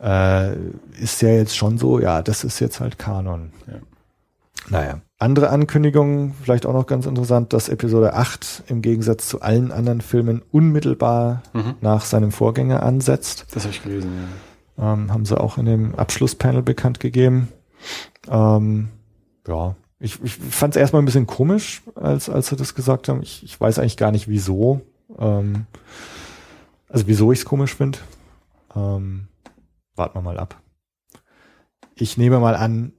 [0.00, 0.52] äh,
[1.00, 3.52] ist ja jetzt schon so, ja, das ist jetzt halt Kanon.
[3.68, 3.74] Ja.
[4.68, 5.00] Naja.
[5.18, 10.00] Andere Ankündigungen, vielleicht auch noch ganz interessant, dass Episode 8 im Gegensatz zu allen anderen
[10.00, 11.74] Filmen unmittelbar mhm.
[11.80, 13.46] nach seinem Vorgänger ansetzt.
[13.52, 14.10] Das habe ich gelesen,
[14.78, 14.94] ja.
[14.94, 17.48] Ähm, haben sie auch in dem Abschlusspanel bekannt gegeben.
[18.28, 18.88] Ähm,
[19.46, 23.22] ja, ich, ich fand es erstmal ein bisschen komisch, als, als sie das gesagt haben.
[23.22, 24.80] Ich, ich weiß eigentlich gar nicht, wieso.
[25.18, 25.66] Ähm,
[26.88, 27.98] also wieso ich es komisch finde.
[28.74, 29.28] Ähm,
[29.94, 30.60] warten wir mal ab.
[31.94, 32.94] Ich nehme mal an,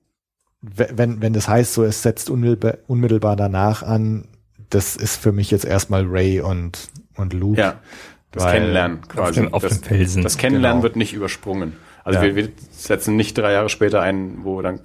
[0.63, 4.25] wenn, wenn das heißt, so es setzt unmittelbar, unmittelbar danach an,
[4.69, 7.59] das ist für mich jetzt erstmal Ray und, und Luke.
[7.59, 7.75] Ja,
[8.31, 9.41] das weil, Kennenlernen quasi.
[9.41, 10.23] Auf, den, auf das, den Felsen.
[10.23, 10.83] Das Kennenlernen genau.
[10.83, 11.73] wird nicht übersprungen.
[12.05, 12.25] Also ja.
[12.25, 14.79] wir, wir setzen nicht drei Jahre später ein, wo dann,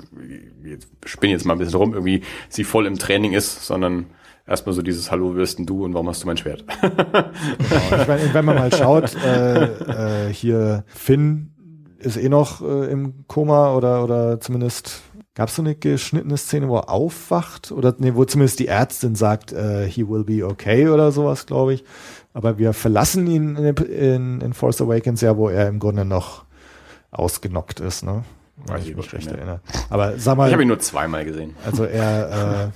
[0.65, 0.79] ich
[1.11, 4.07] spinne jetzt mal ein bisschen rum, irgendwie sie voll im Training ist, sondern
[4.47, 6.65] erstmal so dieses Hallo, wirst denn du und warum hast du mein Schwert?
[6.81, 8.01] genau.
[8.03, 11.53] ich meine, wenn man mal schaut, äh, äh, hier Finn
[11.99, 15.03] ist eh noch äh, im Koma oder, oder zumindest
[15.39, 17.71] Gab es so eine geschnittene Szene, wo er aufwacht?
[17.71, 21.75] Oder nee, wo zumindest die Ärztin sagt, uh, he will be okay oder sowas, glaube
[21.75, 21.85] ich.
[22.35, 26.45] Aber wir verlassen ihn in, in, in Force Awakens ja, wo er im Grunde noch
[27.13, 28.25] ausgenockt ist, ne?
[28.67, 29.61] Weiß ich mich recht erinnere.
[29.91, 30.49] Aber sag mal.
[30.49, 31.55] Ich habe ihn nur zweimal gesehen.
[31.65, 32.73] Also er,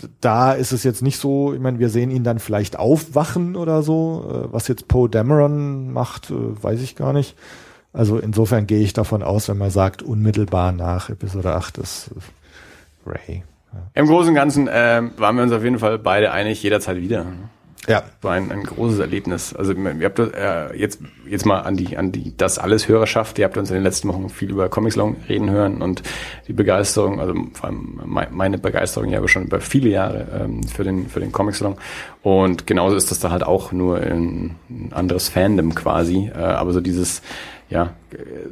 [0.00, 3.56] äh, da ist es jetzt nicht so, ich meine, wir sehen ihn dann vielleicht aufwachen
[3.56, 4.46] oder so.
[4.50, 7.36] Äh, was jetzt Poe Dameron macht, äh, weiß ich gar nicht.
[7.94, 12.10] Also insofern gehe ich davon aus, wenn man sagt, unmittelbar nach Episode 8 ist
[13.06, 13.44] Ray.
[13.94, 17.24] Im Großen und Ganzen äh, waren wir uns auf jeden Fall beide einig, jederzeit wieder.
[17.86, 19.54] Ja, war ein, ein großes Erlebnis.
[19.54, 23.38] Also ihr habt äh, jetzt jetzt mal an die an die das alles Hörerschaft.
[23.38, 26.02] Ihr habt uns in den letzten Wochen viel über Comics Long reden hören und
[26.48, 28.00] die Begeisterung, also vor allem
[28.30, 31.76] meine Begeisterung ja aber schon über viele Jahre ähm, für den für den Comics Long.
[32.22, 36.30] Und genauso ist das da halt auch nur ein, ein anderes Fandom quasi.
[36.34, 37.20] Äh, aber so dieses
[37.70, 37.94] ja,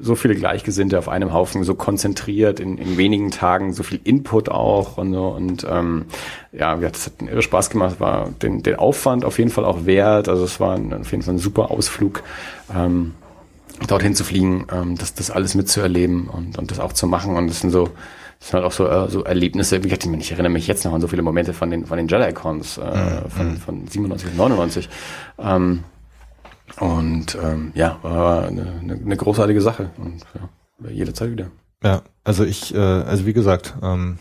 [0.00, 4.48] so viele Gleichgesinnte auf einem Haufen, so konzentriert in, in wenigen Tagen, so viel Input
[4.48, 5.28] auch und so.
[5.28, 6.06] Und ähm,
[6.52, 10.28] ja, das hat irre Spaß gemacht, war den, den Aufwand auf jeden Fall auch wert.
[10.28, 12.22] Also es war ein, auf jeden Fall ein super Ausflug,
[12.74, 13.14] ähm,
[13.86, 17.36] dorthin zu fliegen, ähm, das, das alles mitzuerleben und, und das auch zu machen.
[17.36, 17.90] Und das sind so,
[18.38, 20.94] das sind halt auch so, äh, so Erlebnisse, wie gesagt, ich erinnere mich jetzt noch
[20.94, 23.30] an so viele Momente von den, von den Jedi-Cons, äh, mhm.
[23.30, 24.88] von, von 97 und 99.
[25.38, 25.84] Ähm,
[26.80, 31.46] und ähm, ja, war eine, eine, großartige Sache und ja, jederzeit wieder.
[31.82, 34.18] Ja, also ich, äh, also wie gesagt, ähm,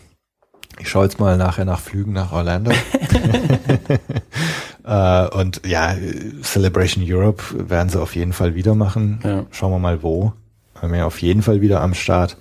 [0.78, 2.72] ich schaue jetzt mal nachher nach Flügen nach Orlando.
[4.84, 5.94] äh, und ja,
[6.42, 9.20] Celebration Europe werden sie auf jeden Fall wieder machen.
[9.22, 9.46] Ja.
[9.50, 10.32] Schauen wir mal wo.
[10.80, 12.36] Haben wir auf jeden Fall wieder am Start.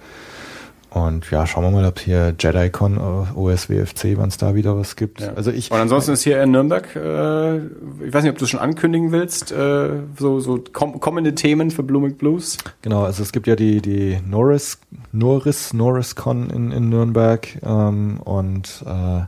[0.93, 4.97] Und ja, schauen wir mal, ob hier JediCon, äh, OSWFC, wann es da wieder was
[4.97, 5.21] gibt.
[5.21, 5.33] Ja.
[5.35, 5.71] Also ich.
[5.71, 7.57] Und ansonsten ist hier in Nürnberg, äh,
[8.05, 9.89] ich weiß nicht, ob du schon ankündigen willst, äh,
[10.19, 12.57] so, so kom kommende Themen für Blooming Blues.
[12.81, 14.79] Genau, also es gibt ja die, die Norris,
[15.13, 19.21] Norris, NorrisCon in, in Nürnberg ähm, und äh,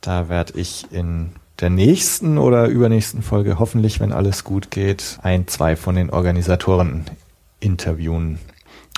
[0.00, 5.46] da werde ich in der nächsten oder übernächsten Folge hoffentlich, wenn alles gut geht, ein,
[5.48, 7.04] zwei von den Organisatoren
[7.60, 8.38] interviewen.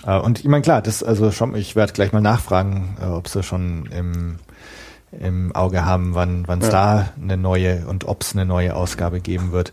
[0.06, 3.28] Äh, und ich meine, klar, das also schon, ich werde gleich mal nachfragen, äh, ob
[3.28, 4.36] sie schon im,
[5.12, 6.70] im Auge haben, wann es ja.
[6.70, 9.72] da eine neue und ob es eine neue Ausgabe geben wird.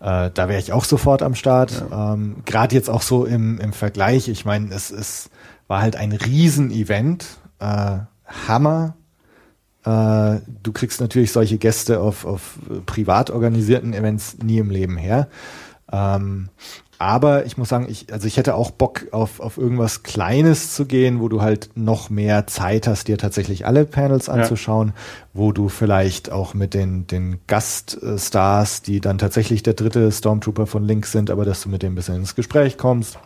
[0.00, 1.84] Äh, da wäre ich auch sofort am Start.
[1.90, 2.14] Ja.
[2.14, 4.28] Ähm, Gerade jetzt auch so im, im Vergleich.
[4.28, 5.30] Ich meine, es, es
[5.68, 7.26] war halt ein Riesen-Event.
[7.58, 7.98] Äh,
[8.48, 8.94] Hammer.
[9.84, 15.28] Äh, du kriegst natürlich solche Gäste auf, auf privat organisierten Events nie im Leben her.
[15.92, 16.48] Ähm,
[17.00, 20.84] aber ich muss sagen, ich, also ich hätte auch Bock auf, auf irgendwas Kleines zu
[20.84, 24.94] gehen, wo du halt noch mehr Zeit hast, dir tatsächlich alle Panels anzuschauen, ja.
[25.32, 30.84] wo du vielleicht auch mit den, den Gaststars, die dann tatsächlich der dritte Stormtrooper von
[30.84, 33.18] Link sind, aber dass du mit dem ein bisschen ins Gespräch kommst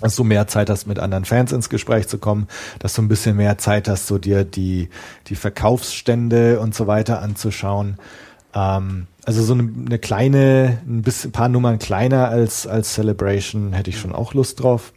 [0.00, 2.48] dass du mehr Zeit hast, mit anderen Fans ins Gespräch zu kommen,
[2.80, 4.88] dass du ein bisschen mehr Zeit hast, so dir die,
[5.28, 7.98] die Verkaufsstände und so weiter anzuschauen.
[8.52, 13.72] Ähm, also so eine, eine kleine, ein bisschen, ein paar Nummern kleiner als, als Celebration
[13.72, 14.92] hätte ich schon auch Lust drauf.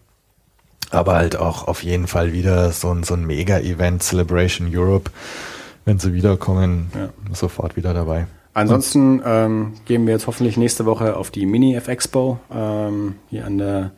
[0.91, 5.11] Aber halt auch auf jeden Fall wieder so ein, so ein Mega-Event, Celebration Europe.
[5.83, 7.09] Wenn sie wiederkommen, ja.
[7.33, 8.27] sofort wieder dabei.
[8.55, 13.91] Ansonsten ähm, gehen wir jetzt hoffentlich nächste Woche auf die Mini-F-Expo ähm, hier an der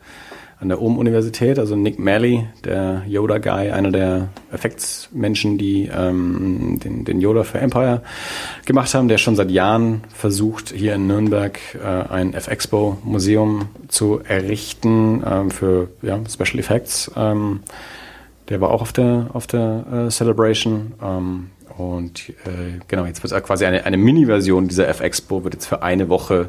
[0.60, 7.20] an der Ohm-Universität, also Nick Malley, der Yoda-Guy, einer der Effektsmenschen, die ähm, den, den
[7.20, 8.02] Yoda für Empire
[8.66, 15.22] gemacht haben, der schon seit Jahren versucht, hier in Nürnberg äh, ein F-Expo-Museum zu errichten
[15.24, 17.10] ähm, für ja, Special Effects.
[17.16, 17.60] Ähm,
[18.48, 20.94] der war auch auf der, auf der äh, Celebration.
[21.00, 25.82] Ähm, und äh, genau, jetzt wird quasi eine, eine Mini-Version dieser F-Expo, wird jetzt für
[25.82, 26.48] eine Woche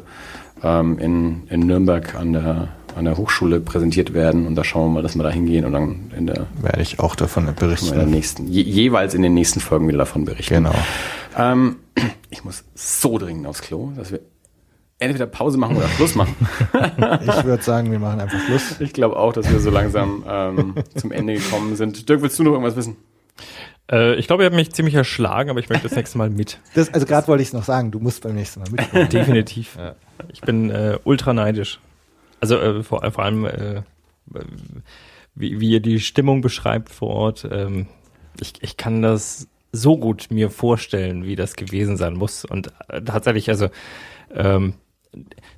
[0.64, 4.94] ähm, in, in Nürnberg an der an der Hochschule präsentiert werden und da schauen wir
[4.94, 7.88] mal, dass wir da hingehen und dann in der werde ich auch davon berichten.
[7.88, 10.54] In der nächsten, je, jeweils in den nächsten Folgen wieder davon berichten.
[10.54, 10.74] Genau.
[11.36, 11.76] Ähm,
[12.30, 14.20] ich muss so dringend aufs Klo, dass wir
[14.98, 16.34] entweder Pause machen oder Schluss machen.
[16.72, 18.80] ich würde sagen, wir machen einfach Schluss.
[18.80, 22.08] Ich glaube auch, dass wir so langsam ähm, zum Ende gekommen sind.
[22.08, 22.96] Dirk, willst du noch irgendwas wissen?
[23.90, 26.60] Äh, ich glaube, ihr habt mich ziemlich erschlagen, aber ich möchte das nächste Mal mit.
[26.74, 29.12] Das, also gerade wollte ich es noch sagen, du musst beim nächsten Mal mit.
[29.12, 29.76] Definitiv.
[29.76, 29.94] Ja.
[30.32, 31.80] Ich bin äh, ultra neidisch.
[32.40, 33.82] Also äh, vor, vor allem, äh,
[35.34, 37.48] wie, wie ihr die Stimmung beschreibt vor Ort.
[37.50, 37.86] Ähm,
[38.40, 42.44] ich, ich kann das so gut mir vorstellen, wie das gewesen sein muss.
[42.44, 43.68] Und äh, tatsächlich, also
[44.34, 44.74] ähm,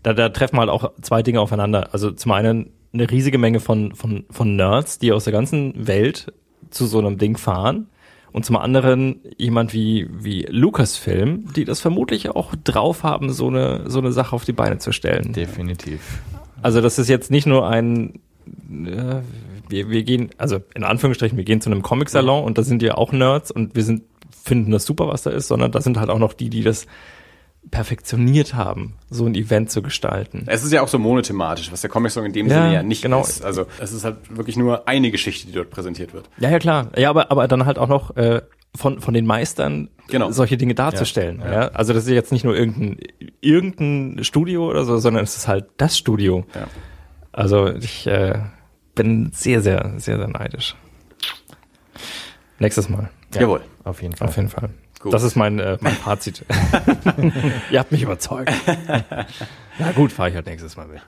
[0.02, 1.92] da, da treffen halt auch zwei Dinge aufeinander.
[1.92, 6.32] Also zum einen eine riesige Menge von, von, von Nerds, die aus der ganzen Welt
[6.70, 7.88] zu so einem Ding fahren.
[8.32, 13.90] Und zum anderen jemand wie, wie Lucasfilm, die das vermutlich auch drauf haben, so eine,
[13.90, 15.34] so eine Sache auf die Beine zu stellen.
[15.34, 16.22] Definitiv.
[16.62, 18.20] Also das ist jetzt nicht nur ein,
[18.70, 19.20] äh,
[19.68, 22.94] wir, wir gehen, also in Anführungsstrichen, wir gehen zu einem Comic-Salon und da sind ja
[22.96, 26.10] auch Nerds und wir sind, finden das super, was da ist, sondern da sind halt
[26.10, 26.86] auch noch die, die das
[27.70, 30.44] perfektioniert haben, so ein Event zu gestalten.
[30.46, 33.02] Es ist ja auch so monothematisch, was der Comic-Song in dem ja, Sinne ja nicht
[33.02, 33.20] genau.
[33.20, 33.44] ist.
[33.44, 36.28] Also es ist halt wirklich nur eine Geschichte, die dort präsentiert wird.
[36.38, 36.88] Ja, ja, klar.
[36.96, 38.42] Ja, aber, aber dann halt auch noch äh,
[38.74, 40.30] von, von den Meistern genau.
[40.30, 41.40] solche Dinge darzustellen.
[41.40, 41.68] Ja, ja.
[41.68, 42.98] Also das ist jetzt nicht nur irgendein,
[43.40, 46.44] irgendein Studio oder so, sondern es ist halt das Studio.
[46.54, 46.66] Ja.
[47.32, 48.38] Also ich äh,
[48.94, 50.74] bin sehr, sehr, sehr, sehr neidisch.
[52.58, 53.10] Nächstes Mal.
[53.34, 53.62] Jawohl.
[53.84, 54.28] Auf jeden Fall.
[54.28, 54.70] Auf jeden Fall.
[55.00, 55.12] Gut.
[55.12, 56.44] Das ist mein, äh, mein Fazit.
[57.70, 58.52] Ihr habt mich überzeugt.
[59.78, 61.00] Na gut, fahre ich halt nächstes Mal mit.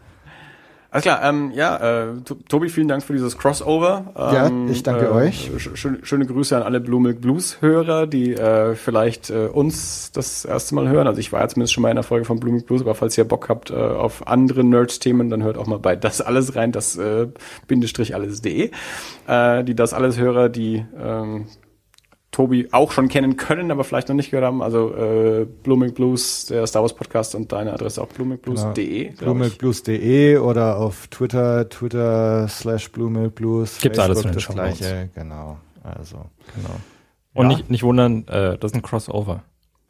[0.94, 4.12] Alles klar, ähm, ja, äh, To- Tobi, vielen Dank für dieses Crossover.
[4.16, 5.50] Ja, Ähm, ich danke euch.
[5.58, 10.12] sch schön, schöne Grüße an alle Blue Milk Blues Hörer, die äh, vielleicht äh, uns
[10.12, 11.08] das erste Mal hören.
[11.08, 12.94] Also ich war ja zumindest schon mal in der Folge von Blue Milk Blues, aber
[12.94, 16.54] falls ihr Bock habt äh, auf andere Nerds-Themen, dann hört auch mal bei das alles
[16.54, 17.26] rein, das äh,
[17.66, 18.70] Bindestrich alles.de.
[19.26, 21.46] Äh, die das alles Hörer, die ähm,
[22.34, 24.60] Tobi auch schon kennen können, aber vielleicht noch nicht gehört haben.
[24.62, 29.04] Also äh, Blooming Blues, der Star Wars Podcast und deine Adresse auch bloomingBlues.de.
[29.04, 29.18] glaub ich.
[29.18, 33.78] Bluemilkblues.de oder auf Twitter, Twitter slash Bluemilkblues.
[33.80, 35.58] Gibt's alles in den das gleiche, genau.
[35.82, 36.16] Also,
[36.56, 36.74] Genau.
[37.34, 37.56] Und Ja.
[37.56, 39.42] nicht, nicht wundern, äh, das ist ein Crossover.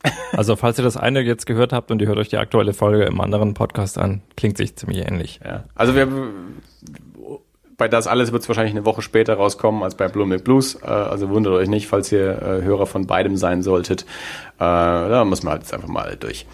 [0.32, 3.04] Also falls ihr das eine jetzt gehört habt und ihr hört euch die aktuelle Folge
[3.04, 5.40] im anderen Podcast an, klingt sich ziemlich ähnlich.
[5.44, 5.64] Ja.
[5.74, 6.06] Also wir
[7.76, 10.76] bei das alles wird es wahrscheinlich eine Woche später rauskommen als bei Blue Milk Blues.
[10.82, 14.02] Äh, also wundert euch nicht, falls ihr äh, Hörer von beidem sein solltet.
[14.02, 16.46] Äh, da muss man halt jetzt einfach mal durch.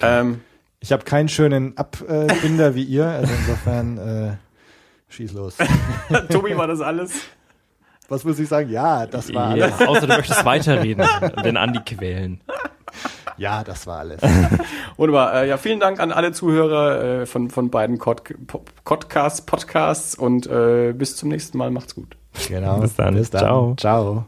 [0.00, 0.40] Ähm,
[0.80, 4.36] ich habe keinen schönen Abbinder wie ihr, also insofern äh,
[5.12, 5.56] schieß los.
[6.30, 7.12] Tobi war das alles.
[8.08, 8.68] Was muss ich sagen?
[8.68, 9.78] Ja, das war alles.
[9.78, 12.40] Ja, außer du möchtest weiterreden und den Andi quälen.
[13.42, 14.22] Ja, das war alles.
[14.96, 15.34] Wunderbar.
[15.34, 20.92] Äh, ja, vielen Dank an alle Zuhörer äh, von, von beiden Podcasts, Podcasts und äh,
[20.92, 21.72] bis zum nächsten Mal.
[21.72, 22.16] Macht's gut.
[22.46, 22.78] Genau.
[22.78, 23.16] Bis dann.
[23.16, 23.40] Bis dann.
[23.40, 23.74] Ciao.
[23.76, 24.26] Ciao.